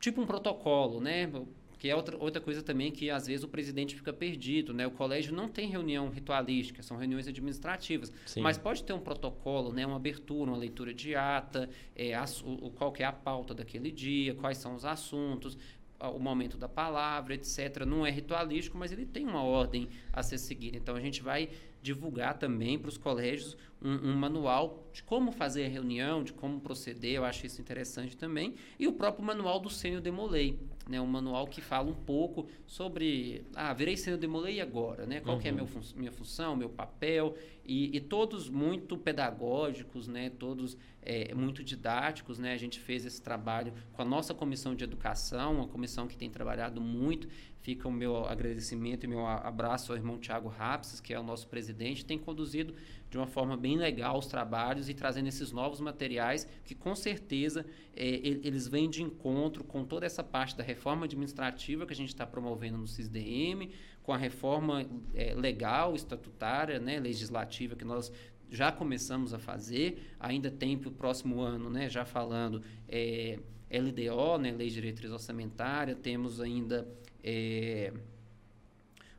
tipo 0.01 0.21
um 0.21 0.27
protocolo, 0.27 1.01
né? 1.01 1.31
Que 1.79 1.89
é 1.89 1.95
outra, 1.95 2.17
outra 2.19 2.41
coisa 2.41 2.63
também 2.63 2.91
que 2.91 3.09
às 3.11 3.27
vezes 3.27 3.45
o 3.45 3.49
presidente 3.49 3.95
fica 3.95 4.13
perdido, 4.13 4.75
né? 4.75 4.87
O 4.87 4.91
colégio 4.91 5.35
não 5.35 5.49
tem 5.49 5.69
reunião 5.69 6.09
ritualística, 6.09 6.83
são 6.83 6.97
reuniões 6.97 7.29
administrativas, 7.29 8.13
Sim. 8.27 8.41
mas 8.41 8.59
pode 8.59 8.83
ter 8.83 8.93
um 8.93 9.01
protocolo, 9.01 9.73
né? 9.73 9.87
Uma 9.87 9.97
abertura, 9.97 10.51
uma 10.51 10.59
leitura 10.59 10.93
de 10.93 11.15
ata, 11.15 11.69
é, 11.95 12.15
a, 12.15 12.25
o, 12.45 12.71
qual 12.71 12.93
é 12.99 13.05
a 13.05 13.13
pauta 13.13 13.55
daquele 13.55 13.91
dia, 13.91 14.35
quais 14.35 14.59
são 14.59 14.75
os 14.75 14.85
assuntos, 14.85 15.57
o 16.01 16.19
momento 16.19 16.57
da 16.57 16.69
palavra, 16.69 17.35
etc. 17.35 17.85
Não 17.87 18.07
é 18.07 18.11
ritualístico, 18.11 18.79
mas 18.79 18.93
ele 18.93 19.05
tem 19.05 19.25
uma 19.25 19.43
ordem 19.43 19.89
a 20.13 20.23
ser 20.23 20.39
seguida. 20.39 20.77
Então 20.77 20.95
a 20.95 21.01
gente 21.01 21.23
vai 21.23 21.49
divulgar 21.83 22.39
também 22.39 22.79
para 22.79 22.89
os 22.89 22.99
colégios 22.99 23.57
um, 23.81 24.11
um, 24.11 24.17
manual 24.17 24.89
de 24.93 25.03
como 25.03 25.31
fazer 25.31 25.67
a 25.67 25.69
reunião, 25.69 26.25
de 26.25 26.33
como 26.33 26.61
proceder, 26.61 27.13
eu 27.13 27.25
acho 27.25 27.47
isso 27.47 27.61
interessante 27.61 28.17
também, 28.17 28.55
e 28.79 28.89
o 28.89 28.93
próprio 28.93 29.25
manual 29.25 29.61
do 29.61 29.71
Sênior 29.71 30.01
Demolei, 30.01 30.59
né, 30.89 31.01
um 31.01 31.07
manual 31.07 31.47
que 31.47 31.61
fala 31.61 31.89
um 31.89 31.95
pouco 31.95 32.49
sobre, 32.67 33.45
ah, 33.55 33.73
virei 33.73 33.97
Sênior 33.97 34.19
Demolei 34.19 34.61
agora, 34.61 35.07
né, 35.07 35.21
qual 35.21 35.37
uhum. 35.37 35.43
que 35.43 35.47
é 35.47 35.51
a 35.51 35.55
meu, 35.55 35.69
minha 35.95 36.11
função, 36.11 36.57
meu 36.57 36.69
papel, 36.69 37.37
e, 37.65 37.97
e, 37.97 38.01
todos 38.01 38.49
muito 38.49 38.97
pedagógicos, 38.97 40.09
né, 40.09 40.31
todos 40.31 40.77
é, 41.03 41.35
muito 41.35 41.63
didáticos, 41.63 42.39
né, 42.39 42.55
a 42.55 42.57
gente 42.57 42.81
fez 42.81 43.05
esse 43.05 43.23
trabalho 43.23 43.73
com 43.93 44.03
a 44.03 44.05
nossa 44.05 44.35
comissão 44.35 44.75
de 44.75 44.83
educação, 44.83 45.57
uma 45.57 45.69
comissão 45.69 46.09
que 46.09 46.17
tem 46.17 46.31
trabalhado 46.31 46.81
muito, 46.81 47.29
fica 47.69 47.87
o 47.87 47.93
meu 47.93 48.25
agradecimento 48.25 49.05
e 49.05 49.07
meu 49.07 49.27
abraço 49.27 49.93
ao 49.93 49.99
irmão 49.99 50.17
Tiago 50.17 50.49
Rapses, 50.49 51.03
que 51.03 51.13
é 51.13 51.21
o 51.21 51.23
nosso 51.23 51.47
presidente, 51.49 52.03
tem 52.03 52.19
conduzido 52.19 52.75
de 53.11 53.19
uma 53.19 53.27
forma 53.27 53.59
bem 53.59 53.77
legal 53.77 54.17
os 54.17 54.27
trabalhos 54.27 54.89
e 54.89 54.95
trazendo 54.95 55.29
esses 55.29 55.53
novos 55.53 55.79
materiais 55.79 56.49
que 56.65 56.75
com 56.75 56.95
certeza 56.95 57.67
é, 57.95 58.07
eles 58.07 58.67
vêm 58.67 58.89
de 58.89 59.03
encontro 59.03 59.63
com 59.63 59.85
toda 59.85 60.07
essa 60.07 60.25
parte 60.25 60.57
da 60.57 60.65
reforma 60.65 61.05
administrativa 61.05 61.85
que 61.85 61.93
a 61.93 61.97
gente 61.97 62.09
está 62.09 62.27
promovendo 62.27 62.79
no 62.79 62.87
CISDM, 62.87 63.69
com 64.03 64.15
a 64.15 64.17
reforma 64.17 64.87
é, 65.15 65.35
legal, 65.35 65.95
estatutária, 65.95 66.79
né, 66.79 66.99
legislativa 66.99 67.77
que 67.77 67.85
nós 67.85 68.11
já 68.51 68.73
começamos 68.73 69.35
a 69.35 69.39
fazer, 69.39 70.17
ainda 70.19 70.51
tem 70.51 70.79
para 70.79 70.89
o 70.89 70.93
próximo 70.93 71.43
ano, 71.43 71.69
né, 71.69 71.87
já 71.87 72.07
falando 72.07 72.63
é, 72.89 73.39
LDO, 73.71 74.39
né, 74.39 74.53
Lei 74.53 74.69
de 74.69 74.75
Diretriz 74.77 75.13
Orçamentária, 75.13 75.95
temos 75.95 76.41
ainda 76.41 76.89
é, 77.29 77.93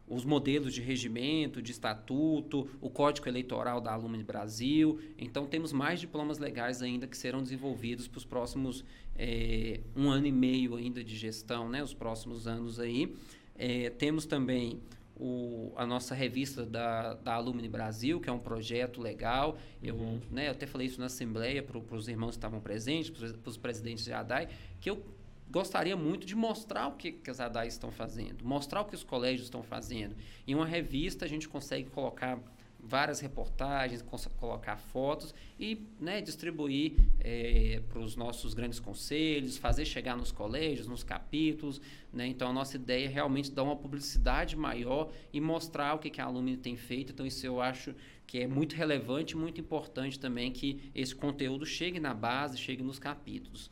os 0.07 0.25
modelos 0.25 0.73
de 0.73 0.81
regimento, 0.81 1.61
de 1.61 1.71
estatuto, 1.71 2.67
o 2.81 2.89
Código 2.89 3.29
Eleitoral 3.29 3.79
da 3.79 3.93
Alumni 3.93 4.23
Brasil. 4.23 4.99
Então, 5.15 5.45
temos 5.45 5.71
mais 5.71 5.99
diplomas 5.99 6.39
legais 6.39 6.81
ainda 6.81 7.05
que 7.05 7.15
serão 7.15 7.43
desenvolvidos 7.43 8.07
para 8.07 8.17
os 8.17 8.25
próximos 8.25 8.83
é, 9.15 9.81
um 9.95 10.09
ano 10.09 10.25
e 10.25 10.31
meio 10.31 10.75
ainda 10.75 11.03
de 11.03 11.15
gestão, 11.15 11.69
né? 11.69 11.83
Os 11.83 11.93
próximos 11.93 12.47
anos 12.47 12.79
aí. 12.79 13.15
É, 13.55 13.91
temos 13.91 14.25
também 14.25 14.81
o, 15.15 15.71
a 15.75 15.85
nossa 15.85 16.15
revista 16.15 16.65
da, 16.65 17.13
da 17.13 17.35
Alumni 17.35 17.69
Brasil, 17.69 18.19
que 18.19 18.29
é 18.29 18.33
um 18.33 18.39
projeto 18.39 18.99
legal. 18.99 19.59
Eu, 19.83 19.95
uhum. 19.95 20.19
né, 20.31 20.47
eu 20.47 20.51
até 20.53 20.65
falei 20.65 20.87
isso 20.87 20.99
na 20.99 21.05
Assembleia 21.05 21.61
para 21.61 21.77
os 21.77 22.07
irmãos 22.07 22.31
que 22.31 22.37
estavam 22.37 22.59
presentes, 22.59 23.11
para 23.11 23.49
os 23.49 23.57
presidentes 23.57 24.03
de 24.03 24.11
ADAI, 24.13 24.49
que 24.81 24.89
eu 24.89 25.03
gostaria 25.49 25.95
muito 25.95 26.25
de 26.25 26.35
mostrar 26.35 26.87
o 26.87 26.93
que, 26.93 27.11
que 27.11 27.29
as 27.29 27.39
ADAIs 27.39 27.73
estão 27.73 27.91
fazendo, 27.91 28.45
mostrar 28.45 28.81
o 28.81 28.85
que 28.85 28.95
os 28.95 29.03
colégios 29.03 29.43
estão 29.43 29.63
fazendo. 29.63 30.15
Em 30.47 30.55
uma 30.55 30.65
revista 30.65 31.25
a 31.25 31.27
gente 31.27 31.47
consegue 31.47 31.89
colocar 31.89 32.39
várias 32.81 33.19
reportagens, 33.19 34.03
colocar 34.37 34.77
fotos 34.77 35.33
e 35.59 35.85
né, 35.99 36.21
distribuir 36.21 36.93
é, 37.19 37.81
para 37.89 37.99
os 37.99 38.15
nossos 38.15 38.53
grandes 38.53 38.79
conselhos, 38.79 39.57
fazer 39.57 39.85
chegar 39.85 40.15
nos 40.15 40.31
colégios, 40.31 40.87
nos 40.87 41.03
capítulos. 41.03 41.81
Né? 42.11 42.27
Então, 42.27 42.49
a 42.49 42.53
nossa 42.53 42.77
ideia 42.77 43.05
é 43.05 43.09
realmente 43.09 43.51
dar 43.51 43.63
uma 43.63 43.75
publicidade 43.75 44.55
maior 44.55 45.11
e 45.33 45.41
mostrar 45.41 45.93
o 45.93 45.99
que, 45.99 46.09
que 46.09 46.21
a 46.21 46.25
Alumni 46.25 46.55
tem 46.55 46.77
feito. 46.77 47.11
Então, 47.11 47.25
isso 47.25 47.45
eu 47.45 47.61
acho 47.61 47.93
que 48.25 48.39
é 48.39 48.47
muito 48.47 48.75
relevante 48.75 49.35
muito 49.35 49.59
importante 49.59 50.19
também 50.19 50.51
que 50.51 50.91
esse 50.95 51.13
conteúdo 51.13 51.65
chegue 51.65 51.99
na 51.99 52.13
base, 52.13 52.57
chegue 52.57 52.81
nos 52.81 52.97
capítulos. 52.97 53.69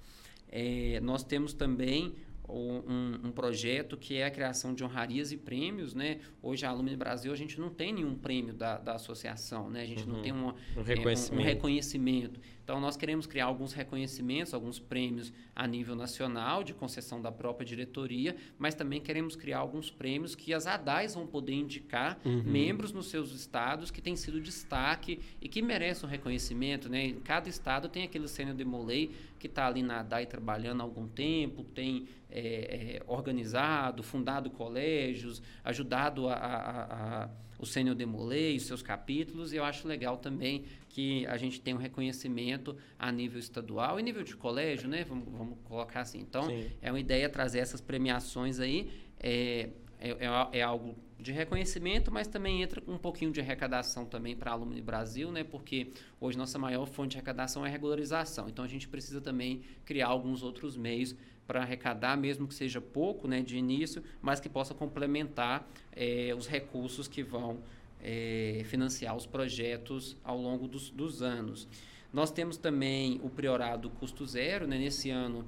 É, 0.49 0.99
nós 1.01 1.23
temos 1.23 1.53
também 1.53 2.15
um, 2.47 3.27
um, 3.27 3.31
projeto 3.31 3.97
que 3.97 4.15
é 4.15 4.25
a 4.25 4.31
criação 4.31 4.73
de 4.73 4.83
honrarias 4.83 5.31
e 5.31 5.37
prêmios, 5.37 5.93
né? 5.93 6.19
Hoje 6.41 6.65
a 6.65 6.69
Alumni 6.69 6.95
Brasil 6.95 7.31
a 7.31 7.35
gente 7.35 7.59
não 7.59 7.69
tem 7.69 7.93
nenhum 7.93 8.15
prêmio 8.15 8.53
da, 8.53 8.77
da 8.77 8.95
associação, 8.95 9.69
né? 9.69 9.81
A 9.81 9.85
gente 9.85 10.03
uhum. 10.03 10.13
não 10.13 10.21
tem 10.21 10.31
uma, 10.31 10.55
um, 10.75 10.81
reconhecimento. 10.81 11.33
É, 11.33 11.35
um, 11.35 11.39
um 11.39 11.43
reconhecimento. 11.43 12.39
Então, 12.67 12.81
nós 12.81 12.97
queremos 12.97 13.25
criar 13.25 13.45
alguns 13.45 13.71
reconhecimentos, 13.71 14.53
alguns 14.53 14.77
prêmios 14.77 15.31
a 15.55 15.65
nível 15.65 15.95
nacional, 15.95 16.65
de 16.65 16.73
concessão 16.73 17.21
da 17.21 17.31
própria 17.31 17.65
diretoria, 17.65 18.35
mas 18.59 18.75
também 18.75 18.99
queremos 18.99 19.37
criar 19.37 19.59
alguns 19.59 19.89
prêmios 19.89 20.35
que 20.35 20.53
as 20.53 20.67
ADAIs 20.67 21.15
vão 21.15 21.25
poder 21.25 21.53
indicar 21.53 22.19
uhum. 22.25 22.43
membros 22.43 22.91
nos 22.91 23.07
seus 23.07 23.31
estados 23.31 23.89
que 23.89 24.01
têm 24.01 24.17
sido 24.17 24.41
destaque 24.41 25.21
e 25.41 25.47
que 25.47 25.61
merecem 25.61 26.09
um 26.09 26.11
reconhecimento. 26.11 26.89
Né? 26.89 27.15
Cada 27.23 27.47
estado 27.47 27.87
tem 27.87 28.03
aquele 28.03 28.27
sênior 28.27 28.53
demolei 28.53 29.11
que 29.39 29.47
está 29.47 29.65
ali 29.65 29.81
na 29.81 30.01
ADAI 30.01 30.25
trabalhando 30.25 30.81
há 30.81 30.83
algum 30.83 31.07
tempo, 31.07 31.63
tem 31.63 32.05
é, 32.37 32.97
é, 32.97 33.03
organizado, 33.07 34.03
fundado 34.03 34.49
colégios, 34.49 35.41
ajudado 35.63 36.27
a, 36.27 36.33
a, 36.33 37.23
a 37.23 37.29
o 37.59 37.65
Sênior 37.65 37.95
Demolei, 37.95 38.55
os 38.55 38.67
seus 38.67 38.83
capítulos, 38.83 39.51
e 39.51 39.55
eu 39.55 39.63
acho 39.63 39.87
legal 39.87 40.17
também 40.17 40.65
que 40.89 41.25
a 41.25 41.37
gente 41.37 41.59
tem 41.59 41.73
um 41.73 41.77
reconhecimento 41.77 42.77
a 42.99 43.11
nível 43.11 43.39
estadual 43.39 43.99
e 43.99 44.03
nível 44.03 44.23
de 44.23 44.35
colégio, 44.35 44.87
né? 44.87 45.03
Vamos, 45.03 45.27
vamos 45.31 45.57
colocar 45.63 46.01
assim. 46.01 46.19
Então, 46.19 46.43
Sim. 46.43 46.69
é 46.81 46.91
uma 46.91 46.99
ideia 46.99 47.27
trazer 47.27 47.59
essas 47.59 47.81
premiações 47.81 48.59
aí. 48.59 48.91
É, 49.19 49.69
é, 49.99 50.11
é, 50.11 50.59
é, 50.59 50.61
algo 50.61 50.95
de 51.19 51.31
reconhecimento, 51.31 52.11
mas 52.11 52.27
também 52.27 52.61
entra 52.61 52.83
um 52.87 52.99
pouquinho 52.99 53.31
de 53.31 53.41
arrecadação 53.41 54.05
também 54.05 54.35
para 54.35 54.51
Alumni 54.51 54.79
Brasil, 54.79 55.31
né? 55.31 55.43
Porque 55.43 55.91
hoje 56.21 56.37
nossa 56.37 56.59
maior 56.59 56.85
fonte 56.85 57.11
de 57.11 57.17
arrecadação 57.17 57.65
é 57.65 57.69
a 57.69 57.71
regularização. 57.71 58.47
Então 58.47 58.63
a 58.63 58.67
gente 58.67 58.87
precisa 58.87 59.19
também 59.19 59.63
criar 59.83 60.07
alguns 60.07 60.43
outros 60.43 60.77
meios 60.77 61.15
para 61.47 61.61
arrecadar, 61.61 62.17
mesmo 62.17 62.47
que 62.47 62.53
seja 62.53 62.81
pouco 62.81 63.27
né, 63.27 63.41
de 63.41 63.57
início, 63.57 64.03
mas 64.21 64.39
que 64.39 64.49
possa 64.49 64.73
complementar 64.73 65.67
é, 65.95 66.35
os 66.37 66.45
recursos 66.45 67.07
que 67.07 67.23
vão 67.23 67.59
é, 68.03 68.61
financiar 68.65 69.15
os 69.15 69.25
projetos 69.25 70.17
ao 70.23 70.37
longo 70.37 70.67
dos, 70.67 70.89
dos, 70.89 71.21
anos. 71.21 71.67
Nós 72.13 72.29
temos 72.29 72.57
também 72.57 73.19
o 73.23 73.29
priorado 73.29 73.89
custo 73.89 74.25
zero, 74.25 74.67
né? 74.67 74.77
nesse 74.77 75.09
ano 75.09 75.45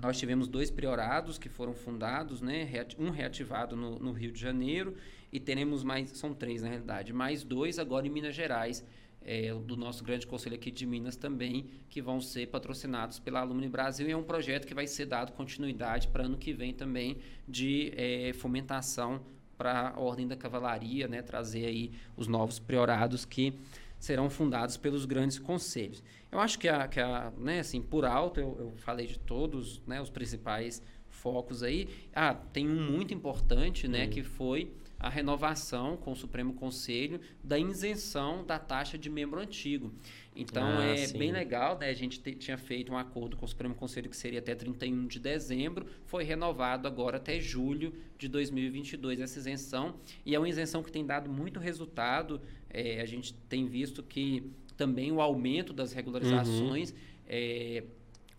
nós 0.00 0.18
tivemos 0.18 0.46
dois 0.46 0.70
priorados 0.70 1.38
que 1.38 1.48
foram 1.48 1.72
fundados, 1.72 2.42
né? 2.42 2.68
um 2.98 3.10
reativado 3.10 3.74
no, 3.74 3.98
no 3.98 4.12
Rio 4.12 4.30
de 4.30 4.38
Janeiro 4.38 4.94
e 5.32 5.40
teremos 5.40 5.82
mais, 5.82 6.10
são 6.10 6.34
três 6.34 6.62
na 6.62 6.68
realidade, 6.68 7.12
mais 7.12 7.42
dois 7.42 7.78
agora 7.78 8.06
em 8.06 8.10
Minas 8.10 8.34
Gerais, 8.34 8.84
é, 9.26 9.52
do 9.52 9.76
nosso 9.76 10.04
grande 10.04 10.24
conselho 10.24 10.54
aqui 10.54 10.70
de 10.70 10.86
Minas 10.86 11.16
também, 11.16 11.66
que 11.90 12.00
vão 12.00 12.20
ser 12.20 12.46
patrocinados 12.46 13.18
pela 13.18 13.40
Alumni 13.40 13.68
Brasil. 13.68 14.08
E 14.08 14.12
é 14.12 14.16
um 14.16 14.22
projeto 14.22 14.66
que 14.66 14.72
vai 14.72 14.86
ser 14.86 15.06
dado 15.06 15.32
continuidade 15.32 16.06
para 16.06 16.24
ano 16.24 16.38
que 16.38 16.52
vem 16.52 16.72
também 16.72 17.18
de 17.46 17.92
é, 17.96 18.32
fomentação 18.34 19.20
para 19.58 19.90
a 19.90 20.00
Ordem 20.00 20.28
da 20.28 20.36
Cavalaria, 20.36 21.08
né, 21.08 21.22
trazer 21.22 21.66
aí 21.66 21.90
os 22.16 22.28
novos 22.28 22.60
priorados 22.60 23.24
que 23.24 23.52
serão 23.98 24.30
fundados 24.30 24.76
pelos 24.76 25.04
grandes 25.04 25.38
conselhos. 25.38 26.04
Eu 26.30 26.38
acho 26.38 26.58
que, 26.58 26.68
a, 26.68 26.86
que 26.86 27.00
a, 27.00 27.32
né, 27.36 27.60
assim, 27.60 27.82
por 27.82 28.04
alto, 28.04 28.38
eu, 28.38 28.56
eu 28.58 28.74
falei 28.76 29.06
de 29.06 29.18
todos 29.18 29.82
né, 29.86 30.00
os 30.00 30.10
principais 30.10 30.82
focos 31.08 31.62
aí. 31.62 31.88
Ah, 32.14 32.34
tem 32.34 32.68
um 32.68 32.92
muito 32.92 33.12
importante, 33.12 33.88
né, 33.88 34.06
que 34.06 34.22
foi 34.22 34.70
a 34.98 35.08
renovação 35.08 35.96
com 35.96 36.12
o 36.12 36.16
Supremo 36.16 36.54
Conselho 36.54 37.20
da 37.42 37.58
isenção 37.58 38.44
da 38.44 38.58
taxa 38.58 38.96
de 38.96 39.10
membro 39.10 39.40
antigo. 39.40 39.92
Então 40.34 40.66
ah, 40.78 40.84
é 40.84 41.06
sim. 41.06 41.18
bem 41.18 41.32
legal, 41.32 41.78
né? 41.78 41.88
A 41.88 41.94
gente 41.94 42.20
tinha 42.34 42.58
feito 42.58 42.92
um 42.92 42.98
acordo 42.98 43.36
com 43.36 43.44
o 43.44 43.48
Supremo 43.48 43.74
Conselho 43.74 44.10
que 44.10 44.16
seria 44.16 44.38
até 44.38 44.54
31 44.54 45.06
de 45.06 45.18
dezembro, 45.18 45.86
foi 46.04 46.24
renovado 46.24 46.86
agora 46.86 47.16
até 47.16 47.40
julho 47.40 47.94
de 48.18 48.28
2022 48.28 49.20
essa 49.20 49.38
isenção 49.38 49.96
e 50.24 50.34
é 50.34 50.38
uma 50.38 50.48
isenção 50.48 50.82
que 50.82 50.92
tem 50.92 51.04
dado 51.04 51.30
muito 51.30 51.60
resultado. 51.60 52.40
É, 52.70 53.00
a 53.00 53.06
gente 53.06 53.32
tem 53.48 53.66
visto 53.66 54.02
que 54.02 54.50
também 54.76 55.10
o 55.10 55.20
aumento 55.20 55.72
das 55.72 55.92
regularizações 55.92 56.90
uhum. 56.90 56.96
é, 57.26 57.84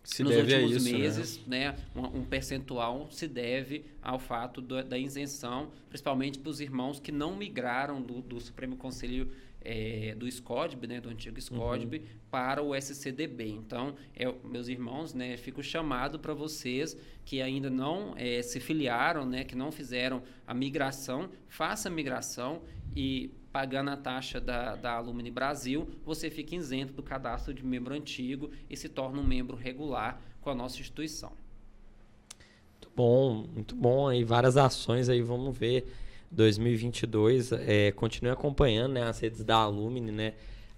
se 0.07 0.23
nos 0.23 0.37
últimos 0.37 0.71
isso, 0.71 0.85
né? 0.85 0.97
meses, 0.97 1.41
né? 1.45 1.71
né 1.71 1.75
um, 1.93 2.19
um, 2.19 2.23
percentual 2.23 3.09
se 3.11 3.27
deve 3.27 3.83
ao 4.01 4.17
fato 4.17 4.61
do, 4.61 4.81
da 4.81 4.97
isenção, 4.97 5.69
principalmente 5.89 6.39
para 6.39 6.49
os 6.49 6.61
irmãos 6.61 6.97
que 6.97 7.11
não 7.11 7.35
migraram 7.35 8.01
do, 8.01 8.21
do 8.21 8.39
Supremo 8.39 8.77
Conselho 8.77 9.29
é, 9.59 10.15
do 10.15 10.25
SCODB, 10.25 10.87
né, 10.87 11.01
do 11.01 11.09
antigo 11.09 11.37
SCODB, 11.41 11.97
uhum. 11.97 12.05
para 12.31 12.63
o 12.63 12.73
SCDB. 12.73 13.49
Então, 13.49 13.95
é, 14.15 14.33
meus 14.45 14.69
irmãos, 14.69 15.13
né, 15.13 15.35
fico 15.35 15.61
chamado 15.61 16.17
para 16.17 16.33
vocês 16.33 16.95
que 17.25 17.41
ainda 17.41 17.69
não 17.69 18.13
é, 18.15 18.41
se 18.41 18.61
filiaram, 18.61 19.25
né, 19.25 19.43
que 19.43 19.57
não 19.57 19.73
fizeram 19.73 20.23
a 20.47 20.53
migração, 20.53 21.29
faça 21.49 21.89
a 21.89 21.91
migração 21.91 22.61
e 22.95 23.29
pagando 23.51 23.89
a 23.89 23.97
taxa 23.97 24.39
da, 24.39 24.75
da 24.75 24.93
Alumni 24.93 25.31
Brasil, 25.31 25.87
você 26.05 26.29
fica 26.29 26.55
isento 26.55 26.93
do 26.93 27.03
cadastro 27.03 27.53
de 27.53 27.65
membro 27.65 27.93
antigo 27.93 28.51
e 28.69 28.77
se 28.77 28.89
torna 28.89 29.19
um 29.19 29.23
membro 29.23 29.55
regular 29.55 30.21
com 30.41 30.49
a 30.49 30.55
nossa 30.55 30.79
instituição. 30.79 31.31
Muito 32.73 32.91
bom, 32.95 33.47
muito 33.53 33.75
bom. 33.75 34.07
Aí 34.07 34.23
várias 34.23 34.57
ações 34.57 35.09
aí, 35.09 35.21
vamos 35.21 35.57
ver. 35.57 35.91
2022, 36.29 37.51
é, 37.53 37.91
continue 37.93 38.31
acompanhando 38.31 38.93
né, 38.93 39.03
as 39.03 39.19
redes 39.19 39.43
da 39.43 39.57
Alumni, 39.57 40.11
né? 40.11 40.33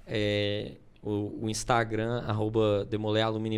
É, 0.05 0.74
o, 1.01 1.43
o, 1.43 1.49
Instagram, 1.49 2.24
arroba 2.28 2.88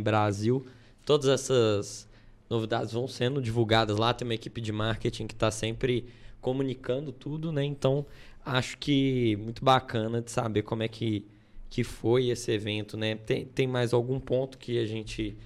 Brasil. 0.02 0.66
Todas 1.06 1.28
essas 1.28 2.08
novidades 2.50 2.94
vão 2.94 3.08
sendo 3.08 3.42
divulgadas 3.42 3.98
lá. 3.98 4.14
Tem 4.14 4.28
uma 4.28 4.36
equipe 4.36 4.62
de 4.62 4.72
marketing 4.72 5.28
que 5.28 5.34
está 5.34 5.52
sempre 5.52 6.06
comunicando 6.40 7.12
tudo, 7.12 7.52
né? 7.52 7.64
Então, 7.64 8.06
acho 8.46 8.78
que 8.78 9.36
muito 9.38 9.64
bacana 9.64 10.22
de 10.22 10.32
saber 10.32 10.64
como 10.64 10.84
é 10.84 10.88
que, 10.88 11.26
que 11.70 11.84
foi 11.84 12.30
esse 12.30 12.52
evento, 12.52 12.98
né? 12.98 13.16
Tem, 13.16 13.46
tem 13.46 13.68
mais 13.68 13.94
algum 13.94 14.20
ponto 14.20 14.58
que 14.58 14.80
a 14.80 14.86
gente 14.86 15.38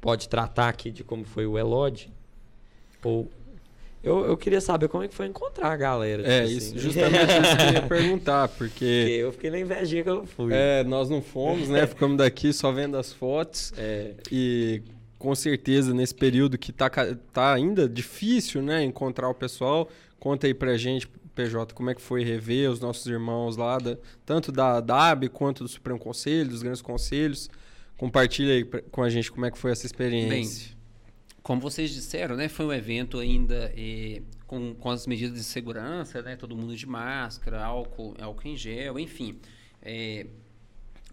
pode 0.00 0.28
tratar 0.28 0.68
aqui 0.68 0.90
de 0.90 1.02
como 1.02 1.24
foi 1.24 1.46
o 1.46 1.58
Elod? 1.58 2.12
Ou 3.02 3.30
eu, 4.04 4.26
eu 4.26 4.36
queria 4.36 4.60
saber 4.60 4.86
como 4.88 5.02
é 5.02 5.08
que 5.08 5.14
foi 5.14 5.26
encontrar 5.26 5.72
a 5.72 5.76
galera. 5.76 6.22
Tipo 6.22 6.34
é, 6.34 6.42
assim, 6.42 6.56
isso, 6.56 6.78
justamente 6.78 7.16
isso 7.16 7.56
que 7.56 7.62
eu 7.62 7.72
ia 7.72 7.82
perguntar, 7.88 8.48
porque... 8.48 8.68
porque... 8.68 9.16
Eu 9.18 9.32
fiquei 9.32 9.50
na 9.50 9.58
invejinha 9.58 10.02
que 10.02 10.10
eu 10.10 10.26
fui. 10.26 10.52
É, 10.52 10.84
nós 10.84 11.08
não 11.08 11.22
fomos, 11.22 11.70
né? 11.70 11.86
Ficamos 11.88 12.18
daqui 12.18 12.52
só 12.52 12.70
vendo 12.70 12.98
as 12.98 13.14
fotos. 13.14 13.72
É. 13.78 14.12
E 14.30 14.82
com 15.18 15.34
certeza, 15.34 15.94
nesse 15.94 16.14
período 16.14 16.58
que 16.58 16.70
tá, 16.70 16.90
tá 17.32 17.54
ainda 17.54 17.88
difícil, 17.88 18.60
né? 18.60 18.84
Encontrar 18.84 19.30
o 19.30 19.34
pessoal. 19.34 19.88
Conta 20.20 20.46
aí 20.46 20.52
pra 20.52 20.76
gente, 20.76 21.08
PJ, 21.34 21.74
como 21.74 21.90
é 21.90 21.94
que 21.94 22.00
foi 22.00 22.24
rever 22.24 22.70
os 22.70 22.80
nossos 22.80 23.06
irmãos 23.06 23.56
lá, 23.56 23.78
da, 23.78 23.96
tanto 24.24 24.50
da 24.50 24.80
DAB 24.80 25.28
quanto 25.28 25.64
do 25.64 25.68
Supremo 25.68 25.98
Conselho, 25.98 26.50
dos 26.50 26.62
grandes 26.62 26.82
conselhos. 26.82 27.50
Compartilha 27.96 28.54
aí 28.54 28.64
com 28.64 29.02
a 29.02 29.10
gente 29.10 29.30
como 29.30 29.46
é 29.46 29.50
que 29.50 29.58
foi 29.58 29.70
essa 29.70 29.86
experiência. 29.86 30.68
Bem, 30.68 30.74
como 31.42 31.60
vocês 31.60 31.90
disseram, 31.90 32.36
né, 32.36 32.48
foi 32.48 32.64
um 32.64 32.72
evento 32.72 33.18
ainda 33.18 33.72
eh, 33.76 34.22
com, 34.46 34.74
com 34.74 34.90
as 34.90 35.06
medidas 35.06 35.36
de 35.36 35.44
segurança, 35.44 36.22
né, 36.22 36.36
todo 36.36 36.56
mundo 36.56 36.74
de 36.74 36.86
máscara, 36.86 37.62
álcool, 37.62 38.14
álcool 38.18 38.48
em 38.48 38.56
gel, 38.56 38.98
enfim. 38.98 39.38
É, 39.82 40.26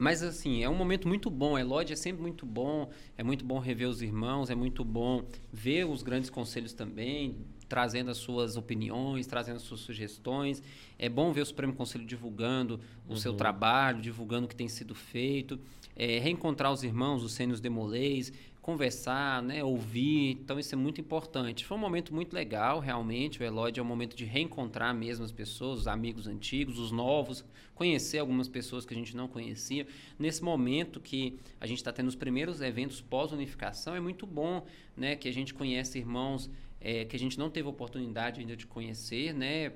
mas 0.02 0.24
assim, 0.24 0.64
é 0.64 0.68
um 0.68 0.74
momento 0.74 1.08
muito 1.08 1.30
bom. 1.30 1.56
A 1.56 1.62
Elode 1.62 1.94
é 1.94 1.96
sempre 1.96 2.24
muito 2.24 2.44
bom. 2.44 2.90
É 3.16 3.24
muito 3.24 3.46
bom 3.46 3.60
rever 3.60 3.88
os 3.88 4.02
irmãos, 4.02 4.50
é 4.50 4.56
muito 4.56 4.84
bom 4.84 5.24
ver 5.54 5.86
os 5.86 6.02
grandes 6.02 6.28
conselhos 6.28 6.74
também, 6.74 7.38
trazendo 7.70 8.10
as 8.10 8.18
suas 8.18 8.58
opiniões, 8.58 9.28
trazendo 9.28 9.58
as 9.58 9.62
suas 9.62 9.82
sugestões. 9.82 10.64
É 10.98 11.08
bom 11.08 11.32
ver 11.32 11.42
o 11.42 11.46
Supremo 11.46 11.74
Conselho 11.74 12.04
divulgando 12.04 12.80
o 13.08 13.12
uhum. 13.12 13.16
seu 13.16 13.36
trabalho, 13.36 14.02
divulgando 14.02 14.48
o 14.48 14.50
que 14.50 14.56
tem 14.56 14.68
sido 14.68 14.96
feito. 14.96 15.60
É, 15.96 16.18
reencontrar 16.18 16.74
os 16.74 16.82
irmãos, 16.82 17.24
os 17.24 17.34
sênios 17.34 17.60
demolês, 17.60 18.34
conversar, 18.62 19.42
né, 19.42 19.64
ouvir. 19.64 20.32
Então, 20.32 20.60
isso 20.60 20.76
é 20.76 20.78
muito 20.78 21.02
importante. 21.02 21.66
Foi 21.66 21.76
um 21.76 21.80
momento 21.80 22.14
muito 22.14 22.34
legal, 22.34 22.80
realmente. 22.80 23.42
O 23.42 23.44
Elode 23.44 23.80
é 23.80 23.84
um 23.84 23.86
momento 23.86 24.16
de 24.16 24.24
reencontrar 24.24 24.94
mesmo 24.94 25.26
as 25.26 25.32
pessoas, 25.32 25.82
os 25.82 25.88
amigos 25.88 26.28
antigos, 26.28 26.78
os 26.78 26.92
novos, 26.92 27.44
conhecer 27.74 28.20
algumas 28.20 28.48
pessoas 28.48 28.86
que 28.86 28.94
a 28.94 28.98
gente 28.98 29.16
não 29.16 29.28
conhecia. 29.28 29.88
Nesse 30.20 30.44
momento 30.44 31.00
que 31.00 31.40
a 31.60 31.66
gente 31.66 31.78
está 31.78 31.92
tendo 31.92 32.08
os 32.08 32.16
primeiros 32.16 32.62
eventos 32.62 33.02
pós-unificação, 33.02 33.96
é 33.96 34.00
muito 34.00 34.28
bom 34.28 34.64
né, 34.96 35.16
que 35.16 35.28
a 35.28 35.34
gente 35.34 35.54
conhece 35.54 35.98
irmãos 35.98 36.50
é, 36.82 37.06
que 37.06 37.16
a 37.16 37.20
gente 37.20 37.38
não 37.38 37.50
teve 37.50 37.68
oportunidade 37.68 38.42
ainda 38.42 38.56
de 38.56 38.66
conhecer, 38.66 39.34
né? 39.34 39.72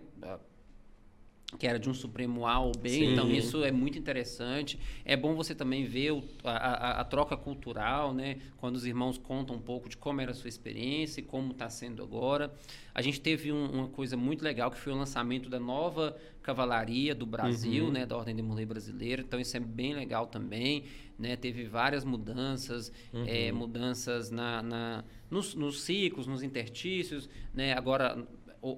Que 1.60 1.66
era 1.68 1.80
de 1.80 1.90
um 1.90 1.94
Supremo 1.94 2.46
A 2.48 2.60
ou 2.60 2.72
B, 2.74 2.90
Sim. 2.90 3.14
então 3.14 3.32
isso 3.32 3.64
é 3.64 3.72
muito 3.72 3.98
interessante. 3.98 4.78
É 5.06 5.16
bom 5.16 5.36
você 5.36 5.54
também 5.56 5.86
ver 5.86 6.12
o- 6.12 6.24
a, 6.44 6.52
a- 6.52 7.02
a 7.02 7.04
troca 7.06 7.38
cultural, 7.38 8.14
né? 8.14 8.40
Quando 8.58 8.76
os 8.76 8.86
irmãos 8.86 9.18
contam 9.18 9.56
um 9.56 9.60
pouco 9.62 9.88
de 9.88 9.96
como 9.96 10.20
era 10.20 10.32
a 10.32 10.34
sua 10.34 10.50
experiência 10.50 11.22
e 11.22 11.24
como 11.24 11.52
está 11.52 11.70
sendo 11.70 12.04
agora. 12.04 12.52
A 12.94 13.02
gente 13.02 13.22
teve 13.22 13.52
um- 13.54 13.70
uma 13.72 13.88
coisa 13.88 14.18
muito 14.18 14.44
legal 14.44 14.70
que 14.72 14.78
foi 14.78 14.92
o 14.92 14.96
lançamento 14.98 15.48
da 15.50 15.60
nova 15.60 16.18
cavalaria 16.42 17.16
do 17.16 17.26
Brasil, 17.26 17.90
né? 17.92 18.06
Da 18.06 18.18
Ordem 18.18 18.36
de 18.36 18.42
Mulher 18.42 18.66
Brasileira. 18.66 19.22
Então 19.22 19.40
isso 19.40 19.56
é 19.56 19.60
bem 19.60 19.94
legal 19.94 20.28
também, 20.28 20.84
né? 21.18 21.36
Teve 21.38 21.64
várias 21.66 22.04
mudanças, 22.04 22.92
eh, 23.28 23.52
mudanças 23.52 24.30
na, 24.30 24.62
na- 24.62 25.04
nos, 25.32 25.54
nos 25.56 25.82
ciclos, 25.84 26.28
nos 26.28 26.44
intertícios, 26.44 27.30
né? 27.54 27.72
Agora 27.74 28.28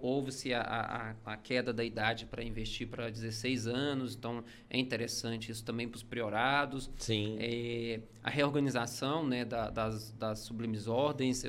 houve-se 0.01 0.53
a, 0.53 0.61
a- 0.61 1.15
a 1.33 1.38
queda 1.38 1.71
da 1.73 1.83
idade 1.83 2.25
para 2.25 2.43
investir 2.43 2.88
para 2.88 3.09
16 3.09 3.67
anos, 3.67 4.15
então 4.15 4.43
é 4.69 4.77
interessante 4.77 5.51
isso 5.51 5.63
também 5.63 5.88
para 5.88 5.97
os 5.97 6.03
priorados. 6.03 6.89
Sim. 6.97 7.38
É, 7.39 8.01
a 8.23 8.29
reorganização 8.29 9.25
né, 9.25 9.45
da- 9.45 9.69
das, 9.69 10.11
das 10.11 10.39
sublimes 10.39 10.88
ordens, 10.88 11.43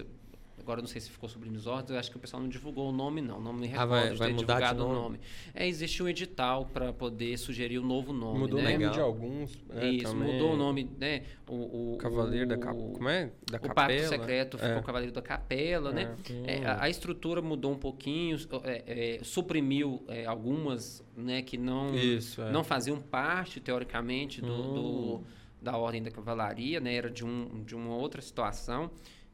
agora 0.69 0.81
eu 0.81 0.83
não 0.83 0.89
sei 0.89 1.01
se 1.01 1.09
ficou 1.11 1.27
sublimes 1.31 1.67
ordens, 1.67 1.91
eu 1.93 1.99
acho 1.99 2.11
que 2.11 2.19
o 2.19 2.21
pessoal 2.21 2.43
não 2.43 2.49
divulgou 2.49 2.91
o 2.91 2.93
nome 2.93 3.23
não, 3.23 3.41
não 3.41 3.55
me 3.55 3.67
Ah, 3.69 3.71
recordo 3.71 3.89
vai- 3.89 4.11
de 4.11 4.17
vai 4.19 4.29
ter 4.29 4.35
mudar 4.35 4.55
de 4.61 4.61
divulgado 4.69 4.85
o 4.85 4.89
nome? 4.89 5.01
nome. 5.03 5.21
É, 5.55 5.67
existe 5.67 6.03
um 6.03 6.09
edital 6.09 6.67
para 6.67 6.93
poder 6.93 7.39
sugerir 7.39 7.79
o 7.79 7.83
novo 7.83 8.13
nome, 8.13 8.41
Mudou 8.41 8.61
né? 8.61 8.77
o 8.77 8.79
nome 8.81 8.93
de 8.93 9.01
alguns. 9.01 9.65
né, 9.67 9.89
Isso, 9.89 10.13
também. 10.13 10.33
mudou 10.35 10.53
o 10.53 10.57
nome, 10.59 10.91
né? 10.99 11.23
O, 11.49 11.95
o 11.95 11.97
Cavaleiro 11.97 12.47
da 12.47 12.57
o- 12.57 12.61
Capela. 12.61 12.93
Como 12.93 13.09
é? 13.09 13.33
Da 13.51 13.57
o 13.57 13.61
Capela. 13.63 13.75
Pacto 13.75 14.09
Secreto 14.09 14.59
ficou 14.59 14.73
É. 14.75 14.79
o 14.79 14.83
Cavaleiro 14.83 15.15
da 15.15 15.23
Capela, 15.23 15.91
né? 15.91 16.15
É, 16.47 16.67
a, 16.67 16.83
a 16.85 16.91
estrutura 16.91 17.41
mudou 17.41 17.73
um 17.73 17.79
pouquinho, 17.79 18.37
é, 18.65 19.17
é, 19.17 19.25
suprimiu 19.25 20.05
é, 20.07 20.27
algumas 20.27 21.03
né, 21.17 21.41
que 21.41 21.57
não, 21.57 21.95
Isso, 21.95 22.43
é. 22.43 22.53
não 22.53 22.63
faziam 22.63 23.01
parte, 23.01 23.59
teoricamente, 23.59 24.43
do, 24.43 24.63
do- 24.75 25.21
da 25.63 25.77
Ordem 25.77 26.01
da 26.03 26.11
Cavalaria, 26.11 26.79
né? 26.79 26.95
Era 26.95 27.11
de, 27.11 27.25
um, 27.25 27.65
de 27.65 27.75
uma 27.75 27.97
outra 27.97 28.21
situação. 28.23 28.91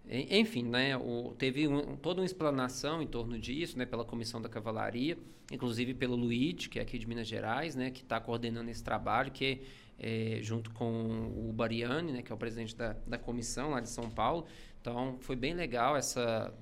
Enfim, 0.08 0.64
né, 0.64 0.96
o- 0.96 1.34
teve 1.38 1.66
um- 1.66 1.96
toda 1.96 2.20
uma 2.20 2.26
explanação 2.26 3.00
em 3.00 3.06
torno 3.06 3.38
disso, 3.38 3.78
né, 3.78 3.86
pela 3.86 4.04
Comissão 4.04 4.40
da 4.40 4.48
Cavalaria, 4.50 5.16
inclusive 5.50 5.94
pelo 5.94 6.14
Luigi, 6.14 6.68
que 6.68 6.78
é 6.78 6.82
aqui 6.82 6.98
de 6.98 7.06
Minas 7.08 7.26
Gerais, 7.26 7.74
né, 7.74 7.90
que 7.90 8.02
está 8.02 8.20
coordenando 8.20 8.70
esse 8.70 8.82
trabalho, 8.84 9.30
que 9.32 9.62
é, 9.98 10.38
junto 10.42 10.70
com 10.72 11.32
o 11.48 11.52
Bariani, 11.52 12.12
né, 12.12 12.22
que 12.22 12.30
é 12.30 12.34
o 12.34 12.38
presidente 12.38 12.76
da, 12.76 12.94
da 13.06 13.16
comissão 13.16 13.70
lá 13.70 13.80
de 13.80 13.88
São 13.88 14.10
Paulo. 14.10 14.44
Então, 14.80 15.16
foi 15.20 15.36
bem 15.36 15.54
legal 15.54 15.96
essa 15.96 16.52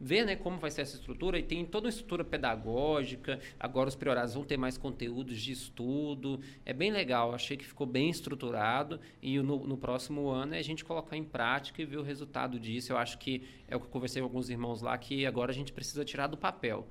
ver 0.00 0.24
né, 0.24 0.36
como 0.36 0.58
vai 0.58 0.70
ser 0.70 0.82
essa 0.82 0.96
estrutura 0.96 1.38
e 1.38 1.42
tem 1.42 1.64
toda 1.64 1.86
uma 1.86 1.90
estrutura 1.90 2.24
pedagógica. 2.24 3.38
Agora 3.58 3.88
os 3.88 3.94
priorados 3.94 4.34
vão 4.34 4.44
ter 4.44 4.56
mais 4.56 4.76
conteúdos 4.76 5.40
de 5.40 5.52
estudo. 5.52 6.40
É 6.64 6.72
bem 6.72 6.90
legal, 6.90 7.34
achei 7.34 7.56
que 7.56 7.64
ficou 7.64 7.86
bem 7.86 8.10
estruturado 8.10 9.00
e 9.22 9.38
no, 9.38 9.66
no 9.66 9.76
próximo 9.76 10.28
ano 10.28 10.54
é 10.54 10.58
a 10.58 10.64
gente 10.64 10.84
colocar 10.84 11.16
em 11.16 11.24
prática 11.24 11.80
e 11.80 11.84
ver 11.84 11.98
o 11.98 12.02
resultado 12.02 12.58
disso. 12.58 12.92
Eu 12.92 12.98
acho 12.98 13.18
que 13.18 13.42
é 13.68 13.76
o 13.76 13.80
que 13.80 13.86
eu 13.86 13.90
conversei 13.90 14.20
com 14.20 14.26
alguns 14.26 14.50
irmãos 14.50 14.82
lá 14.82 14.96
que 14.98 15.24
agora 15.24 15.50
a 15.50 15.54
gente 15.54 15.72
precisa 15.72 16.04
tirar 16.04 16.26
do 16.26 16.36
papel. 16.36 16.86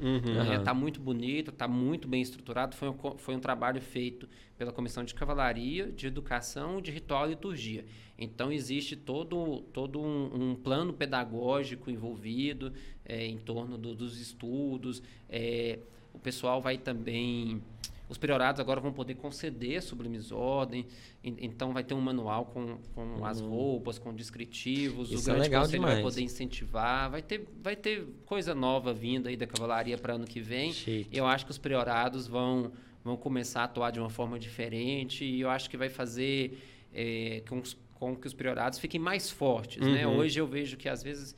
Está 0.59 0.73
muito 0.73 0.99
bonito, 0.99 1.51
está 1.51 1.67
muito 1.67 2.07
bem 2.07 2.21
estruturado. 2.21 2.75
Foi 2.75 2.89
um, 2.89 2.97
foi 3.17 3.35
um 3.35 3.39
trabalho 3.39 3.81
feito 3.81 4.27
pela 4.57 4.71
Comissão 4.71 5.03
de 5.03 5.13
Cavalaria, 5.13 5.91
de 5.91 6.07
Educação, 6.07 6.79
de 6.81 6.91
Ritual 6.91 7.25
e 7.25 7.29
Liturgia. 7.31 7.85
Então, 8.17 8.51
existe 8.51 8.95
todo, 8.95 9.61
todo 9.73 9.99
um, 9.99 10.51
um 10.51 10.55
plano 10.55 10.93
pedagógico 10.93 11.89
envolvido 11.89 12.71
eh, 13.05 13.25
em 13.25 13.37
torno 13.37 13.77
do- 13.77 13.95
dos 13.95 14.19
estudos. 14.19 15.01
eh, 15.29 15.79
o 16.13 16.19
pessoal 16.19 16.61
vai 16.61 16.77
também... 16.77 17.61
Os 18.09 18.17
priorados 18.17 18.59
agora 18.59 18.79
vão 18.79 18.93
poder 18.93 19.15
conceder 19.15 19.81
sublimes 19.81 20.31
ordem, 20.31 20.85
en- 21.23 21.37
então 21.41 21.73
vai 21.73 21.83
ter 21.83 21.95
um 21.95 22.01
manual 22.01 22.45
com, 22.45 22.77
com 22.93 23.25
as 23.25 23.39
roupas, 23.41 23.97
com 23.97 24.13
descritivos. 24.13 25.09
Isso 25.11 25.29
o 25.29 25.31
é 25.31 25.33
grande 25.33 25.41
legal 25.49 25.63
conselho 25.63 25.81
vai 25.81 25.95
demais. 25.95 26.13
poder 26.13 26.21
incentivar, 26.23 27.09
vai 27.09 27.21
ter, 27.23 27.47
vai 27.63 27.75
ter 27.75 28.05
coisa 28.25 28.53
nova 28.53 28.93
vindo 28.93 29.27
aí 29.27 29.35
da 29.35 29.47
cavalaria 29.47 29.97
para 29.97 30.13
ano 30.13 30.25
que 30.27 30.39
vem. 30.41 30.71
Chique. 30.73 31.09
Eu 31.11 31.25
acho 31.25 31.45
que 31.45 31.51
os 31.51 31.57
priorados 31.57 32.27
vão, 32.27 32.71
vão 33.03 33.17
começar 33.17 33.61
a 33.61 33.63
atuar 33.65 33.91
de 33.91 33.99
uma 33.99 34.09
forma 34.09 34.39
diferente 34.39 35.25
e 35.25 35.41
eu 35.41 35.49
acho 35.49 35.69
que 35.69 35.75
vai 35.77 35.89
fazer 35.89 36.57
é, 36.93 37.41
com, 37.49 37.61
com 37.95 38.15
que 38.15 38.27
os 38.27 38.33
priorados 38.33 38.79
fiquem 38.79 38.99
mais 38.99 39.29
fortes. 39.29 39.85
Né? 39.85 40.05
Uhum. 40.07 40.17
Hoje 40.17 40.39
eu 40.39 40.47
vejo 40.47 40.77
que 40.77 40.87
às 40.87 41.03
vezes 41.03 41.35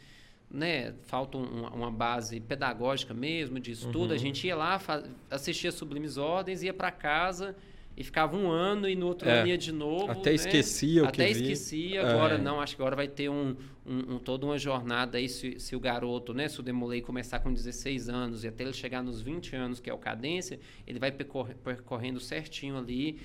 né, 0.50 0.94
falta 1.04 1.38
um- 1.38 1.68
uma 1.68 1.92
base 1.92 2.40
pedagógica 2.40 3.14
mesmo 3.14 3.60
de 3.60 3.72
estudo. 3.72 4.10
Uhum. 4.10 4.16
A 4.16 4.18
gente 4.18 4.46
ia 4.48 4.56
lá, 4.56 4.80
assistia 5.30 5.72
Sublimes 5.72 6.18
Ordens, 6.18 6.62
ia 6.62 6.74
para 6.74 6.92
casa 6.92 7.56
e 7.98 8.04
ficava 8.04 8.36
um 8.36 8.50
ano 8.50 8.88
e 8.90 8.96
no 8.96 9.08
outro 9.08 9.30
É. 9.30 9.40
ano 9.40 9.48
ia 9.48 9.58
de 9.58 9.72
novo. 9.72 10.12
Até 10.12 10.32
né? 10.32 10.36
esquecia 10.36 11.04
o 11.04 11.12
que 11.12 11.22
Até 11.22 11.32
esquecia, 11.32 12.02
É. 12.02 12.10
agora 12.12 12.38
não, 12.38 12.60
acho 12.60 12.76
que 12.76 12.82
agora 12.82 12.96
vai 12.96 13.08
ter 13.08 13.30
um, 13.30 13.56
um- 13.86 14.16
um- 14.16 14.20
toda 14.20 14.46
uma 14.46 14.58
jornada 14.58 15.18
aí, 15.18 15.30
se, 15.30 15.60
se 15.60 15.76
o 15.76 15.80
garoto, 15.80 16.34
né, 16.34 16.48
se 16.50 16.60
o 16.60 16.64
Demolei 16.64 17.02
começar 17.02 17.40
com 17.40 17.54
16 17.54 18.10
anos 18.10 18.44
e 18.44 18.48
até 18.48 18.64
ele 18.64 18.74
chegar 18.74 19.02
nos 19.02 19.22
20 19.22 19.56
anos, 19.56 19.80
que 19.80 19.90
é 19.90 19.94
o 19.94 19.98
cadência, 19.98 20.60
ele 20.86 21.00
vai 21.00 21.12
percor- 21.12 21.56
percorrendo 21.64 22.20
certinho 22.20 22.78
ali, 22.78 23.18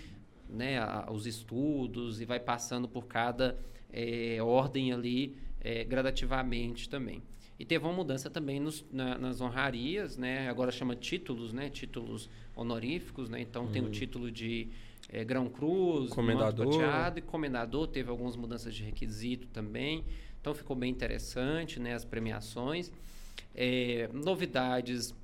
né, 0.49 0.79
a- 0.79 1.09
os 1.11 1.27
estudos 1.27 2.21
e 2.21 2.25
vai 2.25 2.39
passando 2.41 2.89
por 2.89 3.07
cada 3.07 3.59
eh, 3.93 4.39
ordem 4.41 4.93
ali 4.93 5.37
eh, 5.63 5.83
gradativamente 5.85 6.89
também. 6.89 7.23
E 7.61 7.65
teve 7.67 7.85
uma 7.85 7.93
mudança 7.93 8.31
também 8.31 8.59
nos- 8.59 8.83
na- 8.91 9.19
nas 9.19 9.39
honrarias, 9.43 10.17
né? 10.17 10.49
Agora 10.49 10.73
chama 10.73 10.97
títulos, 10.97 11.53
né? 11.53 11.69
Títulos 11.69 12.31
honoríficos, 12.57 13.29
né? 13.29 13.39
Então 13.43 13.67
tem 13.69 13.83
o 13.83 13.91
título 13.91 14.31
de 14.31 14.69
eh, 15.13 15.25
Grão 15.25 15.49
Cruz, 15.51 16.09
Comendador. 16.11 17.19
E 17.19 17.23
Comendador. 17.23 17.87
Teve 17.89 18.09
algumas 18.11 18.35
mudanças 18.37 18.75
de 18.75 18.83
requisito 18.83 19.47
também. 19.49 20.05
Então 20.41 20.55
ficou 20.55 20.75
bem 20.75 20.91
interessante, 20.91 21.79
né? 21.79 21.95
As 21.95 22.05
premiações. 22.05 22.91
Eh, 23.55 24.09
novidades 24.15 25.15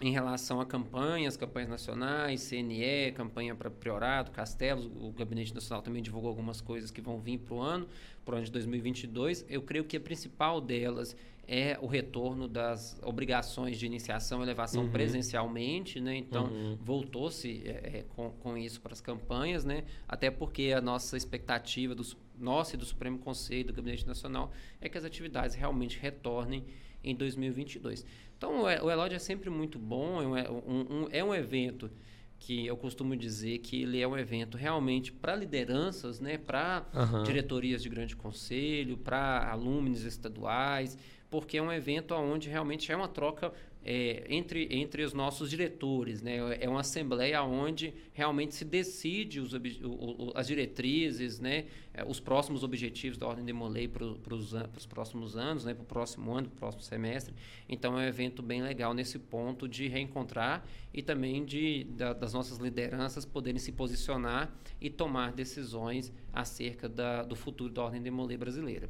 em 0.00 0.10
relação 0.10 0.60
a 0.60 0.66
campanhas, 0.66 1.36
campanhas 1.36 1.68
nacionais, 1.68 2.40
CNE, 2.40 3.12
campanha 3.12 3.54
para 3.54 3.70
Priorado, 3.70 4.32
Castelos, 4.32 4.86
o 4.86 5.12
Gabinete 5.12 5.54
Nacional 5.54 5.80
também 5.82 6.02
divulgou 6.02 6.28
algumas 6.30 6.60
coisas 6.60 6.90
que 6.90 7.00
vão 7.00 7.20
vir 7.20 7.38
para 7.38 7.54
o 7.54 7.60
ano, 7.60 7.86
para 8.24 8.32
o 8.34 8.36
ano 8.38 8.46
de 8.46 8.50
2022. 8.50 9.44
Eu 9.48 9.62
creio 9.62 9.84
que 9.84 9.96
a 9.96 10.00
principal 10.00 10.60
delas 10.60 11.14
é 11.54 11.78
o 11.82 11.86
retorno 11.86 12.48
das 12.48 12.98
obrigações 13.02 13.78
de 13.78 13.84
iniciação 13.84 14.40
e 14.40 14.42
elevação 14.44 14.88
presencialmente, 14.88 16.00
né? 16.00 16.16
Então, 16.16 16.50
voltou-se 16.80 17.62
é, 17.66 17.98
é, 17.98 18.04
com, 18.08 18.30
com 18.30 18.56
isso 18.56 18.80
para 18.80 18.94
as 18.94 19.02
campanhas, 19.02 19.62
né? 19.62 19.84
Até 20.08 20.30
porque 20.30 20.72
a 20.74 20.80
nossa 20.80 21.14
expectativa, 21.14 21.94
do, 21.94 22.02
nossa 22.38 22.74
e 22.74 22.78
do 22.78 22.86
Supremo 22.86 23.18
Conselho, 23.18 23.66
do 23.66 23.74
Gabinete 23.74 24.06
Nacional, 24.06 24.50
é 24.80 24.88
que 24.88 24.96
as 24.96 25.04
atividades 25.04 25.54
realmente 25.54 25.98
retornem 26.00 26.64
em 27.04 27.14
2022. 27.14 28.06
Então, 28.38 28.62
o 28.62 28.70
E- 28.70 28.76
Elódio 28.76 29.16
é 29.16 29.18
sempre 29.18 29.50
muito 29.50 29.78
bom, 29.78 30.22
é 30.36 30.48
um, 30.50 30.56
um- 30.56 31.02
um- 31.04 31.08
é 31.10 31.22
um 31.22 31.34
evento 31.34 31.90
que 32.38 32.66
eu 32.66 32.76
costumo 32.76 33.14
dizer 33.14 33.58
que 33.58 33.82
ele 33.82 34.00
é 34.00 34.08
um 34.08 34.16
evento 34.18 34.56
realmente 34.56 35.12
para 35.12 35.36
lideranças, 35.36 36.18
né, 36.18 36.38
para 36.38 36.84
Aham. 36.94 37.22
diretorias 37.24 37.82
de 37.82 37.88
grande 37.88 38.16
conselho, 38.16 38.96
para 38.96 39.48
alumnos 39.48 40.02
estaduais, 40.02 40.98
porque 41.32 41.56
é 41.56 41.62
um 41.62 41.72
evento 41.72 42.14
onde 42.14 42.48
realmente 42.50 42.92
é 42.92 42.96
uma 42.96 43.08
troca 43.08 43.52
é, 43.84 44.24
entre, 44.28 44.68
entre 44.70 45.02
os 45.02 45.12
nossos 45.12 45.50
diretores, 45.50 46.22
né? 46.22 46.36
É 46.60 46.68
uma 46.68 46.80
assembleia 46.80 47.42
onde 47.42 47.92
realmente 48.12 48.54
se 48.54 48.64
decide 48.64 49.40
os, 49.40 49.52
o- 49.54 50.30
as 50.36 50.46
diretrizes, 50.46 51.40
né? 51.40 51.64
É, 51.92 52.04
Os 52.04 52.20
próximos 52.20 52.62
objetivos 52.62 53.18
da 53.18 53.26
Ordem 53.26 53.44
de 53.44 53.52
Molay 53.52 53.88
para 53.88 54.04
os 54.04 54.86
próximos 54.86 55.36
anos, 55.36 55.64
né? 55.64 55.74
Para 55.74 55.82
o 55.82 55.86
próximo 55.86 56.30
ano, 56.32 56.46
para 56.48 56.54
o 56.56 56.58
próximo 56.60 56.82
semestre. 56.82 57.34
Então 57.68 57.98
é 57.98 58.04
um 58.04 58.08
evento 58.08 58.40
bem 58.40 58.62
legal 58.62 58.94
nesse 58.94 59.18
ponto 59.18 59.66
de 59.66 59.88
reencontrar 59.88 60.64
e 60.94 61.02
também 61.02 61.44
de 61.44 61.82
da- 61.84 62.12
das 62.12 62.32
nossas 62.34 62.58
lideranças 62.58 63.24
poderem 63.24 63.58
se 63.58 63.72
posicionar 63.72 64.54
e 64.80 64.88
tomar 64.90 65.32
decisões 65.32 66.12
acerca 66.32 66.88
da- 66.88 67.22
do 67.24 67.34
futuro 67.34 67.72
da 67.72 67.82
Ordem 67.82 68.00
de 68.02 68.10
Molay 68.12 68.36
brasileira. 68.36 68.88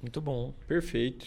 Muito 0.00 0.20
bom. 0.20 0.52
Perfeito. 0.66 1.26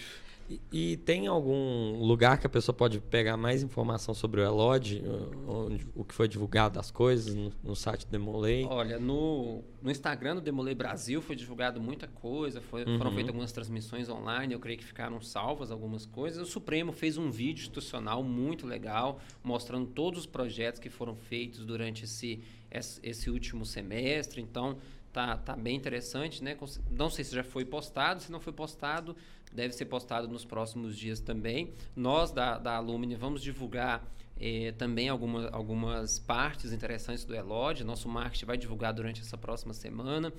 E, 0.49 0.59
e 0.72 0.97
tem 0.97 1.28
algum 1.28 2.03
lugar 2.03 2.38
que 2.38 2.45
a 2.45 2.49
pessoa 2.49 2.76
pode 2.76 2.99
pegar 2.99 3.38
mais 3.38 3.63
informação 3.63 4.13
sobre 4.13 4.41
o 4.41 4.43
Elod? 4.43 5.01
Onde, 5.47 5.88
o 5.95 6.03
que 6.03 6.13
foi 6.13 6.28
divulgado 6.28 6.76
das 6.76 6.91
coisas 6.91 7.34
no, 7.34 7.53
no 7.63 7.74
site 7.74 8.05
do 8.05 8.11
Demolei? 8.11 8.65
Olha, 8.65 8.99
no, 8.99 9.63
no 9.82 9.89
Instagram 9.89 10.36
do 10.36 10.41
Demolei 10.41 10.76
Brasil 10.76 11.22
foi 11.22 11.38
divulgado 11.38 11.80
muita 11.80 12.05
coisa, 12.07 12.59
foi- 12.59 12.84
foram 12.84 13.11
Uhum. 13.11 13.15
feitas 13.15 13.30
algumas 13.30 13.51
transmissões 13.53 14.09
online, 14.09 14.53
eu 14.53 14.59
creio 14.59 14.78
que 14.78 14.84
ficaram 14.84 15.22
salvas 15.22 15.72
algumas 15.72 16.05
coisas. 16.05 16.45
O 16.45 16.51
Supremo 16.51 16.91
fez 16.91 17.17
um 17.17 17.32
vídeo 17.32 17.61
institucional 17.61 18.22
muito 18.22 18.67
legal, 18.67 19.22
mostrando 19.41 19.88
todos 19.88 20.22
os 20.22 20.26
projetos 20.26 20.82
que 20.82 20.89
foram 20.89 21.15
feitos 21.15 21.65
durante 21.65 22.03
esse, 22.03 22.41
esse, 22.69 22.99
esse 23.03 23.30
último 23.30 23.65
semestre. 23.65 24.41
Então, 24.41 24.78
tá, 25.12 25.38
tá 25.38 25.55
bem 25.55 25.76
interessante, 25.76 26.43
né? 26.43 26.57
Não 26.89 27.09
sei 27.09 27.24
se 27.24 27.36
já 27.36 27.43
foi 27.43 27.66
postado, 27.66 28.22
se 28.22 28.32
não 28.32 28.39
foi 28.39 28.53
postado, 28.53 29.16
deve 29.51 29.74
ser 29.74 29.86
postado 29.86 30.28
nos 30.28 30.45
próximos 30.45 30.97
dias 30.97 31.20
também. 31.20 31.74
Nós, 31.95 32.32
da, 32.32 32.57
da 32.57 32.76
Alumni, 32.76 33.16
vamos 33.16 33.41
divulgar 33.41 34.05
é, 34.39 34.72
também 34.72 35.09
alguma, 35.09 35.49
algumas 35.49 36.20
partes 36.20 36.72
interessantes 36.74 37.24
do 37.24 37.36
Elod. 37.36 37.84
Nosso 37.84 38.09
marketing 38.09 38.45
vai 38.45 38.57
divulgar 38.57 38.93
durante 38.93 39.22
essa 39.22 39.38
próxima 39.38 39.74
semana. 39.74 40.34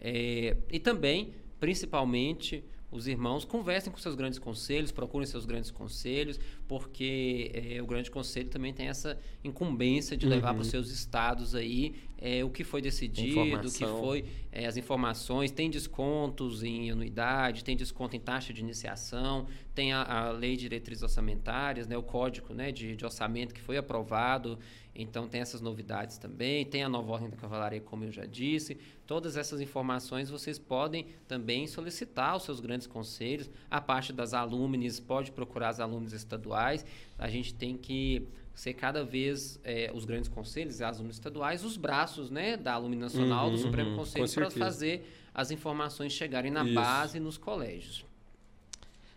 É, 0.00 0.56
e 0.70 0.78
também, 0.78 1.34
principalmente, 1.60 2.64
os 2.92 3.08
irmãos 3.08 3.44
conversem 3.44 3.90
com 3.90 3.98
seus 3.98 4.14
grandes 4.14 4.38
conselhos, 4.38 4.92
procurem 4.92 5.26
seus 5.26 5.46
grandes 5.46 5.70
conselhos, 5.70 6.38
porque 6.68 7.50
é, 7.54 7.82
o 7.82 7.86
grande 7.86 8.10
conselho 8.10 8.50
também 8.50 8.72
tem 8.72 8.86
essa 8.86 9.18
incumbência 9.42 10.14
de 10.16 10.26
levar 10.26 10.52
para 10.52 10.60
os 10.60 10.66
uhum. 10.66 10.72
seus 10.72 10.90
estados 10.90 11.54
aí 11.54 11.94
é, 12.18 12.44
o 12.44 12.50
que 12.50 12.62
foi 12.62 12.80
decidido, 12.80 13.40
o 13.40 13.70
que 13.70 13.84
foi 13.84 14.24
é, 14.52 14.66
as 14.66 14.76
informações, 14.76 15.50
tem 15.50 15.68
descontos 15.68 16.62
em 16.62 16.90
anuidade, 16.90 17.64
tem 17.64 17.76
desconto 17.76 18.14
em 18.14 18.20
taxa 18.20 18.52
de 18.52 18.60
iniciação, 18.60 19.46
tem 19.74 19.92
a, 19.92 20.02
a 20.02 20.30
lei 20.30 20.54
de 20.54 20.62
diretrizes 20.62 21.02
orçamentárias, 21.02 21.88
né, 21.88 21.96
o 21.96 22.02
código 22.02 22.54
né, 22.54 22.70
de, 22.70 22.94
de 22.94 23.04
orçamento 23.04 23.52
que 23.52 23.60
foi 23.60 23.76
aprovado 23.76 24.58
então 24.94 25.26
tem 25.26 25.40
essas 25.40 25.60
novidades 25.60 26.18
também, 26.18 26.66
tem 26.66 26.82
a 26.82 26.88
nova 26.88 27.12
ordem 27.12 27.30
da 27.30 27.36
cavalaria, 27.36 27.80
como 27.80 28.04
eu 28.04 28.12
já 28.12 28.26
disse. 28.26 28.76
Todas 29.06 29.36
essas 29.36 29.60
informações 29.60 30.28
vocês 30.28 30.58
podem 30.58 31.06
também 31.26 31.66
solicitar 31.66 32.30
aos 32.30 32.42
seus 32.42 32.60
grandes 32.60 32.86
conselhos. 32.86 33.50
A 33.70 33.80
parte 33.80 34.12
das 34.12 34.34
alumnes 34.34 35.00
pode 35.00 35.32
procurar 35.32 35.70
as 35.70 35.80
alumnes 35.80 36.12
estaduais. 36.12 36.84
A 37.18 37.28
gente 37.28 37.54
tem 37.54 37.76
que 37.76 38.28
ser 38.54 38.74
cada 38.74 39.02
vez 39.02 39.58
é, 39.64 39.90
os 39.94 40.04
grandes 40.04 40.28
conselhos 40.28 40.78
e 40.78 40.84
as 40.84 40.96
alumnes 40.96 41.16
estaduais 41.16 41.64
os 41.64 41.78
braços 41.78 42.30
né, 42.30 42.54
da 42.54 42.74
alumne 42.74 42.96
nacional 42.96 43.46
uhum, 43.46 43.52
do 43.52 43.58
Supremo 43.58 43.90
uhum, 43.90 43.96
Conselho 43.96 44.30
para 44.30 44.50
fazer 44.50 45.10
as 45.34 45.50
informações 45.50 46.12
chegarem 46.12 46.50
na 46.50 46.62
isso. 46.64 46.74
base 46.74 47.18
nos 47.18 47.38
colégios. 47.38 48.04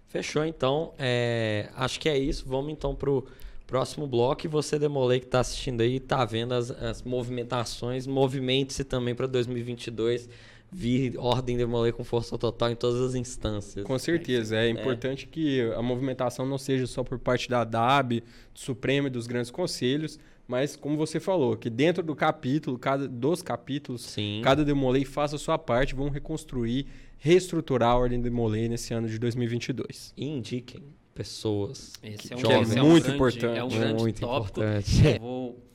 Fechou, 0.08 0.46
então. 0.46 0.94
É, 0.98 1.70
acho 1.76 2.00
que 2.00 2.08
é 2.08 2.18
isso. 2.18 2.46
Vamos 2.48 2.72
então 2.72 2.96
para 2.96 3.10
o 3.10 3.28
Próximo 3.68 4.06
bloco, 4.06 4.48
você, 4.48 4.78
Demolei, 4.78 5.20
que 5.20 5.26
está 5.26 5.40
assistindo 5.40 5.82
aí, 5.82 5.96
está 5.96 6.24
vendo 6.24 6.54
as, 6.54 6.70
as 6.70 7.02
movimentações. 7.02 8.06
Movimente-se 8.06 8.84
também 8.84 9.16
para 9.16 9.26
2022. 9.26 10.30
Vir 10.72 11.18
ordem 11.18 11.58
Demolei 11.58 11.92
com 11.92 12.04
força 12.04 12.38
total 12.38 12.70
em 12.70 12.76
todas 12.76 13.02
as 13.02 13.16
instâncias. 13.16 13.86
Com 13.86 13.98
certeza. 13.98 14.58
É, 14.58 14.68
é 14.68 14.70
importante 14.70 15.28
que 15.28 15.62
a 15.76 15.82
movimentação 15.82 16.46
não 16.46 16.58
seja 16.58 16.86
só 16.86 17.04
por 17.04 17.18
parte 17.18 17.50
da 17.50 17.64
DAB, 17.64 18.22
do 18.54 18.60
Supremo 18.60 19.08
e 19.08 19.10
dos 19.10 19.26
grandes 19.26 19.50
conselhos, 19.50 20.20
mas 20.48 20.76
como 20.76 20.96
você 20.96 21.20
falou, 21.20 21.56
que 21.58 21.70
dentro 21.70 22.04
do 22.04 22.16
capítulo, 22.16 22.78
cada 22.78 23.08
dos 23.08 23.42
capítulos, 23.42 24.02
Sim. 24.02 24.42
cada 24.44 24.64
Demolei 24.64 25.06
faça 25.06 25.38
a 25.38 25.40
sua 25.40 25.58
parte, 25.58 25.96
vão 25.96 26.10
reconstruir, 26.10 26.86
reestruturar 27.18 27.92
a 27.92 27.98
ordem 27.98 28.22
Demolei 28.22 28.70
nesse 28.70 28.94
ano 28.94 29.08
de 29.08 29.18
2022. 29.18 30.14
E 30.16 30.26
indiquem 30.26 30.84
pessoas. 31.16 31.94
Esse 32.04 32.34
é, 32.34 32.36
um, 32.36 32.62
esse 32.62 32.78
é 32.78 32.84
muito 32.84 33.04
grande, 33.04 33.16
importante. 33.16 33.58
É 33.58 33.64
um 33.64 33.70
grande 33.70 34.02
muito 34.04 34.20
tópico. 34.20 34.60
Importante. 34.60 35.08
Eu 35.16 35.20
vou 35.20 35.66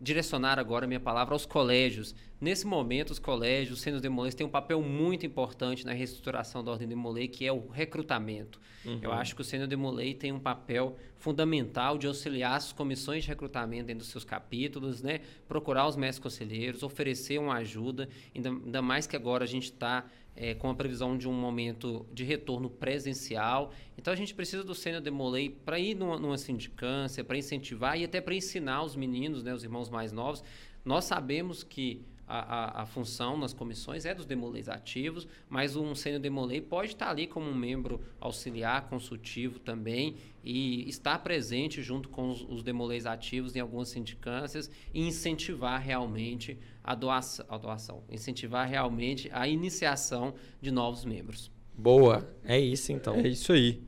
direcionar 0.00 0.58
agora 0.58 0.86
minha 0.86 1.00
palavra 1.00 1.34
aos 1.34 1.44
colégios. 1.44 2.14
Nesse 2.40 2.66
momento, 2.66 3.10
os 3.10 3.18
colégios, 3.18 3.78
os 3.78 3.82
centros 3.82 4.02
de 4.02 4.08
Molay, 4.08 4.32
têm 4.32 4.46
um 4.46 4.50
papel 4.50 4.82
muito 4.82 5.24
importante 5.24 5.86
na 5.86 5.92
reestruturação 5.92 6.62
da 6.64 6.70
ordem 6.70 6.88
de 6.88 6.94
Molay, 6.94 7.28
que 7.28 7.46
é 7.46 7.52
o 7.52 7.68
recrutamento. 7.68 8.60
Uhum. 8.84 8.98
Eu 9.02 9.12
acho 9.12 9.34
que 9.34 9.40
o 9.40 9.44
centro 9.44 9.66
de 9.66 9.76
Molay 9.76 10.14
tem 10.14 10.32
um 10.32 10.40
papel 10.40 10.96
fundamental 11.16 11.96
de 11.96 12.06
auxiliar 12.06 12.56
as 12.56 12.72
comissões 12.72 13.24
de 13.24 13.28
recrutamento 13.28 13.86
dentro 13.86 14.00
dos 14.00 14.08
seus 14.08 14.24
capítulos, 14.24 15.02
né? 15.02 15.20
procurar 15.48 15.86
os 15.86 15.96
mestres 15.96 16.22
conselheiros, 16.22 16.82
oferecer 16.82 17.38
uma 17.38 17.54
ajuda, 17.56 18.08
ainda, 18.34 18.50
ainda 18.50 18.82
mais 18.82 19.06
que 19.06 19.16
agora 19.16 19.44
a 19.44 19.48
gente 19.48 19.64
está 19.64 20.04
é, 20.36 20.54
com 20.54 20.68
a 20.70 20.74
previsão 20.74 21.16
de 21.16 21.26
um 21.26 21.32
momento 21.32 22.06
de 22.12 22.22
retorno 22.22 22.68
presencial. 22.68 23.72
Então 23.96 24.12
a 24.12 24.16
gente 24.16 24.34
precisa 24.34 24.62
do 24.62 24.74
Sênior 24.74 25.02
Demolei 25.02 25.48
para 25.50 25.78
ir 25.78 25.94
numa, 25.94 26.18
numa 26.18 26.38
sindicância, 26.38 27.24
para 27.24 27.38
incentivar 27.38 27.98
e 27.98 28.04
até 28.04 28.20
para 28.20 28.34
ensinar 28.34 28.82
os 28.82 28.94
meninos, 28.94 29.42
né, 29.42 29.54
os 29.54 29.64
irmãos 29.64 29.88
mais 29.88 30.12
novos. 30.12 30.44
Nós 30.84 31.04
sabemos 31.04 31.64
que 31.64 32.04
a, 32.26 32.80
a, 32.80 32.82
a, 32.82 32.86
função 32.86 33.36
nas 33.36 33.52
comissões 33.52 34.04
é 34.04 34.12
dos 34.12 34.26
demolês 34.26 34.68
ativos, 34.68 35.28
mas 35.48 35.76
um 35.76 35.94
sênior 35.94 36.20
demolei 36.20 36.60
pode 36.60 36.92
estar 36.92 37.10
ali 37.10 37.26
como 37.26 37.48
um 37.48 37.54
membro 37.54 38.00
auxiliar, 38.20 38.88
consultivo 38.88 39.60
também, 39.60 40.16
e 40.42 40.88
estar 40.88 41.18
presente 41.20 41.82
junto 41.82 42.08
com 42.08 42.30
os, 42.30 42.42
os 42.42 43.06
ativos 43.06 43.54
em 43.54 43.60
algumas 43.60 43.88
sindicâncias 43.88 44.70
e 44.92 45.06
incentivar 45.06 45.80
realmente 45.80 46.58
a 46.86 46.94
doação, 46.94 47.44
a 47.48 47.58
doação, 47.58 48.04
incentivar 48.08 48.68
realmente 48.68 49.28
a 49.32 49.48
iniciação 49.48 50.34
de 50.60 50.70
novos 50.70 51.04
membros. 51.04 51.50
Boa, 51.76 52.26
é 52.44 52.58
isso 52.58 52.92
então. 52.92 53.16
É 53.16 53.26
isso 53.26 53.52
aí. 53.52 53.84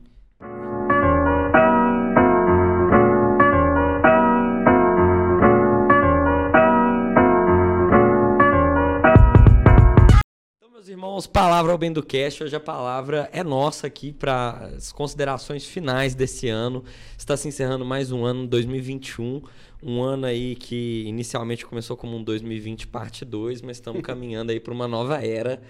irmãos, 11.19 11.27
palavra 11.27 11.71
ao 11.71 11.77
bem 11.77 11.91
do 11.91 12.01
cast. 12.01 12.43
Hoje 12.43 12.55
a 12.55 12.59
palavra 12.59 13.29
é 13.31 13.43
nossa 13.43 13.87
aqui 13.87 14.11
para 14.11 14.71
as 14.75 14.91
considerações 14.91 15.65
finais 15.65 16.15
desse 16.15 16.47
ano. 16.47 16.83
Está 17.17 17.37
se 17.37 17.47
encerrando 17.47 17.85
mais 17.85 18.11
um 18.11 18.25
ano, 18.25 18.47
2021. 18.47 19.41
Um 19.81 20.01
ano 20.01 20.25
aí 20.25 20.55
que 20.55 21.03
inicialmente 21.07 21.65
começou 21.65 21.95
como 21.95 22.17
um 22.17 22.23
2020 22.23 22.87
parte 22.87 23.23
2, 23.23 23.61
mas 23.61 23.77
estamos 23.77 24.01
caminhando 24.03 24.51
aí 24.51 24.59
para 24.59 24.73
uma 24.73 24.87
nova 24.87 25.25
era. 25.25 25.61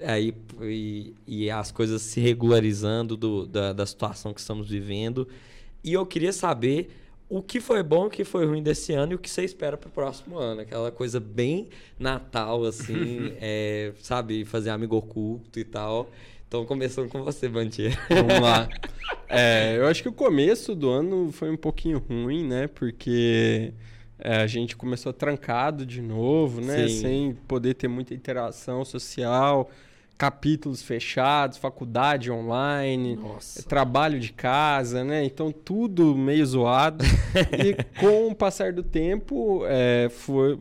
Aí, 0.00 0.34
e, 0.62 1.14
e, 1.26 1.50
as 1.50 1.70
coisas 1.70 2.02
se 2.02 2.20
regularizando 2.20 3.16
do, 3.16 3.46
da, 3.46 3.72
da 3.72 3.86
situação 3.86 4.34
que 4.34 4.40
estamos 4.40 4.68
vivendo. 4.68 5.28
E 5.84 5.92
eu 5.92 6.04
queria 6.04 6.32
saber 6.32 6.90
o 7.28 7.42
que 7.42 7.60
foi 7.60 7.82
bom, 7.82 8.06
o 8.06 8.10
que 8.10 8.24
foi 8.24 8.44
ruim 8.44 8.62
desse 8.62 8.92
ano 8.92 9.12
e 9.12 9.14
o 9.14 9.18
que 9.18 9.30
você 9.30 9.44
espera 9.44 9.76
para 9.76 9.88
o 9.88 9.90
próximo 9.90 10.38
ano. 10.38 10.60
Aquela 10.60 10.90
coisa 10.90 11.18
bem 11.18 11.68
Natal, 11.98 12.64
assim, 12.64 13.32
é, 13.40 13.92
sabe? 14.02 14.44
Fazer 14.44 14.70
amigo 14.70 14.96
oculto 14.96 15.58
e 15.58 15.64
tal. 15.64 16.10
Então, 16.54 16.64
começando 16.64 17.08
com 17.08 17.20
você, 17.24 17.48
Bantier. 17.48 17.98
Vamos 18.08 18.40
lá. 18.40 18.68
É, 19.28 19.76
eu 19.76 19.88
acho 19.88 20.00
que 20.00 20.08
o 20.08 20.12
começo 20.12 20.72
do 20.72 20.88
ano 20.88 21.32
foi 21.32 21.50
um 21.50 21.56
pouquinho 21.56 21.98
ruim, 21.98 22.46
né? 22.46 22.68
Porque 22.68 23.72
é, 24.20 24.36
a 24.36 24.46
gente 24.46 24.76
começou 24.76 25.12
trancado 25.12 25.84
de 25.84 26.00
novo, 26.00 26.60
né? 26.60 26.86
Sim. 26.86 27.00
Sem 27.00 27.34
poder 27.48 27.74
ter 27.74 27.88
muita 27.88 28.14
interação 28.14 28.84
social 28.84 29.68
capítulos 30.16 30.80
fechados, 30.80 31.58
faculdade 31.58 32.30
online, 32.30 33.16
Nossa. 33.16 33.60
trabalho 33.64 34.20
de 34.20 34.32
casa, 34.32 35.02
né? 35.02 35.24
Então 35.24 35.50
tudo 35.50 36.14
meio 36.14 36.46
zoado. 36.46 37.04
e 37.58 37.74
com 37.98 38.28
o 38.28 38.34
passar 38.34 38.72
do 38.72 38.84
tempo, 38.84 39.64
é, 39.66 40.08
foi, 40.08 40.56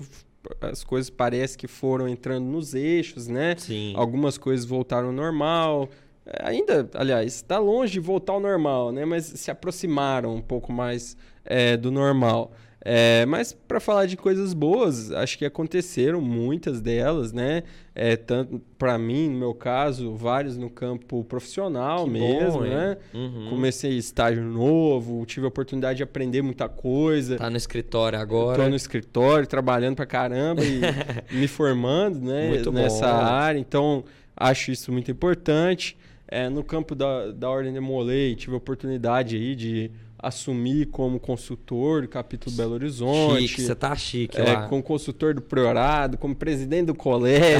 as 0.61 0.83
coisas 0.83 1.09
parece 1.09 1.57
que 1.57 1.67
foram 1.67 2.07
entrando 2.07 2.45
nos 2.45 2.73
eixos, 2.73 3.27
né? 3.27 3.55
Sim. 3.57 3.93
Algumas 3.95 4.37
coisas 4.37 4.65
voltaram 4.65 5.07
ao 5.07 5.13
normal. 5.13 5.89
É, 6.25 6.49
ainda, 6.49 6.89
aliás, 6.93 7.35
está 7.35 7.59
longe 7.59 7.93
de 7.93 7.99
voltar 7.99 8.33
ao 8.33 8.39
normal, 8.39 8.91
né? 8.91 9.05
Mas 9.05 9.25
se 9.25 9.51
aproximaram 9.51 10.35
um 10.35 10.41
pouco 10.41 10.71
mais 10.71 11.17
é, 11.45 11.77
do 11.77 11.91
normal. 11.91 12.51
É, 12.85 13.25
mas 13.27 13.53
para 13.53 13.79
falar 13.79 14.07
de 14.07 14.17
coisas 14.17 14.53
boas, 14.53 15.09
acho 15.13 15.37
que 15.37 15.45
aconteceram 15.45 16.19
muitas 16.19 16.81
delas, 16.81 17.31
né? 17.31 17.63
É, 17.95 18.17
tanto 18.17 18.59
para 18.77 18.97
mim, 18.97 19.29
no 19.29 19.39
meu 19.39 19.53
caso, 19.53 20.13
vários 20.15 20.57
no 20.57 20.69
campo 20.69 21.23
profissional 21.23 22.03
que 22.03 22.11
mesmo, 22.11 22.59
bom, 22.59 22.63
né? 22.63 22.97
Uhum. 23.13 23.47
Comecei 23.49 23.97
estágio 23.97 24.43
novo, 24.43 25.25
tive 25.25 25.45
a 25.45 25.47
oportunidade 25.47 25.97
de 25.97 26.03
aprender 26.03 26.41
muita 26.41 26.67
coisa. 26.67 27.37
Tá 27.37 27.49
no 27.49 27.55
escritório 27.55 28.19
agora? 28.19 28.61
Tô 28.61 28.69
no 28.69 28.75
escritório, 28.75 29.47
trabalhando 29.47 29.95
para 29.95 30.05
caramba 30.05 30.61
e 30.61 30.81
me 31.31 31.47
formando, 31.47 32.19
né? 32.19 32.49
Muito 32.49 32.69
nessa 32.69 33.07
bom. 33.07 33.21
área. 33.21 33.59
Então, 33.59 34.03
acho 34.35 34.71
isso 34.71 34.91
muito 34.91 35.09
importante. 35.09 35.95
É, 36.27 36.49
no 36.49 36.63
campo 36.63 36.95
da, 36.95 37.31
da 37.31 37.49
Ordem 37.49 37.71
de 37.71 37.79
Molay, 37.79 38.35
tive 38.35 38.55
a 38.55 38.57
oportunidade 38.57 39.37
aí 39.37 39.55
de 39.55 39.91
assumir 40.23 40.85
como 40.85 41.19
consultor 41.19 42.03
do 42.03 42.07
capítulo 42.07 42.55
Belo 42.55 42.73
Horizonte. 42.75 43.45
Chique, 43.47 43.61
você 43.61 43.75
tá 43.75 43.93
chique 43.93 44.39
é, 44.39 44.43
lá. 44.43 44.67
Como 44.67 44.81
consultor 44.81 45.33
do 45.33 45.41
priorado, 45.41 46.17
como 46.17 46.33
presidente 46.33 46.87
do 46.87 46.95
colégio. 46.95 47.59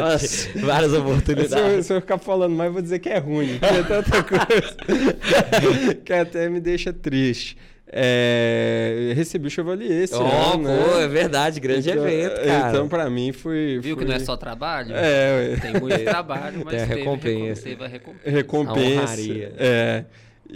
Várias 0.62 0.92
oportunidades. 0.92 1.86
Se 1.86 1.94
eu, 1.94 2.00
ficar 2.02 2.18
falando 2.18 2.54
mais, 2.54 2.70
vou 2.70 2.82
dizer 2.82 2.98
que 2.98 3.08
é 3.08 3.18
ruim. 3.18 3.58
Que 3.58 3.64
é 3.64 3.82
tanta 3.82 4.22
coisa 4.22 5.94
que 6.04 6.12
até 6.12 6.48
me 6.50 6.60
deixa 6.60 6.92
triste. 6.92 7.56
É, 7.96 9.12
recebi 9.14 9.46
o 9.46 9.50
Chevalier 9.50 10.02
esse 10.02 10.16
oh, 10.16 10.26
ano, 10.26 10.64
pô, 10.64 10.96
né? 10.96 11.04
é 11.04 11.08
verdade, 11.08 11.60
grande 11.60 11.88
então, 11.88 12.04
evento, 12.04 12.44
cara. 12.44 12.70
Então, 12.70 12.88
pra 12.88 13.08
mim, 13.08 13.30
foi... 13.30 13.78
Viu 13.80 13.94
foi... 13.94 14.04
que 14.04 14.10
não 14.10 14.16
é 14.16 14.20
só 14.20 14.36
trabalho? 14.36 14.92
É, 14.96 15.56
Tem 15.62 15.80
muito 15.80 16.02
trabalho, 16.02 16.62
mas 16.64 16.74
Tem 16.74 16.82
a 16.82 16.86
recompensa. 16.86 17.62
Teve 17.62 17.84
a 17.84 17.86
recompensa. 17.86 18.30
Recompensa, 18.30 19.22
é. 19.58 20.04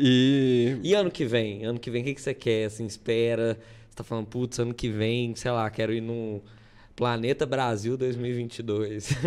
E... 0.01 0.78
e 0.82 0.94
ano 0.94 1.11
que 1.11 1.24
vem? 1.24 1.64
Ano 1.64 1.78
que 1.78 1.90
vem, 1.90 2.03
o 2.03 2.05
que, 2.05 2.20
você 2.20 2.32
quer? 2.32 2.66
Assim, 2.66 2.86
espera? 2.86 3.59
Você 3.90 3.96
tá 3.96 4.05
falando, 4.05 4.26
putz, 4.26 4.59
ano 4.59 4.72
que 4.72 4.88
vem, 4.88 5.34
sei 5.34 5.51
lá, 5.51 5.68
quero 5.70 5.92
ir 5.92 6.01
no 6.01 6.40
Planeta 6.99 7.46
Brasil 7.46 7.96
2022. 7.96 9.11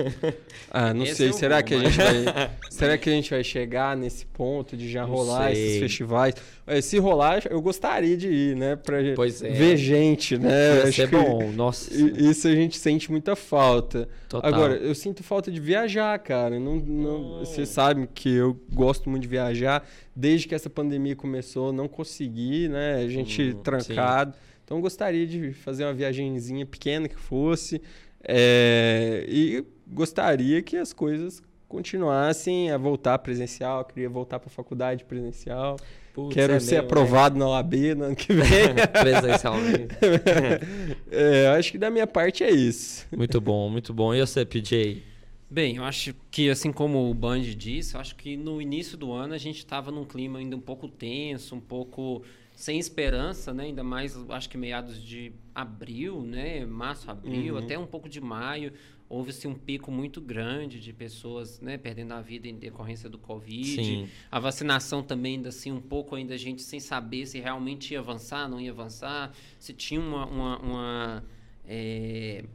Ah, 0.74 0.94
não 0.94 1.04
Esse 1.04 1.16
sei. 1.16 1.30
eu 1.30 1.34
será 1.34 1.56
vou, 1.58 1.64
que 1.66 1.74
a 1.74 1.78
mas- 1.80 1.94
gente 1.94 2.04
vai. 2.24 2.52
será 2.70 2.98
que 2.98 3.10
a 3.10 3.14
gente 3.14 3.30
vai 3.30 3.44
chegar 3.44 3.98
nesse 3.98 4.26
ponto 4.26 4.78
de 4.78 4.90
já 4.90 5.02
Não 5.02 5.10
rolar 5.10 5.52
esses 5.52 5.72
sei. 5.72 5.80
festivais? 5.82 6.34
Eh, 6.66 6.80
Se 6.82 6.98
rolar, 6.98 7.44
eu 7.50 7.62
gostaria 7.62 8.16
de 8.16 8.28
ir, 8.30 8.56
né? 8.56 8.76
Pra 8.78 8.98
Pois 9.16 9.42
é. 9.42 9.50
ver 9.50 9.76
gente, 9.76 10.38
né? 10.38 10.90
Ser 10.92 11.10
que 11.10 11.16
bom, 11.18 11.52
nossa. 11.52 11.94
Isso 11.94 12.48
a 12.48 12.56
gente 12.56 12.78
sente 12.78 13.12
muita 13.12 13.36
falta. 13.36 14.08
Total. 14.30 14.50
Agora, 14.54 14.76
eu 14.76 14.96
sinto 14.96 15.24
falta 15.24 15.52
de 15.52 15.60
viajar, 15.60 16.18
cara. 16.20 16.58
Não, 16.60 16.78
não, 16.78 17.40
Você 17.40 17.66
sabe 17.66 18.08
que 18.14 18.30
eu 18.34 18.58
gosto 18.74 19.10
muito 19.10 19.24
de 19.24 19.30
viajar. 19.30 19.86
Desde 20.16 20.48
que 20.48 20.56
essa 20.56 20.70
pandemia 20.70 21.16
começou, 21.18 21.74
não 21.74 21.88
consegui, 21.90 22.68
né? 22.70 22.96
A 23.04 23.08
gente 23.10 23.42
Hum, 23.52 23.60
trancado. 23.62 24.34
Então, 24.72 24.78
eu 24.78 24.84
gostaria 24.84 25.28
de 25.28 25.52
fazer 25.52 25.84
uma 25.84 25.94
viagenzinha 25.94 26.66
pequena 26.66 27.10
que 27.10 27.20
fosse. 27.20 27.82
É, 28.24 29.26
e 29.28 29.66
gostaria 29.86 30.62
que 30.62 30.78
as 30.78 30.94
coisas 30.94 31.44
continuassem 31.68 32.72
a 32.72 32.78
voltar 32.78 33.20
presencial. 33.20 33.84
Queria 33.84 34.10
voltar 34.10 34.40
para 34.40 34.48
a 34.48 34.50
faculdade 34.50 35.04
presencial. 35.04 35.76
Putz, 36.14 36.34
Quero 36.34 36.54
é 36.54 36.60
ser 36.62 36.76
mesmo, 36.76 36.86
aprovado 36.86 37.38
na 37.38 37.50
OAB 37.50 37.74
no 37.98 38.06
ano 38.06 38.16
que 38.16 38.32
vem. 38.32 38.74
Presencialmente. 39.02 39.94
É, 41.12 41.48
acho 41.50 41.74
que 41.74 41.78
da 41.78 41.90
minha 41.90 42.08
parte 42.08 42.42
é 42.42 42.50
isso. 42.50 43.06
Muito 43.12 43.42
bom, 43.42 43.70
muito 43.70 43.94
bom. 43.94 44.16
E 44.16 44.22
você, 44.22 44.46
PJ? 44.46 45.04
Bem, 45.50 45.76
eu 45.76 45.84
acho 45.84 46.16
que, 46.32 46.50
assim 46.50 46.72
como 46.72 47.12
o 47.12 47.14
Band 47.14 47.42
disse, 47.42 47.96
eu 47.96 48.00
acho 48.00 48.16
que 48.16 48.38
no 48.38 48.62
início 48.62 48.98
do 48.98 49.12
ano 49.12 49.34
a 49.34 49.38
gente 49.38 49.58
estava 49.58 49.92
num 49.92 50.06
clima 50.06 50.40
ainda 50.40 50.56
um 50.56 50.62
pouco 50.62 50.88
tenso, 50.88 51.56
um 51.56 51.60
pouco 51.60 52.24
sem 52.62 52.78
esperança, 52.78 53.52
né? 53.52 53.64
Ainda 53.64 53.84
mais, 53.84 54.16
acho 54.30 54.48
que 54.48 54.56
meados 54.56 55.02
de 55.04 55.32
abril, 55.54 56.22
né? 56.22 56.64
Março, 56.64 57.10
abril, 57.10 57.56
Uhum. 57.56 57.60
até 57.64 57.76
um 57.80 57.88
pouco 57.88 58.08
de 58.08 58.22
maio, 58.22 58.72
houve-se 59.10 59.48
um 59.48 59.56
pico 59.56 59.92
muito 59.92 60.22
grande 60.22 60.80
de 60.80 60.94
pessoas, 60.94 61.60
né? 61.60 61.76
Perdendo 61.80 62.12
a 62.14 62.22
vida 62.22 62.48
em 62.48 62.56
decorrência 62.56 63.10
do 63.10 63.18
Covid. 63.18 63.84
Sim. 63.84 64.08
A 64.30 64.40
vacinação 64.40 65.02
também, 65.02 65.38
ainda 65.38 65.50
assim, 65.50 65.72
um 65.72 65.82
pouco 65.82 66.16
ainda 66.16 66.36
a 66.36 66.38
gente 66.38 66.62
sem 66.62 66.80
saber 66.80 67.26
se 67.26 67.40
realmente 67.40 67.94
ia 67.94 68.00
avançar, 68.00 68.48
não 68.48 68.62
ia 68.62 68.70
avançar, 68.70 69.34
se 69.58 69.74
tinha 69.74 70.00
uma... 70.00 70.28
uma, 70.28 70.60
uma, 70.60 71.24
é, 71.68 72.46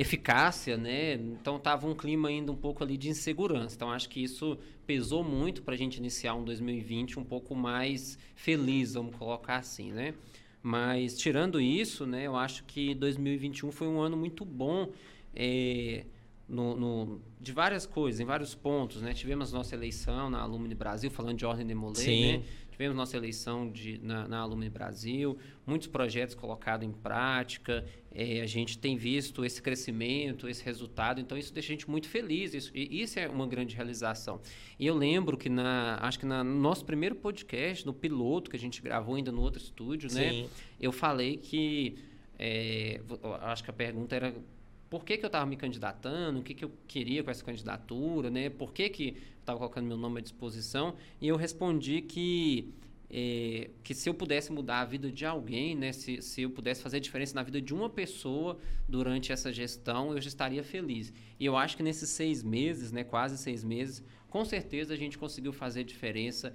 eficácia, 0.00 0.76
né? 0.76 1.14
Então 1.14 1.58
tava 1.58 1.86
um 1.86 1.94
clima 1.94 2.28
ainda 2.28 2.50
um 2.50 2.56
pouco 2.56 2.82
ali 2.82 2.96
de 2.96 3.08
insegurança. 3.08 3.74
Então 3.76 3.90
acho 3.90 4.08
que 4.08 4.22
isso 4.22 4.56
pesou 4.86 5.22
muito 5.22 5.62
para 5.62 5.74
a 5.74 5.76
gente 5.76 5.96
iniciar 5.98 6.34
um 6.34 6.44
2020 6.44 7.18
um 7.18 7.24
pouco 7.24 7.54
mais 7.54 8.18
feliz, 8.34 8.94
vamos 8.94 9.14
colocar 9.16 9.56
assim, 9.56 9.92
né? 9.92 10.14
Mas 10.62 11.16
tirando 11.18 11.60
isso, 11.60 12.06
né? 12.06 12.26
Eu 12.26 12.36
acho 12.36 12.64
que 12.64 12.94
2021 12.94 13.70
foi 13.72 13.88
um 13.88 14.00
ano 14.00 14.16
muito 14.16 14.44
bom. 14.44 14.88
é, 15.34 16.04
no, 16.48 16.74
no- 16.74 17.20
de 17.40 17.52
várias 17.52 17.86
coisas, 17.86 18.20
em 18.20 18.24
vários 18.24 18.56
pontos, 18.56 19.00
né? 19.00 19.12
Tivemos 19.14 19.52
nossa 19.52 19.76
eleição 19.76 20.28
na 20.28 20.40
Alumni 20.40 20.74
Brasil, 20.74 21.08
falando 21.08 21.38
de 21.38 21.46
ordem 21.46 21.64
de 21.64 21.72
Molay, 21.76 21.94
Sim. 22.04 22.22
né? 22.38 22.42
Tivemos 22.80 22.96
nossa 22.96 23.14
eleição 23.14 23.70
de, 23.70 24.00
na, 24.02 24.26
na 24.26 24.38
Alumni 24.38 24.70
Brasil, 24.70 25.36
muitos 25.66 25.86
projetos 25.86 26.34
colocados 26.34 26.88
em 26.88 26.90
prática, 26.90 27.84
eh, 28.10 28.40
a 28.40 28.46
gente 28.46 28.78
tem 28.78 28.96
visto 28.96 29.44
esse 29.44 29.60
crescimento, 29.60 30.48
esse 30.48 30.64
resultado, 30.64 31.20
então 31.20 31.36
isso 31.36 31.52
deixa 31.52 31.74
a 31.74 31.74
gente 31.74 31.90
muito 31.90 32.08
feliz, 32.08 32.54
isso, 32.54 32.72
e 32.74 33.02
isso 33.02 33.18
é 33.18 33.28
uma 33.28 33.46
grande 33.46 33.76
realização. 33.76 34.40
E 34.78 34.86
eu 34.86 34.94
lembro 34.94 35.36
que, 35.36 35.50
na, 35.50 35.98
acho 36.00 36.20
que 36.20 36.24
na, 36.24 36.42
no 36.42 36.58
nosso 36.58 36.86
primeiro 36.86 37.16
podcast, 37.16 37.84
no 37.84 37.92
piloto 37.92 38.50
que 38.50 38.56
a 38.56 38.58
gente 38.58 38.80
gravou 38.80 39.14
ainda 39.14 39.30
no 39.30 39.42
outro 39.42 39.60
estúdio, 39.60 40.10
né? 40.14 40.48
Eu 40.80 40.90
falei 40.90 41.36
que 41.36 41.98
é, 42.38 42.98
acho 43.42 43.62
que 43.62 43.68
a 43.68 43.74
pergunta 43.74 44.16
era 44.16 44.34
por 44.88 45.04
que, 45.04 45.18
que 45.18 45.24
eu 45.24 45.28
estava 45.28 45.44
me 45.44 45.56
candidatando, 45.56 46.40
o 46.40 46.42
que, 46.42 46.54
que 46.54 46.64
eu 46.64 46.72
queria 46.88 47.22
com 47.22 47.30
essa 47.30 47.44
candidatura, 47.44 48.30
né? 48.30 48.50
Por 48.50 48.72
que, 48.72 48.88
que 48.88 49.16
estava 49.50 49.58
colocando 49.58 49.86
meu 49.86 49.96
nome 49.96 50.18
à 50.18 50.22
disposição? 50.22 50.94
E 51.20 51.28
eu 51.28 51.36
respondi 51.36 52.00
que 52.00 52.72
é, 53.12 53.70
que 53.82 53.92
se 53.92 54.08
eu 54.08 54.14
pudesse 54.14 54.52
mudar 54.52 54.80
a 54.80 54.84
vida 54.84 55.10
de 55.10 55.26
alguém, 55.26 55.74
né? 55.74 55.92
Se, 55.92 56.22
se 56.22 56.42
eu 56.42 56.50
pudesse 56.50 56.80
fazer 56.80 57.00
diferença 57.00 57.34
na 57.34 57.42
vida 57.42 57.60
de 57.60 57.74
uma 57.74 57.90
pessoa 57.90 58.56
durante 58.88 59.32
essa 59.32 59.52
gestão, 59.52 60.12
eu 60.12 60.20
já 60.20 60.28
estaria 60.28 60.62
feliz. 60.62 61.12
E 61.38 61.44
eu 61.44 61.56
acho 61.56 61.76
que 61.76 61.82
nesses 61.82 62.08
seis 62.10 62.42
meses, 62.42 62.92
né? 62.92 63.02
Quase 63.02 63.36
seis 63.36 63.64
meses, 63.64 64.04
com 64.28 64.44
certeza 64.44 64.94
a 64.94 64.96
gente 64.96 65.18
conseguiu 65.18 65.52
fazer 65.52 65.82
diferença 65.82 66.54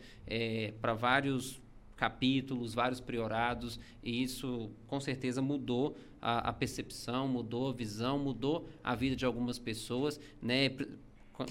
para 0.80 0.94
vários 0.94 1.62
capítulos, 1.98 2.74
vários 2.74 3.00
priorados, 3.00 3.80
e 4.04 4.22
isso 4.24 4.70
com 4.88 5.00
certeza 5.00 5.42
mudou 5.42 5.96
a, 6.22 6.50
a 6.50 6.54
percepção, 6.54 7.28
mudou 7.28 7.70
a 7.70 7.74
visão, 7.74 8.20
mudou 8.20 8.68
a 8.84 8.96
vida 8.96 9.16
de 9.16 9.26
algumas 9.26 9.60
pessoas, 9.60 10.20
né? 10.42 10.70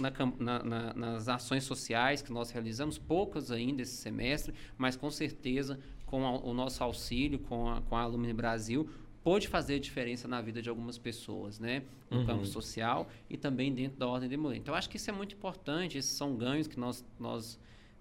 Na 0.00 0.10
na- 0.38 0.62
na- 0.64 0.94
nas 0.94 1.28
ações 1.28 1.64
sociais 1.64 2.22
que 2.22 2.32
nós 2.32 2.50
realizamos, 2.50 2.96
poucas 2.98 3.50
ainda 3.50 3.82
esse 3.82 3.96
semestre, 3.96 4.54
mas 4.78 4.96
com 4.96 5.10
certeza 5.10 5.78
com 6.06 6.24
a- 6.26 6.38
o 6.40 6.54
nosso 6.54 6.82
auxílio, 6.82 7.38
com 7.38 7.68
a, 7.68 7.80
com 7.82 7.96
a 7.96 8.02
Alumni 8.02 8.32
Brasil, 8.32 8.88
pôde 9.22 9.48
fazer 9.48 9.78
diferença 9.80 10.28
na 10.28 10.40
vida 10.40 10.60
de 10.62 10.68
algumas 10.68 10.98
pessoas, 10.98 11.58
né? 11.58 11.82
No 12.10 12.18
Uhum. 12.18 12.26
campo 12.26 12.46
social 12.46 13.08
e 13.28 13.36
também 13.36 13.72
dentro 13.74 13.98
da 13.98 14.06
ordem 14.06 14.28
de 14.28 14.36
mulher. 14.36 14.58
Então, 14.58 14.74
acho 14.74 14.88
que 14.88 14.96
isso 14.98 15.10
é 15.10 15.12
muito 15.12 15.34
importante, 15.34 15.96
esses 15.98 16.12
são 16.12 16.36
ganhos 16.36 16.66
que 16.66 16.78
nós, 16.78 17.04
nós 17.18 17.58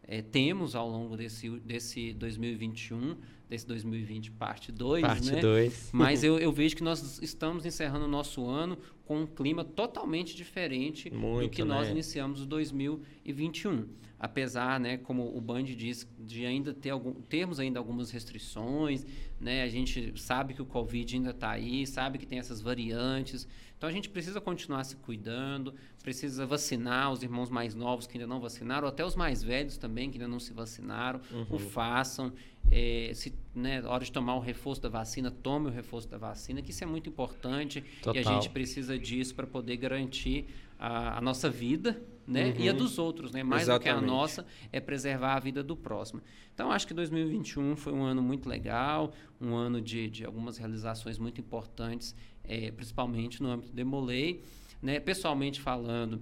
eh, 0.07 0.21
temos 0.21 0.75
ao 0.75 0.89
longo 0.89 1.15
desse, 1.15 1.49
desse 1.59 2.13
2021, 2.13 3.15
desse 3.49 3.65
2020 3.67 4.31
parte 4.31 4.71
2, 4.71 5.01
Parte 5.01 5.31
né? 5.31 5.41
2. 5.41 5.89
Mas 5.93 6.23
eu, 6.23 6.39
eu 6.39 6.51
vejo 6.51 6.75
que 6.75 6.83
nós 6.83 7.21
estamos 7.21 7.65
encerrando 7.65 8.05
o 8.05 8.07
nosso 8.07 8.45
ano 8.47 8.77
com 9.05 9.21
um 9.21 9.27
clima 9.27 9.63
totalmente 9.63 10.35
diferente 10.35 11.09
do 11.09 11.17
Muito, 11.17 11.49
que 11.49 11.63
nós 11.63 11.87
né? 11.87 11.91
iniciamos 11.91 12.41
o 12.41 12.45
2021. 12.45 13.87
Apesar, 14.19 14.79
né, 14.79 14.97
como 14.97 15.35
o 15.35 15.41
Band 15.41 15.63
diz, 15.63 16.07
de 16.17 16.45
ainda 16.45 16.73
ter 16.73 16.91
algum, 16.91 17.13
termos 17.13 17.59
ainda 17.59 17.77
algumas 17.77 18.09
restrições, 18.09 19.05
né? 19.43 19.63
A 19.63 19.67
gente 19.67 20.13
sabe 20.19 20.53
que 20.53 20.61
o 20.61 20.65
Covid 20.65 21.15
ainda 21.15 21.31
está 21.31 21.51
aí, 21.51 21.85
sabe 21.85 22.17
que 22.17 22.25
tem 22.25 22.39
essas 22.39 22.61
variantes. 22.61 23.47
Então 23.77 23.89
a 23.89 23.91
gente 23.91 24.09
precisa 24.09 24.39
continuar 24.39 24.85
se 24.85 24.95
cuidando, 24.95 25.75
precisa 26.01 26.45
vacinar 26.45 27.11
os 27.11 27.21
irmãos 27.21 27.49
mais 27.49 27.75
novos 27.75 28.07
que 28.07 28.17
ainda 28.17 28.25
não 28.25 28.39
vacinaram, 28.39 28.87
ou 28.87 28.89
até 28.89 29.05
os 29.05 29.15
mais 29.15 29.43
velhos 29.43 29.77
também 29.77 30.09
que 30.09 30.17
ainda 30.17 30.27
não 30.27 30.39
se 30.39 30.53
vacinaram, 30.53 31.19
o 31.49 31.59
façam. 31.59 32.31
É, 32.71 33.11
se, 33.13 33.33
né, 33.53 33.81
na 33.81 33.89
hora 33.89 34.05
de 34.05 34.11
tomar 34.11 34.35
o 34.35 34.39
reforço 34.39 34.81
da 34.81 34.87
vacina, 34.87 35.29
tome 35.29 35.67
o 35.67 35.69
reforço 35.69 36.07
da 36.07 36.17
vacina, 36.17 36.61
que 36.61 36.71
isso 36.71 36.81
é 36.83 36.87
muito 36.87 37.09
importante 37.09 37.79
e 37.79 38.09
a 38.09 38.13
Total. 38.13 38.23
gente 38.23 38.49
precisa 38.49 38.97
disso 38.97 39.35
para 39.35 39.45
poder 39.45 39.75
garantir 39.75 40.45
a, 40.79 41.17
a 41.17 41.21
nossa 41.21 41.49
vida, 41.49 42.01
né? 42.27 42.53
E 42.57 42.67
a 42.67 42.71
Uhum. 42.71 42.77
dos 42.77 42.97
outros, 42.97 43.31
né? 43.31 43.43
Mais 43.43 43.67
do 43.67 43.79
que 43.79 43.87
a 43.87 43.91
Exatamente. 43.91 44.09
nossa 44.11 44.45
é 44.71 44.79
preservar 44.79 45.35
a 45.35 45.39
vida 45.39 45.61
do 45.63 45.75
próximo. 45.75 46.21
Então, 46.53 46.71
acho 46.71 46.87
que 46.87 46.93
2021 46.93 47.75
foi 47.75 47.93
um 47.93 48.03
ano 48.03 48.21
muito 48.21 48.47
legal, 48.47 49.11
um 49.41 49.53
ano 49.55 49.81
de, 49.81 50.09
de 50.09 50.25
algumas 50.25 50.57
realizações 50.57 51.17
muito 51.17 51.41
importantes, 51.41 52.15
eh, 52.43 52.71
principalmente 52.71 53.41
no 53.41 53.49
âmbito 53.49 53.73
de 53.73 53.83
Molay. 53.83 54.41
Né? 54.81 54.99
Pessoalmente 54.99 55.61
falando, 55.61 56.21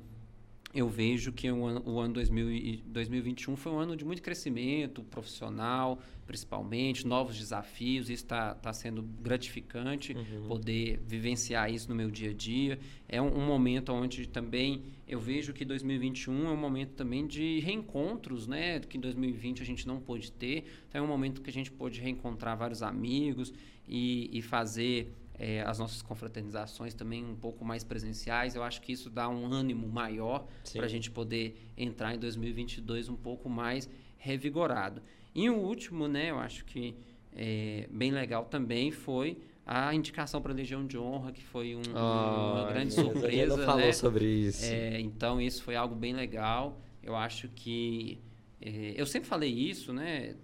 eu 0.74 0.88
vejo 0.88 1.32
que 1.32 1.52
o 1.52 1.66
ano, 1.66 1.84
o 1.86 2.00
ano 2.00 2.14
2000 2.14 2.52
e 2.52 2.84
2021 2.86 3.56
foi 3.56 3.72
um 3.72 3.80
ano 3.80 3.96
de 3.96 4.06
muito 4.06 4.22
crescimento 4.22 5.04
profissional, 5.04 6.00
principalmente, 6.26 7.06
novos 7.06 7.38
desafios. 7.38 8.10
Isso 8.10 8.24
está 8.24 8.56
tá 8.56 8.72
sendo 8.72 9.02
gratificante 9.02 10.16
poder 10.48 11.02
vivenciar 11.06 11.72
isso 11.72 11.90
no 11.90 11.96
meu 11.96 12.10
dia 12.10 12.30
a 12.30 12.34
dia. 12.34 12.80
É 13.08 13.22
um, 13.22 13.38
um 13.38 13.46
momento 13.46 13.92
onde 13.92 14.28
também 14.28 14.84
eu 15.06 15.20
vejo 15.20 15.52
que 15.52 15.66
2021 15.66 16.48
é 16.48 16.52
um 16.52 16.58
momento 16.58 16.92
também 16.92 17.28
de 17.28 17.60
reencontros, 17.60 18.48
né? 18.48 18.80
Que 18.80 18.98
em 18.98 19.02
2020 19.02 19.62
a 19.62 19.66
gente 19.66 19.86
não 19.86 20.00
pôde 20.00 20.32
ter. 20.32 20.66
Então 20.88 21.02
é 21.02 21.04
um 21.04 21.08
momento 21.08 21.42
que 21.42 21.50
a 21.50 21.54
gente 21.54 21.70
pôde 21.70 22.00
reencontrar 22.00 22.58
vários 22.58 22.82
amigos 22.82 23.54
e, 23.86 24.30
e 24.32 24.42
fazer 24.42 25.14
eh, 25.44 25.62
as 25.66 25.80
nossas 25.80 26.02
confraternizações 26.04 26.94
também 26.94 27.26
um 27.26 27.36
pouco 27.36 27.66
mais 27.66 27.84
presenciais. 27.84 28.54
Eu 28.54 28.62
acho 28.64 28.80
que 28.82 28.92
isso 28.92 29.10
dá 29.10 29.28
um 29.28 29.46
ânimo 29.52 29.88
maior 29.88 30.46
para 30.74 30.86
a 30.86 30.88
gente 30.90 31.10
poder 31.10 31.56
entrar 31.76 32.14
em 32.14 32.20
2022 32.20 33.10
um 33.10 33.16
pouco 33.16 33.50
mais 33.50 33.90
revigorado. 34.18 35.02
E 35.34 35.50
o 35.50 35.56
último, 35.58 36.08
né, 36.08 36.30
eu 36.30 36.38
acho 36.40 36.64
que 36.66 36.96
é, 37.34 37.88
bem 37.90 38.12
legal 38.12 38.46
também 38.46 38.92
foi 38.92 39.38
a 39.66 39.94
indicação 39.96 40.42
para 40.42 40.52
a 40.52 40.56
Legião 40.56 40.86
de 40.86 40.98
Honra, 40.98 41.32
que 41.32 41.42
foi 41.44 41.76
um- 41.76 41.82
uma 41.92 42.66
Ai, 42.68 42.74
grande 42.74 42.94
surpresa. 42.94 43.58
não 43.58 43.66
falou 43.66 43.86
né? 43.86 43.94
sobre 43.94 44.26
isso. 44.26 44.66
É, 44.66 45.00
então 45.00 45.40
isso 45.42 45.64
foi 45.64 45.76
algo 45.76 45.96
bem 45.96 46.14
legal. 46.14 46.80
Eu 47.02 47.16
acho 47.16 47.48
que 47.50 48.20
é, 48.62 48.94
eu 48.96 49.06
sempre 49.08 49.28
falei 49.30 49.50
isso, 49.52 49.92
né? 49.94 50.36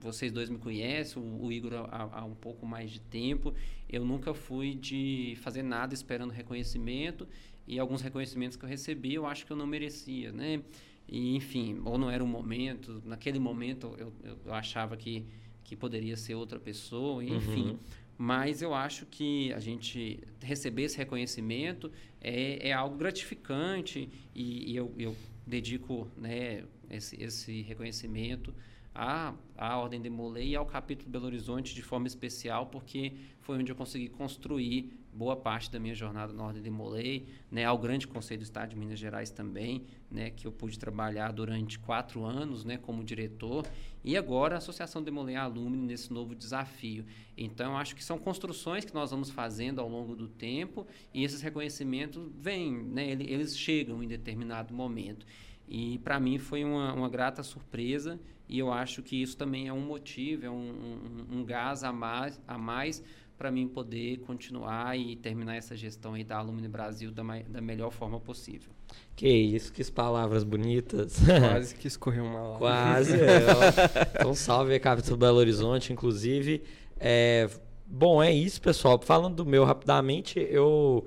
Vocês 0.00 0.30
dois 0.30 0.50
me 0.50 0.58
conhecem, 0.58 1.20
o, 1.22 1.46
o 1.46 1.50
Igor 1.50 1.72
há, 1.90 2.20
há 2.20 2.24
um 2.26 2.34
pouco 2.34 2.66
mais 2.66 2.90
de 2.90 3.00
tempo. 3.00 3.54
Eu 3.94 4.04
nunca 4.04 4.34
fui 4.34 4.74
de 4.74 5.36
fazer 5.40 5.62
nada 5.62 5.94
esperando 5.94 6.30
reconhecimento 6.30 7.28
e 7.66 7.78
alguns 7.78 8.02
reconhecimentos 8.02 8.56
que 8.56 8.64
eu 8.64 8.68
recebi 8.68 9.14
eu 9.14 9.26
acho 9.26 9.46
que 9.46 9.52
eu 9.52 9.56
não 9.56 9.66
merecia, 9.66 10.32
né? 10.32 10.62
E, 11.08 11.36
enfim, 11.36 11.80
ou 11.84 11.96
não 11.98 12.10
era 12.10 12.24
o 12.24 12.26
momento. 12.26 13.02
Naquele 13.04 13.38
momento 13.38 13.94
eu, 13.98 14.12
eu, 14.24 14.52
achava 14.52 14.96
que 14.96 15.24
que 15.64 15.74
poderia 15.74 16.16
ser 16.16 16.34
outra 16.34 16.60
pessoa, 16.60 17.24
enfim. 17.24 17.70
Uhum. 17.70 17.78
Mas 18.16 18.62
eu 18.62 18.74
acho 18.74 19.06
que 19.06 19.52
a 19.54 19.58
gente 19.58 20.20
receber 20.40 20.82
esse 20.82 20.96
reconhecimento 20.96 21.90
é, 22.20 22.68
é 22.68 22.72
algo 22.72 22.96
gratificante 22.96 24.08
e, 24.34 24.72
e 24.72 24.76
eu, 24.76 24.94
eu, 24.98 25.16
dedico 25.46 26.08
né, 26.16 26.64
esse, 26.90 27.22
esse 27.22 27.62
reconhecimento 27.62 28.54
à, 28.94 29.34
à 29.56 29.76
Ordem 29.76 30.00
de 30.00 30.08
Molay 30.08 30.50
e 30.50 30.56
ao 30.56 30.64
capítulo 30.64 31.10
Belo 31.10 31.26
Horizonte 31.26 31.74
de 31.74 31.82
forma 31.82 32.06
especial, 32.06 32.66
porque 32.66 33.12
foi 33.44 33.58
onde 33.58 33.70
eu 33.70 33.76
consegui 33.76 34.08
construir 34.08 34.90
boa 35.12 35.36
parte 35.36 35.70
da 35.70 35.78
minha 35.78 35.94
jornada 35.94 36.32
na 36.32 36.42
Ordem 36.42 36.62
de 36.62 36.70
Molay, 36.70 37.26
né, 37.50 37.64
ao 37.64 37.78
Grande 37.78 38.06
Conselho 38.08 38.40
do 38.40 38.44
Estado 38.44 38.70
de 38.70 38.76
Minas 38.76 38.98
Gerais 38.98 39.30
também, 39.30 39.84
né, 40.10 40.30
que 40.30 40.46
eu 40.46 40.50
pude 40.50 40.78
trabalhar 40.78 41.30
durante 41.30 41.78
quatro 41.78 42.24
anos 42.24 42.64
né, 42.64 42.78
como 42.78 43.04
diretor, 43.04 43.64
e 44.02 44.16
agora 44.16 44.56
a 44.56 44.58
Associação 44.58 45.02
de 45.02 45.10
Molay 45.10 45.36
Alumni 45.36 45.76
nesse 45.76 46.12
novo 46.12 46.34
desafio. 46.34 47.04
Então, 47.36 47.76
acho 47.76 47.94
que 47.94 48.02
são 48.02 48.18
construções 48.18 48.84
que 48.84 48.94
nós 48.94 49.10
vamos 49.10 49.30
fazendo 49.30 49.80
ao 49.80 49.88
longo 49.88 50.16
do 50.16 50.26
tempo, 50.26 50.86
e 51.12 51.22
esses 51.22 51.40
reconhecimentos 51.40 52.26
vêm, 52.34 52.72
né, 52.72 53.10
eles 53.10 53.56
chegam 53.56 54.02
em 54.02 54.08
determinado 54.08 54.74
momento. 54.74 55.24
E 55.68 55.98
para 55.98 56.18
mim 56.18 56.38
foi 56.38 56.64
uma, 56.64 56.92
uma 56.92 57.08
grata 57.08 57.42
surpresa, 57.42 58.18
e 58.48 58.58
eu 58.58 58.72
acho 58.72 59.02
que 59.02 59.22
isso 59.22 59.36
também 59.36 59.68
é 59.68 59.72
um 59.72 59.80
motivo, 59.80 60.44
é 60.44 60.50
um, 60.50 60.54
um, 60.54 61.38
um 61.38 61.44
gás 61.44 61.82
a 61.82 61.92
mais, 61.92 62.40
a 62.46 62.58
mais 62.58 63.02
para 63.36 63.50
mim 63.50 63.66
poder 63.66 64.18
continuar 64.20 64.98
e 64.98 65.16
terminar 65.16 65.56
essa 65.56 65.76
gestão 65.76 66.14
aí 66.14 66.24
da 66.24 66.38
Alumni 66.38 66.68
Brasil 66.68 67.10
da, 67.10 67.22
da 67.48 67.60
melhor 67.60 67.90
forma 67.90 68.20
possível. 68.20 68.72
Que 69.16 69.28
isso, 69.28 69.72
que 69.72 69.84
palavras 69.90 70.44
bonitas. 70.44 71.18
Quase 71.18 71.74
que 71.74 71.88
escorreu 71.88 72.24
uma 72.24 72.40
lágrima. 72.40 72.58
Quase. 72.58 73.20
É, 73.20 74.18
então, 74.18 74.34
salve 74.34 74.74
a 74.74 74.80
Capitão 74.80 75.16
Belo 75.16 75.38
Horizonte, 75.38 75.92
inclusive. 75.92 76.62
É, 76.98 77.48
bom, 77.86 78.22
é 78.22 78.32
isso, 78.32 78.60
pessoal. 78.60 79.00
Falando 79.02 79.36
do 79.36 79.46
meu 79.46 79.64
rapidamente, 79.64 80.38
eu 80.38 81.04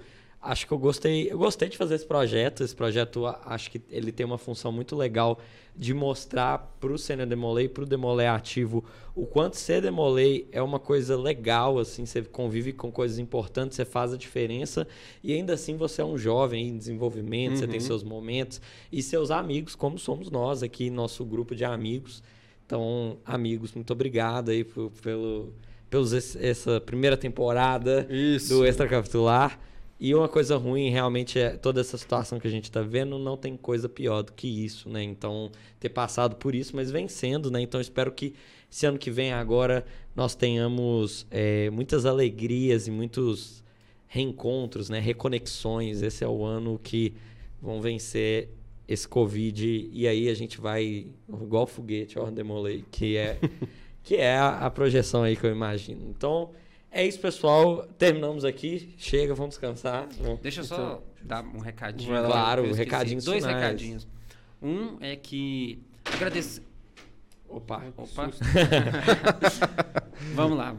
acho 0.48 0.66
que 0.66 0.72
eu 0.72 0.78
gostei, 0.78 1.32
eu 1.32 1.38
gostei 1.38 1.70
de 1.70 1.78
fazer 1.78 1.96
esse 1.96 2.06
projeto. 2.06 2.64
Esse 2.64 2.76
projeto, 2.76 3.26
acho 3.46 3.70
que 3.70 3.82
ele 3.90 4.12
tem 4.12 4.26
uma 4.26 4.38
função 4.38 4.72
muito 4.72 4.96
legal 4.96 5.40
de 5.76 5.94
mostrar 5.94 6.76
para 6.80 6.92
o 6.92 6.98
Sênior 6.98 7.28
Demolei 7.28 7.66
e 7.66 7.70
para 7.70 7.84
o 7.84 7.86
Demolei 7.86 8.26
ativo 8.26 8.84
o 9.18 9.26
quanto 9.26 9.58
ser 9.58 9.82
Demolei 9.82 10.48
é 10.52 10.62
uma 10.62 10.80
coisa 10.80 11.18
legal, 11.18 11.80
assim, 11.80 12.06
você 12.06 12.22
convive 12.22 12.72
com 12.72 12.92
coisas 12.92 13.18
importantes, 13.18 13.76
você 13.76 13.84
faz 13.84 14.14
a 14.14 14.18
diferença 14.18 14.88
e 15.24 15.34
ainda 15.34 15.54
assim 15.54 15.76
você 15.76 16.04
é 16.04 16.06
um 16.06 16.20
jovem 16.20 16.68
em 16.68 16.78
desenvolvimento, 16.78 17.54
uhum. 17.54 17.58
você 17.58 17.68
tem 17.68 17.80
uhum. 17.80 17.86
seus 17.86 18.04
momentos 18.04 18.62
e 18.92 19.02
seus 19.02 19.32
amigos, 19.32 19.76
como 19.76 19.98
somos 19.98 20.30
nós 20.30 20.62
aqui, 20.62 20.92
nosso 20.92 21.26
grupo 21.26 21.56
de 21.56 21.66
amigos. 21.66 22.22
Então, 22.64 23.18
amigos, 23.26 23.74
muito 23.74 23.92
obrigado 23.92 24.50
aí 24.50 24.64
por, 24.64 24.92
pelo, 25.02 25.52
pelos 25.90 26.14
essa 26.36 26.80
primeira 26.80 27.18
temporada 27.18 28.06
Isso. 28.10 28.50
do 28.50 28.66
Extra 28.66 28.88
Capitular. 28.88 29.60
E 30.00 30.14
uma 30.14 30.30
coisa 30.30 30.58
ruim, 30.58 30.90
realmente, 30.90 31.40
é 31.40 31.52
toda 31.52 31.82
essa 31.82 31.98
situação 31.98 32.40
que 32.40 32.48
a 32.48 32.52
gente 32.52 32.66
está 32.66 32.82
vendo, 32.82 33.18
não 33.18 33.36
tem 33.36 33.58
coisa 33.58 33.90
pior 33.90 34.22
do 34.22 34.32
que 34.32 34.48
isso, 34.48 34.88
né? 34.90 35.02
Então, 35.02 35.52
ter 35.80 35.90
passado 35.90 36.36
por 36.36 36.54
isso, 36.54 36.76
mas 36.76 36.92
vencendo, 36.92 37.50
né? 37.50 37.62
Então, 37.62 37.82
espero 37.82 38.12
que 38.12 38.36
esse 38.72 38.86
ano 38.86 39.00
que 39.00 39.10
vem 39.10 39.34
agora 39.34 39.84
nós 40.16 40.36
tenhamos 40.36 41.26
é, 41.32 41.70
muitas 41.72 42.06
alegrias 42.06 42.88
e 42.88 42.92
muitos 42.92 43.64
reencontros, 44.08 44.88
né? 44.90 45.00
Reconexões. 45.00 46.04
Esse 46.04 46.24
é 46.24 46.28
o 46.28 46.44
ano 46.44 46.80
que 46.82 47.14
vão 47.60 47.82
vencer 47.82 48.50
esse 48.88 49.08
Covid 49.08 49.90
e 49.92 50.08
aí 50.08 50.30
a 50.30 50.34
gente 50.34 50.62
vai 50.62 51.08
igual 51.28 51.68
foguete, 51.68 52.18
ó, 52.18 52.30
demolei, 52.30 52.86
que 52.90 53.18
é 53.18 53.38
que 54.02 54.16
é 54.16 54.38
a, 54.38 54.60
a 54.60 54.70
projeção 54.70 55.24
aí 55.24 55.36
que 55.36 55.46
eu 55.46 55.52
imagino. 55.52 56.08
Então, 56.10 56.52
é 56.92 57.06
isso, 57.06 57.20
pessoal. 57.20 57.88
Terminamos 57.98 58.46
aqui. 58.46 58.94
Chega, 58.98 59.34
vamos 59.34 59.56
descansar. 59.56 60.08
Deixa 60.42 60.62
eu 60.62 60.66
só 60.66 60.76
então, 60.76 61.04
dar 61.22 61.44
um 61.44 61.60
recadinho. 61.60 62.10
Claro, 62.10 62.74
recadinhos 62.74 63.26
Dois 63.26 63.46
finais. 63.46 63.64
recadinhos. 63.64 64.08
Um 64.62 64.98
é 65.02 65.16
que 65.16 65.80
agradecer. 66.06 66.64
Opa, 67.48 67.84
opa. 67.96 68.32
vamos 70.34 70.58
lá. 70.58 70.76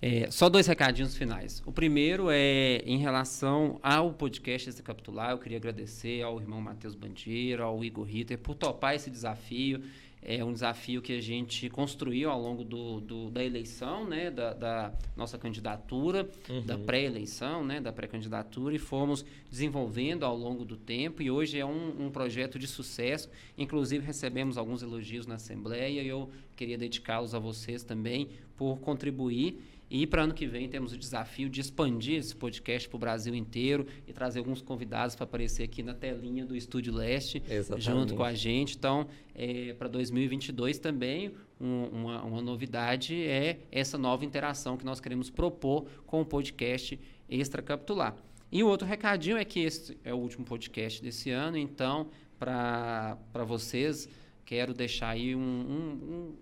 É, 0.00 0.30
só 0.30 0.48
dois 0.48 0.66
recadinhos 0.66 1.16
finais. 1.16 1.62
O 1.64 1.72
primeiro 1.72 2.28
é 2.30 2.82
em 2.84 2.98
relação 2.98 3.80
ao 3.82 4.12
podcast 4.12 4.70
Recapitular. 4.70 5.30
Eu 5.30 5.38
queria 5.38 5.56
agradecer 5.56 6.22
ao 6.22 6.38
irmão 6.40 6.60
Matheus 6.60 6.94
Bandeira, 6.94 7.64
ao 7.64 7.82
Igor 7.82 8.04
Ritter, 8.04 8.38
por 8.38 8.54
topar 8.54 8.94
esse 8.94 9.10
desafio 9.10 9.82
é 10.28 10.44
um 10.44 10.52
desafio 10.52 11.00
que 11.00 11.12
a 11.12 11.20
gente 11.20 11.70
construiu 11.70 12.28
ao 12.28 12.42
longo 12.42 12.64
do, 12.64 13.00
do 13.00 13.30
da 13.30 13.44
eleição, 13.44 14.04
né, 14.04 14.28
da, 14.28 14.52
da 14.52 14.92
nossa 15.16 15.38
candidatura, 15.38 16.28
uhum. 16.48 16.66
da 16.66 16.76
pré-eleição, 16.76 17.64
né, 17.64 17.80
da 17.80 17.92
pré-candidatura, 17.92 18.74
e 18.74 18.78
fomos 18.78 19.24
desenvolvendo 19.48 20.24
ao 20.24 20.36
longo 20.36 20.64
do 20.64 20.76
tempo. 20.76 21.22
E 21.22 21.30
hoje 21.30 21.60
é 21.60 21.64
um, 21.64 22.06
um 22.06 22.10
projeto 22.10 22.58
de 22.58 22.66
sucesso. 22.66 23.30
Inclusive, 23.56 24.04
recebemos 24.04 24.58
alguns 24.58 24.82
elogios 24.82 25.28
na 25.28 25.36
Assembleia 25.36 26.02
e 26.02 26.08
eu 26.08 26.28
queria 26.56 26.76
dedicá-los 26.76 27.32
a 27.32 27.38
vocês 27.38 27.84
também 27.84 28.28
por 28.56 28.80
contribuir. 28.80 29.62
E 29.88 30.06
para 30.06 30.22
ano 30.22 30.34
que 30.34 30.46
vem 30.46 30.68
temos 30.68 30.92
o 30.92 30.98
desafio 30.98 31.48
de 31.48 31.60
expandir 31.60 32.18
esse 32.18 32.34
podcast 32.34 32.88
para 32.88 32.96
o 32.96 32.98
Brasil 32.98 33.34
inteiro 33.34 33.86
e 34.06 34.12
trazer 34.12 34.40
alguns 34.40 34.60
convidados 34.60 35.14
para 35.14 35.24
aparecer 35.24 35.62
aqui 35.62 35.82
na 35.82 35.94
telinha 35.94 36.44
do 36.44 36.56
Estúdio 36.56 36.92
Leste 36.92 37.42
Exatamente. 37.48 37.84
junto 37.84 38.14
com 38.14 38.24
a 38.24 38.34
gente. 38.34 38.76
Então, 38.76 39.06
é, 39.34 39.74
para 39.74 39.86
2022 39.88 40.78
também 40.78 41.32
um, 41.60 41.84
uma, 41.84 42.22
uma 42.22 42.42
novidade 42.42 43.14
é 43.22 43.60
essa 43.70 43.96
nova 43.96 44.24
interação 44.24 44.76
que 44.76 44.84
nós 44.84 44.98
queremos 44.98 45.30
propor 45.30 45.86
com 46.04 46.20
o 46.20 46.26
podcast 46.26 46.98
extracapitular. 47.28 48.16
E 48.50 48.62
o 48.62 48.68
outro 48.68 48.86
recadinho 48.86 49.36
é 49.36 49.44
que 49.44 49.60
esse 49.60 49.96
é 50.02 50.12
o 50.12 50.16
último 50.16 50.44
podcast 50.44 51.02
desse 51.02 51.30
ano, 51.30 51.56
então, 51.56 52.08
para 52.38 53.16
vocês, 53.46 54.08
quero 54.44 54.72
deixar 54.72 55.10
aí 55.10 55.34
um, 55.34 55.40
um, 55.40 56.14
um 56.22 56.34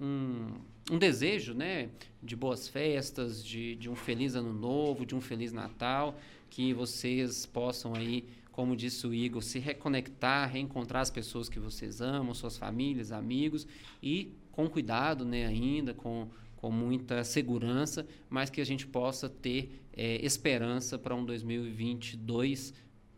um 0.00 0.52
desejo, 0.98 1.54
né, 1.54 1.90
de 2.22 2.34
boas 2.34 2.68
festas, 2.68 3.44
de, 3.44 3.76
de 3.76 3.88
um 3.88 3.94
feliz 3.94 4.34
ano 4.34 4.52
novo, 4.52 5.06
de 5.06 5.14
um 5.14 5.20
feliz 5.20 5.52
Natal, 5.52 6.18
que 6.48 6.72
vocês 6.74 7.46
possam 7.46 7.94
aí, 7.94 8.24
como 8.50 8.76
disse 8.76 9.06
o 9.06 9.14
Igor, 9.14 9.42
se 9.42 9.58
reconectar, 9.58 10.50
reencontrar 10.50 11.02
as 11.02 11.10
pessoas 11.10 11.48
que 11.48 11.58
vocês 11.58 12.00
amam, 12.00 12.34
suas 12.34 12.56
famílias, 12.56 13.12
amigos 13.12 13.66
e 14.02 14.32
com 14.50 14.68
cuidado, 14.68 15.24
né, 15.24 15.46
ainda 15.46 15.94
com 15.94 16.28
com 16.60 16.70
muita 16.70 17.24
segurança, 17.24 18.06
mas 18.28 18.50
que 18.50 18.60
a 18.60 18.64
gente 18.64 18.86
possa 18.86 19.28
ter 19.30 19.82
é, 19.94 20.24
esperança 20.24 20.98
para 20.98 21.14
um 21.14 21.24
2022 21.24 22.74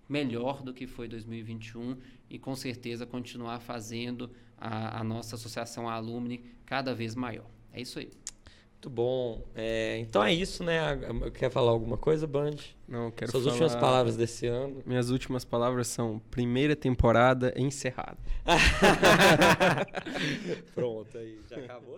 melhor 0.08 0.62
do 0.62 0.72
que 0.72 0.86
foi 0.86 1.08
2021 1.08 1.96
e 2.30 2.38
com 2.38 2.54
certeza 2.54 3.04
continuar 3.04 3.58
fazendo 3.58 4.30
a, 4.56 5.00
a 5.00 5.04
nossa 5.04 5.34
associação 5.34 5.88
alumni 5.88 6.44
cada 6.64 6.94
vez 6.94 7.16
maior. 7.16 7.50
É 7.72 7.80
isso 7.80 7.98
aí. 7.98 8.10
Muito 8.82 8.90
bom. 8.90 9.44
É, 9.54 9.98
então 9.98 10.24
é 10.24 10.32
isso, 10.32 10.64
né? 10.64 10.98
Quer 11.34 11.50
falar 11.50 11.70
alguma 11.70 11.96
coisa, 11.96 12.26
Band? 12.26 12.56
Não, 12.88 13.12
quero 13.12 13.30
Suas 13.30 13.44
falar... 13.44 13.54
últimas 13.54 13.76
palavras 13.76 14.16
desse 14.16 14.48
ano. 14.48 14.82
Minhas 14.84 15.08
últimas 15.08 15.44
palavras 15.44 15.86
são 15.86 16.18
primeira 16.30 16.74
temporada 16.74 17.54
encerrada. 17.56 18.18
Pronto, 20.74 21.16
aí. 21.16 21.38
Já 21.48 21.58
acabou 21.58 21.96